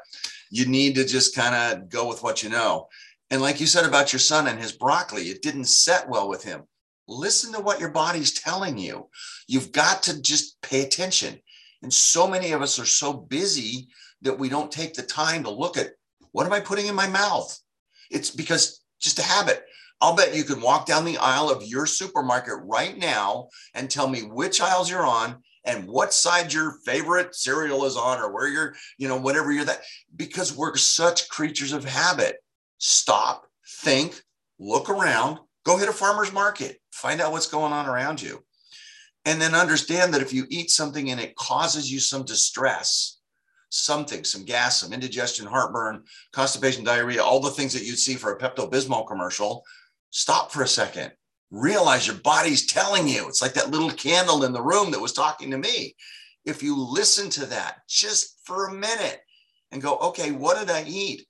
you 0.50 0.66
need 0.66 0.94
to 0.94 1.04
just 1.04 1.34
kind 1.34 1.54
of 1.54 1.88
go 1.88 2.08
with 2.08 2.22
what 2.22 2.42
you 2.42 2.48
know. 2.48 2.88
And 3.30 3.42
like 3.42 3.60
you 3.60 3.66
said 3.66 3.84
about 3.84 4.12
your 4.12 4.20
son 4.20 4.46
and 4.46 4.60
his 4.60 4.72
broccoli, 4.72 5.24
it 5.24 5.42
didn't 5.42 5.64
set 5.64 6.08
well 6.08 6.28
with 6.28 6.44
him. 6.44 6.62
Listen 7.08 7.52
to 7.52 7.60
what 7.60 7.80
your 7.80 7.90
body's 7.90 8.32
telling 8.32 8.78
you. 8.78 9.08
You've 9.48 9.72
got 9.72 10.04
to 10.04 10.22
just 10.22 10.60
pay 10.62 10.82
attention. 10.82 11.40
And 11.82 11.92
so 11.92 12.28
many 12.28 12.52
of 12.52 12.62
us 12.62 12.78
are 12.78 12.86
so 12.86 13.12
busy 13.12 13.88
that 14.22 14.38
we 14.38 14.48
don't 14.48 14.70
take 14.72 14.94
the 14.94 15.02
time 15.02 15.42
to 15.44 15.50
look 15.50 15.76
at 15.76 15.90
what 16.32 16.46
am 16.46 16.52
I 16.52 16.60
putting 16.60 16.86
in 16.86 16.94
my 16.94 17.06
mouth? 17.06 17.58
It's 18.14 18.30
because 18.30 18.82
just 19.00 19.18
a 19.18 19.22
habit. 19.22 19.64
I'll 20.00 20.16
bet 20.16 20.34
you 20.34 20.44
can 20.44 20.60
walk 20.60 20.86
down 20.86 21.04
the 21.04 21.18
aisle 21.18 21.50
of 21.50 21.66
your 21.66 21.86
supermarket 21.86 22.54
right 22.62 22.96
now 22.96 23.48
and 23.74 23.90
tell 23.90 24.08
me 24.08 24.20
which 24.20 24.60
aisles 24.60 24.90
you're 24.90 25.06
on 25.06 25.42
and 25.64 25.88
what 25.88 26.12
side 26.12 26.52
your 26.52 26.78
favorite 26.84 27.34
cereal 27.34 27.84
is 27.84 27.96
on 27.96 28.18
or 28.18 28.32
where 28.32 28.48
you're, 28.48 28.74
you 28.98 29.08
know, 29.08 29.16
whatever 29.16 29.50
you're 29.50 29.64
that, 29.64 29.82
because 30.16 30.56
we're 30.56 30.76
such 30.76 31.28
creatures 31.28 31.72
of 31.72 31.84
habit. 31.84 32.36
Stop, 32.78 33.46
think, 33.82 34.20
look 34.58 34.90
around, 34.90 35.38
go 35.64 35.78
hit 35.78 35.88
a 35.88 35.92
farmer's 35.92 36.32
market, 36.32 36.80
find 36.92 37.20
out 37.20 37.32
what's 37.32 37.46
going 37.46 37.72
on 37.72 37.86
around 37.86 38.20
you. 38.20 38.44
And 39.24 39.40
then 39.40 39.54
understand 39.54 40.12
that 40.12 40.20
if 40.20 40.34
you 40.34 40.44
eat 40.50 40.70
something 40.70 41.10
and 41.10 41.18
it 41.18 41.34
causes 41.34 41.90
you 41.90 41.98
some 41.98 42.24
distress, 42.24 43.13
something, 43.74 44.22
some 44.24 44.44
gas, 44.44 44.80
some 44.80 44.92
indigestion, 44.92 45.46
heartburn, 45.46 46.04
constipation, 46.32 46.84
diarrhea, 46.84 47.22
all 47.22 47.40
the 47.40 47.50
things 47.50 47.72
that 47.72 47.84
you'd 47.84 47.98
see 47.98 48.14
for 48.14 48.32
a 48.32 48.38
Pepto 48.38 48.70
Bismol 48.70 49.06
commercial, 49.06 49.64
stop 50.10 50.52
for 50.52 50.62
a 50.62 50.68
second. 50.68 51.12
Realize 51.50 52.06
your 52.06 52.16
body's 52.16 52.66
telling 52.66 53.08
you. 53.08 53.26
It's 53.26 53.42
like 53.42 53.54
that 53.54 53.70
little 53.70 53.90
candle 53.90 54.44
in 54.44 54.52
the 54.52 54.62
room 54.62 54.92
that 54.92 55.00
was 55.00 55.12
talking 55.12 55.50
to 55.50 55.58
me. 55.58 55.96
If 56.44 56.62
you 56.62 56.76
listen 56.76 57.30
to 57.30 57.46
that 57.46 57.78
just 57.88 58.38
for 58.44 58.68
a 58.68 58.74
minute 58.74 59.20
and 59.72 59.82
go, 59.82 59.96
okay, 59.98 60.30
what 60.30 60.58
did 60.58 60.70
I 60.70 60.84
eat? 60.86 61.26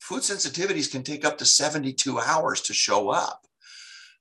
Food 0.00 0.22
sensitivities 0.22 0.90
can 0.90 1.02
take 1.02 1.24
up 1.24 1.38
to 1.38 1.44
72 1.44 2.18
hours 2.18 2.62
to 2.62 2.72
show 2.72 3.10
up. 3.10 3.42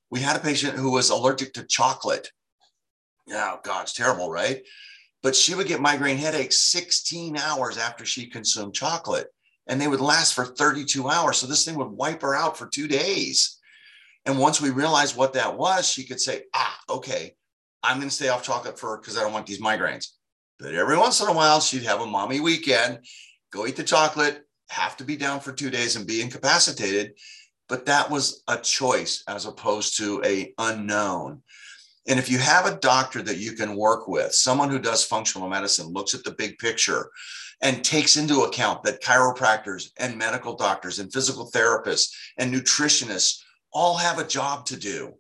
We 0.10 0.20
had 0.20 0.36
a 0.36 0.40
patient 0.40 0.78
who 0.78 0.92
was 0.92 1.10
allergic 1.10 1.54
to 1.54 1.64
chocolate. 1.64 2.30
Yeah, 3.26 3.54
oh 3.56 3.60
God, 3.64 3.84
it's 3.84 3.94
terrible, 3.94 4.30
right? 4.30 4.64
But 5.24 5.36
she 5.36 5.56
would 5.56 5.68
get 5.68 5.82
migraine 5.82 6.18
headaches 6.18 6.60
16 6.60 7.38
hours 7.38 7.78
after 7.78 8.06
she 8.06 8.28
consumed 8.28 8.76
chocolate 8.76 9.28
and 9.68 9.80
they 9.80 9.88
would 9.88 10.02
last 10.02 10.34
for 10.34 10.46
32 10.46 11.10
hours. 11.10 11.38
So 11.38 11.48
this 11.48 11.64
thing 11.64 11.76
would 11.76 11.88
wipe 11.88 12.22
her 12.22 12.36
out 12.36 12.58
for 12.58 12.68
two 12.68 12.88
days. 12.88 13.58
And 14.26 14.38
once 14.38 14.60
we 14.60 14.70
realized 14.70 15.16
what 15.16 15.34
that 15.34 15.58
was 15.58 15.90
she 15.90 16.04
could 16.04 16.20
say 16.20 16.44
ah 16.54 16.78
okay 16.90 17.36
i'm 17.82 17.98
going 17.98 18.10
to 18.10 18.16
stay 18.16 18.30
off 18.30 18.44
chocolate 18.44 18.80
for 18.80 18.98
because 18.98 19.18
i 19.18 19.22
don't 19.22 19.34
want 19.34 19.48
these 19.48 19.62
migraines. 19.62 20.08
But 20.60 20.76
every 20.76 20.98
once 20.98 21.22
in 21.22 21.28
a 21.28 21.34
while 21.34 21.60
she'd 21.60 21.84
have 21.84 22.02
a 22.02 22.06
mommy 22.06 22.40
weekend 22.40 23.00
go 23.52 23.66
eat 23.66 23.76
the 23.76 23.84
chocolate 23.84 24.44
have 24.70 24.98
to 24.98 25.04
be 25.04 25.16
down 25.16 25.40
for 25.40 25.52
two 25.52 25.70
days 25.70 25.96
and 25.96 26.08
be 26.08 26.22
incapacitated. 26.22 27.14
But 27.70 27.86
that 27.86 28.10
was 28.10 28.44
a 28.48 28.58
choice 28.58 29.24
as 29.28 29.46
opposed 29.46 29.98
to 29.98 30.22
a 30.26 30.54
unknown 30.58 31.42
and 32.08 32.20
if 32.20 32.30
you 32.30 32.38
have 32.38 32.66
a 32.66 32.78
doctor 32.78 33.22
that 33.22 33.38
you 33.38 33.54
can 33.54 33.76
work 33.76 34.08
with, 34.08 34.34
someone 34.34 34.70
who 34.70 34.80
does 34.80 35.06
functional 35.06 35.50
medicine, 35.50 35.88
looks 35.88 36.14
at 36.14 36.24
the 36.24 36.32
big 36.32 36.58
picture 36.58 37.10
and 37.62 37.84
takes 37.84 38.18
into 38.18 38.42
account 38.42 38.84
that 38.84 39.02
chiropractors 39.02 39.90
and 39.98 40.18
medical 40.18 40.56
doctors 40.56 41.00
and 41.00 41.14
physical 41.14 41.50
therapists 41.52 42.14
and 42.38 42.54
nutritionists 42.54 43.42
all 43.72 43.96
have 43.96 44.20
a 44.20 44.28
job 44.28 44.66
to 44.66 44.78
do. 44.78 45.14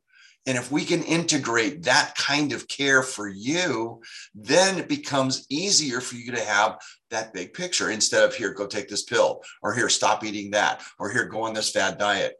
And 0.45 0.57
if 0.57 0.73
we 0.73 0.83
can 0.83 1.03
integrate 1.03 1.83
that 1.83 2.15
kind 2.17 2.51
of 2.51 2.67
care 2.67 3.01
for 3.01 3.29
you, 3.29 4.01
then 4.35 4.77
it 4.77 4.89
becomes 4.89 5.45
easier 5.49 6.01
for 6.01 6.15
you 6.15 6.33
to 6.33 6.41
have 6.41 6.79
that 7.11 7.33
big 7.33 7.53
picture 7.53 7.91
instead 7.91 8.25
of 8.25 8.35
here, 8.35 8.53
go 8.53 8.67
take 8.67 8.89
this 8.89 9.03
pill, 9.03 9.41
or 9.61 9.73
here, 9.73 9.87
stop 9.87 10.25
eating 10.25 10.51
that, 10.51 10.83
or 10.99 11.09
here, 11.09 11.25
go 11.25 11.43
on 11.43 11.53
this 11.53 11.71
fad 11.71 11.97
diet. 11.97 12.33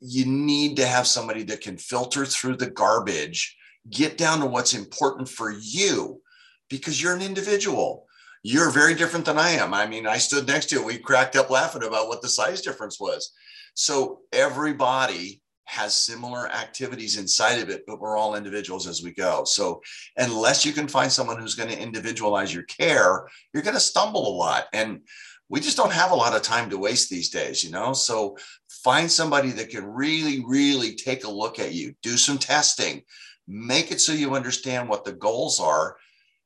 You 0.00 0.26
need 0.26 0.74
to 0.78 0.86
have 0.86 1.06
somebody 1.06 1.44
that 1.44 1.60
can 1.60 1.76
filter 1.76 2.26
through 2.26 2.56
the 2.56 2.70
garbage 2.70 3.56
get 3.90 4.18
down 4.18 4.40
to 4.40 4.46
what's 4.46 4.74
important 4.74 5.28
for 5.28 5.50
you 5.50 6.20
because 6.68 7.02
you're 7.02 7.14
an 7.14 7.22
individual. 7.22 8.06
You're 8.42 8.70
very 8.70 8.94
different 8.94 9.26
than 9.26 9.38
I 9.38 9.50
am. 9.50 9.74
I 9.74 9.86
mean, 9.86 10.06
I 10.06 10.18
stood 10.18 10.46
next 10.46 10.66
to 10.66 10.76
you. 10.76 10.84
We 10.84 10.98
cracked 10.98 11.36
up 11.36 11.50
laughing 11.50 11.82
about 11.82 12.08
what 12.08 12.22
the 12.22 12.28
size 12.28 12.62
difference 12.62 13.00
was. 13.00 13.32
So 13.74 14.20
everybody 14.32 15.42
has 15.64 15.94
similar 15.94 16.48
activities 16.48 17.18
inside 17.18 17.60
of 17.60 17.68
it, 17.68 17.84
but 17.86 18.00
we're 18.00 18.16
all 18.16 18.36
individuals 18.36 18.86
as 18.86 19.02
we 19.02 19.12
go. 19.12 19.44
So 19.44 19.82
unless 20.16 20.64
you 20.64 20.72
can 20.72 20.88
find 20.88 21.12
someone 21.12 21.38
who's 21.38 21.54
going 21.54 21.68
to 21.68 21.80
individualize 21.80 22.54
your 22.54 22.62
care, 22.62 23.28
you're 23.52 23.62
going 23.62 23.74
to 23.74 23.80
stumble 23.80 24.26
a 24.26 24.34
lot. 24.34 24.64
And 24.72 25.02
we 25.50 25.60
just 25.60 25.76
don't 25.76 25.92
have 25.92 26.10
a 26.10 26.16
lot 26.16 26.34
of 26.34 26.42
time 26.42 26.70
to 26.70 26.78
waste 26.78 27.10
these 27.10 27.28
days, 27.28 27.62
you 27.62 27.70
know? 27.70 27.92
So 27.92 28.36
find 28.82 29.10
somebody 29.10 29.50
that 29.50 29.70
can 29.70 29.84
really, 29.84 30.42
really 30.46 30.94
take 30.94 31.24
a 31.24 31.30
look 31.30 31.58
at 31.58 31.74
you, 31.74 31.94
do 32.02 32.16
some 32.16 32.38
testing, 32.38 33.02
make 33.48 33.90
it 33.90 34.00
so 34.00 34.12
you 34.12 34.34
understand 34.34 34.88
what 34.88 35.04
the 35.04 35.12
goals 35.12 35.58
are, 35.58 35.96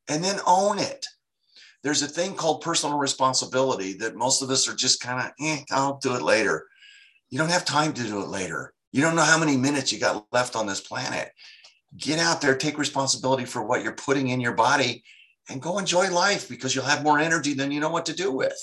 and 0.08 0.22
then 0.22 0.40
own 0.46 0.78
it. 0.78 1.06
There's 1.82 2.02
a 2.02 2.08
thing 2.08 2.34
called 2.34 2.62
personal 2.62 2.96
responsibility 2.96 3.94
that 3.94 4.14
most 4.14 4.40
of 4.40 4.50
us 4.50 4.68
are 4.68 4.74
just 4.74 5.00
kind 5.00 5.20
of, 5.20 5.32
eh, 5.44 5.64
I'll 5.72 5.98
do 5.98 6.14
it 6.14 6.22
later. 6.22 6.66
You 7.28 7.38
don't 7.38 7.50
have 7.50 7.64
time 7.64 7.92
to 7.94 8.04
do 8.04 8.20
it 8.22 8.28
later. 8.28 8.72
You 8.92 9.02
don't 9.02 9.16
know 9.16 9.22
how 9.22 9.38
many 9.38 9.56
minutes 9.56 9.92
you 9.92 9.98
got 9.98 10.26
left 10.32 10.54
on 10.54 10.66
this 10.66 10.80
planet. 10.80 11.32
Get 11.96 12.20
out 12.20 12.40
there, 12.40 12.56
take 12.56 12.78
responsibility 12.78 13.46
for 13.46 13.64
what 13.64 13.82
you're 13.82 13.92
putting 13.92 14.28
in 14.28 14.40
your 14.40 14.54
body, 14.54 15.02
and 15.50 15.60
go 15.60 15.78
enjoy 15.78 16.10
life 16.10 16.48
because 16.48 16.74
you'll 16.74 16.84
have 16.84 17.02
more 17.02 17.18
energy 17.18 17.52
than 17.52 17.72
you 17.72 17.80
know 17.80 17.90
what 17.90 18.06
to 18.06 18.14
do 18.14 18.30
with. 18.30 18.54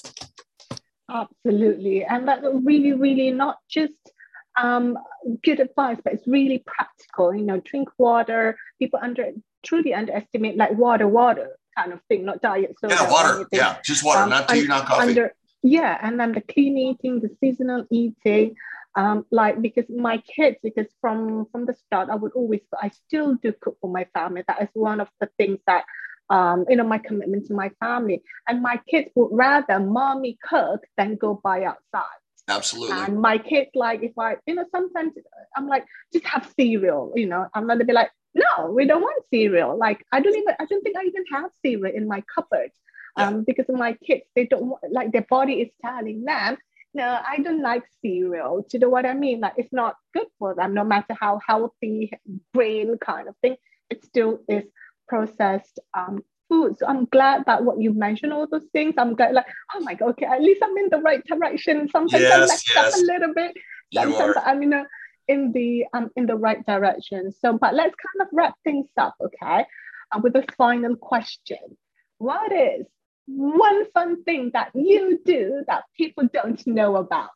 Absolutely. 1.11 2.05
And 2.05 2.27
that's 2.27 2.45
really, 2.63 2.93
really 2.93 3.31
not 3.31 3.57
just 3.67 3.93
um, 4.57 4.97
good 5.43 5.59
advice, 5.59 5.97
but 6.03 6.13
it's 6.13 6.27
really 6.27 6.63
practical. 6.65 7.33
You 7.33 7.43
know, 7.43 7.59
drink 7.59 7.89
water. 7.97 8.57
People 8.79 8.99
under 9.01 9.31
truly 9.63 9.93
underestimate 9.93 10.57
like 10.57 10.71
water, 10.71 11.07
water 11.07 11.57
kind 11.77 11.93
of 11.93 11.99
thing, 12.07 12.25
not 12.25 12.41
diet. 12.41 12.75
So 12.79 12.89
yeah, 12.89 13.09
water. 13.09 13.45
Yeah, 13.51 13.77
just 13.83 14.03
water, 14.03 14.23
um, 14.23 14.29
not 14.29 14.49
tea, 14.49 14.67
not 14.67 14.85
coffee. 14.85 15.09
Under, 15.09 15.33
yeah, 15.61 15.97
and 16.01 16.19
then 16.19 16.31
the 16.33 16.41
clean 16.41 16.77
eating, 16.77 17.19
the 17.19 17.29
seasonal 17.39 17.85
eating. 17.91 18.55
Um, 18.95 19.25
like 19.31 19.61
because 19.61 19.85
my 19.87 20.17
kids, 20.17 20.57
because 20.63 20.87
from 20.99 21.45
from 21.51 21.65
the 21.65 21.73
start, 21.73 22.09
I 22.09 22.15
would 22.15 22.33
always, 22.33 22.61
I 22.81 22.89
still 22.89 23.35
do 23.35 23.53
cook 23.61 23.77
for 23.81 23.89
my 23.89 24.07
family. 24.13 24.43
That 24.47 24.61
is 24.63 24.69
one 24.73 24.99
of 24.99 25.09
the 25.19 25.29
things 25.37 25.59
that 25.67 25.85
um, 26.29 26.65
you 26.69 26.75
know, 26.75 26.83
my 26.83 26.99
commitment 26.99 27.47
to 27.47 27.53
my 27.53 27.69
family. 27.79 28.21
And 28.47 28.61
my 28.61 28.79
kids 28.89 29.09
would 29.15 29.29
rather 29.31 29.79
mommy 29.79 30.37
cook 30.47 30.81
than 30.97 31.15
go 31.15 31.39
buy 31.43 31.63
outside. 31.63 32.19
Absolutely. 32.49 32.97
And 32.97 33.21
my 33.21 33.37
kids, 33.37 33.69
like, 33.75 34.01
if 34.03 34.17
I, 34.17 34.37
you 34.47 34.55
know, 34.55 34.65
sometimes 34.71 35.13
I'm 35.55 35.67
like, 35.67 35.85
just 36.11 36.25
have 36.25 36.51
cereal, 36.59 37.13
you 37.15 37.27
know, 37.27 37.47
I'm 37.53 37.67
gonna 37.67 37.85
be 37.85 37.93
like, 37.93 38.11
no, 38.33 38.71
we 38.71 38.85
don't 38.85 39.01
want 39.01 39.23
cereal. 39.31 39.77
Like, 39.77 40.05
I 40.11 40.19
don't 40.19 40.35
even, 40.35 40.55
I 40.59 40.65
don't 40.65 40.81
think 40.83 40.97
I 40.97 41.03
even 41.03 41.23
have 41.31 41.51
cereal 41.63 41.95
in 41.95 42.07
my 42.07 42.23
cupboard. 42.33 42.71
Yeah. 43.17 43.27
Um, 43.27 43.43
because 43.45 43.65
my 43.69 43.93
kids, 43.93 44.23
they 44.35 44.45
don't 44.45 44.67
want, 44.67 44.83
like, 44.91 45.11
their 45.11 45.25
body 45.29 45.61
is 45.61 45.69
telling 45.83 46.25
them, 46.25 46.57
no, 46.93 47.19
I 47.27 47.37
don't 47.37 47.61
like 47.61 47.83
cereal. 48.03 48.61
Do 48.61 48.67
you 48.73 48.79
know 48.79 48.89
what 48.89 49.05
I 49.05 49.13
mean? 49.13 49.41
Like, 49.41 49.53
it's 49.57 49.73
not 49.73 49.95
good 50.13 50.27
for 50.39 50.55
them, 50.55 50.73
no 50.73 50.83
matter 50.83 51.15
how 51.19 51.39
healthy 51.45 52.11
brain 52.53 52.97
kind 52.99 53.27
of 53.27 53.35
thing, 53.41 53.57
it 53.89 54.03
still 54.03 54.39
is 54.47 54.63
processed 55.07 55.79
um, 55.95 56.23
food. 56.49 56.77
So 56.77 56.87
I'm 56.87 57.05
glad 57.05 57.45
that 57.45 57.63
what 57.63 57.79
you 57.79 57.93
mentioned, 57.93 58.33
all 58.33 58.47
those 58.47 58.67
things. 58.73 58.95
I'm 58.97 59.15
glad, 59.15 59.33
like, 59.33 59.45
oh 59.73 59.79
my 59.81 59.93
God, 59.93 60.09
okay, 60.09 60.25
at 60.25 60.41
least 60.41 60.61
I'm 60.63 60.77
in 60.77 60.89
the 60.89 60.97
right 60.97 61.23
direction. 61.25 61.87
Sometimes 61.89 62.23
yes, 62.23 62.33
I 62.33 62.39
mess 62.39 62.63
yes. 62.75 62.93
up 62.93 62.99
a 62.99 63.05
little 63.05 63.33
bit. 63.33 63.55
Sometimes 63.93 64.35
I'm 64.45 64.63
in, 64.63 64.73
a, 64.73 64.85
in 65.27 65.51
the 65.51 65.85
um 65.93 66.09
in 66.15 66.25
the 66.25 66.35
right 66.35 66.65
direction. 66.65 67.31
So, 67.31 67.57
but 67.57 67.73
let's 67.73 67.95
kind 67.95 68.21
of 68.21 68.27
wrap 68.33 68.55
things 68.63 68.87
up, 68.97 69.15
okay? 69.21 69.65
Uh, 70.11 70.19
with 70.21 70.35
a 70.35 70.43
final 70.57 70.95
question. 70.95 71.77
What 72.17 72.51
is 72.51 72.85
one 73.27 73.89
fun 73.91 74.23
thing 74.23 74.51
that 74.53 74.71
you 74.73 75.19
do 75.23 75.63
that 75.67 75.83
people 75.95 76.27
don't 76.33 76.65
know 76.67 76.97
about? 76.97 77.29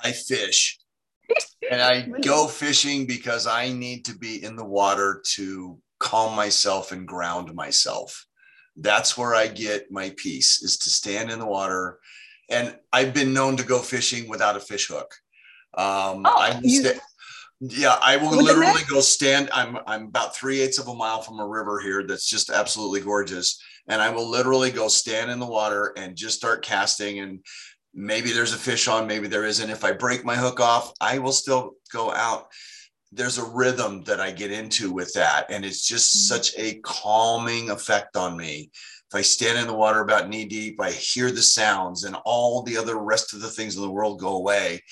I 0.00 0.12
fish 0.12 0.78
and 1.70 1.82
I 1.82 2.02
go 2.22 2.46
fishing 2.46 3.06
because 3.06 3.46
I 3.46 3.72
need 3.72 4.04
to 4.06 4.16
be 4.16 4.42
in 4.42 4.56
the 4.56 4.64
water 4.64 5.22
to 5.34 5.78
calm 5.98 6.36
myself 6.36 6.92
and 6.92 7.06
ground 7.06 7.54
myself. 7.54 8.26
That's 8.76 9.16
where 9.16 9.34
I 9.34 9.46
get 9.46 9.90
my 9.90 10.12
peace 10.16 10.62
is 10.62 10.76
to 10.78 10.90
stand 10.90 11.30
in 11.30 11.38
the 11.38 11.46
water. 11.46 11.98
And 12.50 12.76
I've 12.92 13.14
been 13.14 13.32
known 13.32 13.56
to 13.56 13.64
go 13.64 13.78
fishing 13.78 14.28
without 14.28 14.56
a 14.56 14.60
fish 14.60 14.88
hook. 14.88 15.14
Um, 15.74 16.22
oh, 16.26 16.34
I 16.38 16.60
you, 16.62 16.82
st- 16.82 17.00
yeah, 17.60 17.98
I 18.02 18.18
will 18.18 18.42
literally 18.42 18.82
go 18.88 19.00
stand. 19.00 19.48
I'm 19.52 19.78
I'm 19.86 20.04
about 20.04 20.36
three 20.36 20.60
eighths 20.60 20.78
of 20.78 20.88
a 20.88 20.94
mile 20.94 21.22
from 21.22 21.40
a 21.40 21.46
river 21.46 21.80
here 21.80 22.06
that's 22.06 22.28
just 22.28 22.50
absolutely 22.50 23.00
gorgeous, 23.00 23.60
and 23.88 24.02
I 24.02 24.10
will 24.10 24.28
literally 24.28 24.70
go 24.70 24.88
stand 24.88 25.30
in 25.30 25.38
the 25.38 25.46
water 25.46 25.94
and 25.96 26.16
just 26.16 26.36
start 26.36 26.62
casting. 26.62 27.20
And 27.20 27.40
maybe 27.94 28.30
there's 28.30 28.52
a 28.52 28.58
fish 28.58 28.88
on, 28.88 29.06
maybe 29.06 29.26
there 29.26 29.44
isn't. 29.44 29.70
If 29.70 29.84
I 29.84 29.92
break 29.92 30.24
my 30.24 30.36
hook 30.36 30.60
off, 30.60 30.92
I 31.00 31.18
will 31.18 31.32
still 31.32 31.72
go 31.90 32.12
out. 32.12 32.48
There's 33.12 33.38
a 33.38 33.44
rhythm 33.44 34.02
that 34.04 34.20
I 34.20 34.30
get 34.32 34.50
into 34.50 34.92
with 34.92 35.12
that. 35.14 35.50
And 35.50 35.64
it's 35.64 35.86
just 35.86 36.14
mm-hmm. 36.14 36.34
such 36.34 36.58
a 36.58 36.80
calming 36.80 37.70
effect 37.70 38.16
on 38.16 38.36
me. 38.36 38.70
If 39.10 39.14
I 39.14 39.22
stand 39.22 39.58
in 39.58 39.68
the 39.68 39.74
water 39.74 40.00
about 40.00 40.28
knee 40.28 40.44
deep, 40.44 40.80
I 40.80 40.90
hear 40.90 41.30
the 41.30 41.42
sounds 41.42 42.04
and 42.04 42.16
all 42.24 42.62
the 42.62 42.76
other 42.76 42.96
rest 42.96 43.32
of 43.32 43.40
the 43.40 43.48
things 43.48 43.76
in 43.76 43.82
the 43.82 43.90
world 43.90 44.18
go 44.18 44.36
away. 44.36 44.82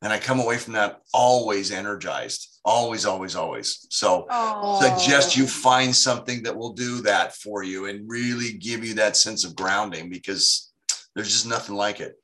And 0.00 0.12
I 0.12 0.18
come 0.18 0.38
away 0.38 0.58
from 0.58 0.74
that 0.74 1.00
always 1.12 1.72
energized, 1.72 2.60
always, 2.64 3.06
always, 3.06 3.34
always. 3.34 3.86
So 3.90 4.26
Aww. 4.30 4.80
suggest 4.80 5.36
you 5.36 5.46
find 5.46 5.96
something 5.96 6.42
that 6.42 6.56
will 6.56 6.74
do 6.74 7.00
that 7.02 7.34
for 7.34 7.62
you 7.62 7.86
and 7.86 8.08
really 8.08 8.52
give 8.52 8.84
you 8.84 8.94
that 8.94 9.16
sense 9.16 9.44
of 9.44 9.56
grounding 9.56 10.10
because 10.10 10.72
there's 11.14 11.32
just 11.32 11.46
nothing 11.46 11.74
like 11.74 12.00
it. 12.00 12.16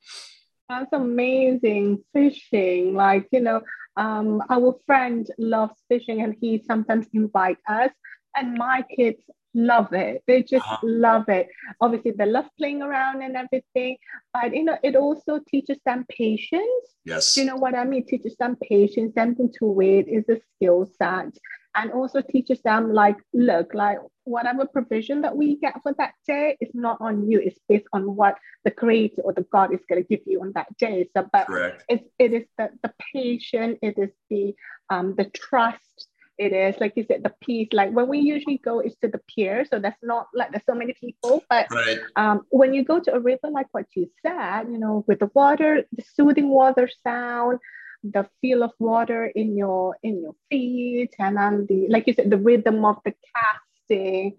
That's 0.69 0.93
amazing. 0.93 2.03
Fishing, 2.13 2.93
like, 2.93 3.27
you 3.31 3.41
know, 3.41 3.61
um, 3.97 4.41
our 4.49 4.75
friend 4.85 5.27
loves 5.37 5.75
fishing 5.89 6.21
and 6.21 6.35
he 6.39 6.63
sometimes 6.65 7.07
invite 7.13 7.57
us 7.67 7.91
and 8.35 8.57
my 8.57 8.83
kids 8.95 9.21
love 9.53 9.91
it. 9.93 10.23
They 10.27 10.43
just 10.43 10.65
uh-huh. 10.65 10.77
love 10.83 11.27
it. 11.27 11.47
Obviously, 11.81 12.11
they 12.11 12.25
love 12.25 12.45
playing 12.57 12.81
around 12.81 13.21
and 13.21 13.35
everything, 13.35 13.97
but 14.33 14.55
you 14.55 14.63
know, 14.63 14.77
it 14.83 14.95
also 14.95 15.39
teaches 15.47 15.77
them 15.85 16.05
patience. 16.09 16.95
Yes. 17.03 17.35
you 17.35 17.45
know 17.45 17.57
what 17.57 17.75
I 17.75 17.83
mean? 17.83 18.03
It 18.03 18.07
teaches 18.07 18.35
them 18.37 18.55
patience, 18.61 19.13
something 19.15 19.51
to 19.59 19.65
wait 19.65 20.07
is 20.07 20.23
a 20.29 20.39
skill 20.55 20.89
set 20.97 21.37
and 21.75 21.91
also 21.91 22.21
teaches 22.21 22.61
them 22.61 22.93
like 22.93 23.17
look 23.33 23.73
like 23.73 23.97
whatever 24.23 24.65
provision 24.65 25.21
that 25.21 25.35
we 25.35 25.57
get 25.57 25.81
for 25.81 25.93
that 25.97 26.13
day 26.27 26.57
is 26.61 26.69
not 26.73 26.97
on 26.99 27.29
you 27.29 27.39
it's 27.39 27.59
based 27.67 27.85
on 27.93 28.15
what 28.15 28.37
the 28.65 28.71
creator 28.71 29.21
or 29.23 29.33
the 29.33 29.45
god 29.51 29.73
is 29.73 29.79
going 29.89 30.01
to 30.01 30.07
give 30.07 30.21
you 30.25 30.41
on 30.41 30.51
that 30.53 30.67
day 30.77 31.07
so 31.15 31.27
but 31.31 31.47
Correct. 31.47 31.83
it's 31.89 32.07
it 32.19 32.33
is 32.33 32.45
the, 32.57 32.69
the 32.83 32.93
patience 33.13 33.79
it 33.81 33.97
is 33.97 34.09
the 34.29 34.53
um 34.89 35.15
the 35.17 35.25
trust 35.33 36.07
it 36.37 36.53
is 36.53 36.75
like 36.79 36.93
you 36.95 37.05
said 37.07 37.23
the 37.23 37.33
peace 37.41 37.69
like 37.71 37.91
when 37.91 38.07
we 38.07 38.19
usually 38.19 38.57
go 38.57 38.79
is 38.79 38.95
to 39.01 39.07
the 39.07 39.19
pier 39.27 39.65
so 39.65 39.79
that's 39.79 40.01
not 40.01 40.27
like 40.33 40.51
there's 40.51 40.65
so 40.65 40.75
many 40.75 40.93
people 40.99 41.43
but 41.49 41.67
right. 41.71 41.99
um, 42.15 42.41
when 42.49 42.73
you 42.73 42.83
go 42.83 42.99
to 42.99 43.13
a 43.13 43.19
river 43.19 43.49
like 43.51 43.67
what 43.71 43.85
you 43.95 44.09
said 44.25 44.63
you 44.63 44.77
know 44.77 45.03
with 45.07 45.19
the 45.19 45.29
water 45.33 45.83
the 45.91 46.03
soothing 46.15 46.49
water 46.49 46.89
sound 47.03 47.59
the 48.03 48.27
feel 48.41 48.63
of 48.63 48.71
water 48.79 49.25
in 49.25 49.55
your 49.55 49.97
in 50.03 50.21
your 50.21 50.35
feet 50.49 51.13
and 51.19 51.37
then 51.37 51.65
the 51.67 51.87
like 51.89 52.07
you 52.07 52.13
said 52.13 52.29
the 52.29 52.37
rhythm 52.37 52.83
of 52.85 52.97
the 53.05 53.13
casting. 53.35 54.35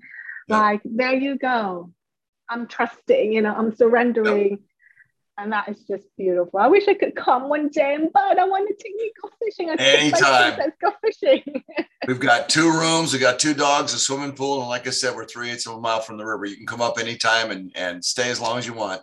Like 0.49 0.83
there 0.85 1.15
you 1.15 1.39
go. 1.39 1.93
I'm 2.49 2.67
trusting 2.67 3.33
you 3.33 3.43
know 3.43 3.55
i'm 3.55 3.75
surrendering. 3.75 4.59
And 5.39 5.51
that 5.53 5.67
is 5.71 5.83
just 5.85 6.05
beautiful. 6.19 6.61
I 6.61 6.67
wish 6.67 6.87
i 6.89 6.95
could 6.95 7.17
come 7.17 7.49
one 7.49 7.69
day 7.69 7.99
but 8.13 8.39
i 8.39 8.45
want 8.45 8.69
to 8.69 8.75
take 8.75 8.93
you 8.99 9.13
go 9.23 9.31
fishing. 9.43 9.71
I 9.71 9.75
anytime. 9.75 10.59
let's 10.59 10.77
go 10.81 10.93
fishing. 11.03 11.65
We've 12.07 12.21
got 12.21 12.49
two 12.49 12.71
rooms. 12.71 13.13
We've 13.13 13.23
got 13.23 13.39
two 13.39 13.55
dogs 13.55 13.95
a 13.95 13.99
swimming 13.99 14.33
pool 14.33 14.61
and 14.61 14.69
like 14.69 14.87
i 14.87 14.91
said 14.91 15.15
we're 15.15 15.25
three 15.25 15.51
eighths 15.51 15.67
of 15.67 15.77
a 15.77 15.81
mile 15.81 16.01
from 16.01 16.19
the 16.19 16.27
river. 16.27 16.47
You 16.47 16.57
can 16.57 16.67
come 16.67 16.83
up 16.83 16.99
anytime 16.99 17.51
and 17.51 17.73
and 17.77 18.05
stay 18.05 18.31
as 18.31 18.41
long 18.41 18.59
as 18.59 18.67
you 18.67 18.75
want. 18.75 19.03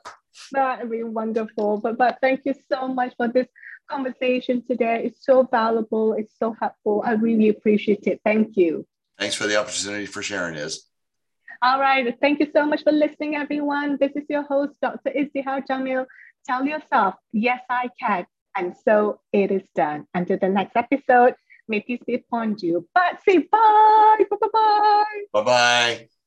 That 0.51 0.81
would 0.81 0.91
be 0.91 1.03
wonderful. 1.03 1.77
But 1.77 1.97
but 1.97 2.17
thank 2.21 2.41
you 2.45 2.53
so 2.71 2.87
much 2.87 3.13
for 3.17 3.27
this 3.27 3.47
conversation 3.89 4.63
today. 4.65 5.03
It's 5.05 5.25
so 5.25 5.43
valuable. 5.43 6.13
It's 6.13 6.33
so 6.37 6.55
helpful. 6.59 7.03
I 7.05 7.13
really 7.13 7.49
appreciate 7.49 8.05
it. 8.07 8.21
Thank 8.23 8.57
you. 8.57 8.85
Thanks 9.17 9.35
for 9.35 9.47
the 9.47 9.57
opportunity 9.57 10.05
for 10.05 10.21
sharing, 10.21 10.55
Is. 10.55 10.85
All 11.61 11.79
right. 11.79 12.15
Thank 12.21 12.39
you 12.39 12.47
so 12.53 12.65
much 12.65 12.83
for 12.83 12.91
listening, 12.91 13.35
everyone. 13.35 13.97
This 13.99 14.11
is 14.15 14.23
your 14.29 14.43
host, 14.43 14.73
Dr. 14.81 15.11
Izdihar 15.11 15.67
Jamil. 15.67 16.05
Tell 16.47 16.65
yourself, 16.65 17.15
yes, 17.33 17.59
I 17.69 17.89
can. 17.99 18.25
And 18.55 18.75
so 18.85 19.19
it 19.33 19.51
is 19.51 19.63
done. 19.75 20.07
Until 20.13 20.37
the 20.39 20.49
next 20.49 20.75
episode, 20.75 21.35
may 21.67 21.81
peace 21.81 22.01
be 22.05 22.15
upon 22.15 22.55
you. 22.59 22.87
But 22.93 23.19
say 23.27 23.39
bye. 23.39 24.23
Bye 24.29 24.37
bye 24.39 24.47
bye. 24.53 25.03
Bye 25.33 25.43
bye. 25.43 26.18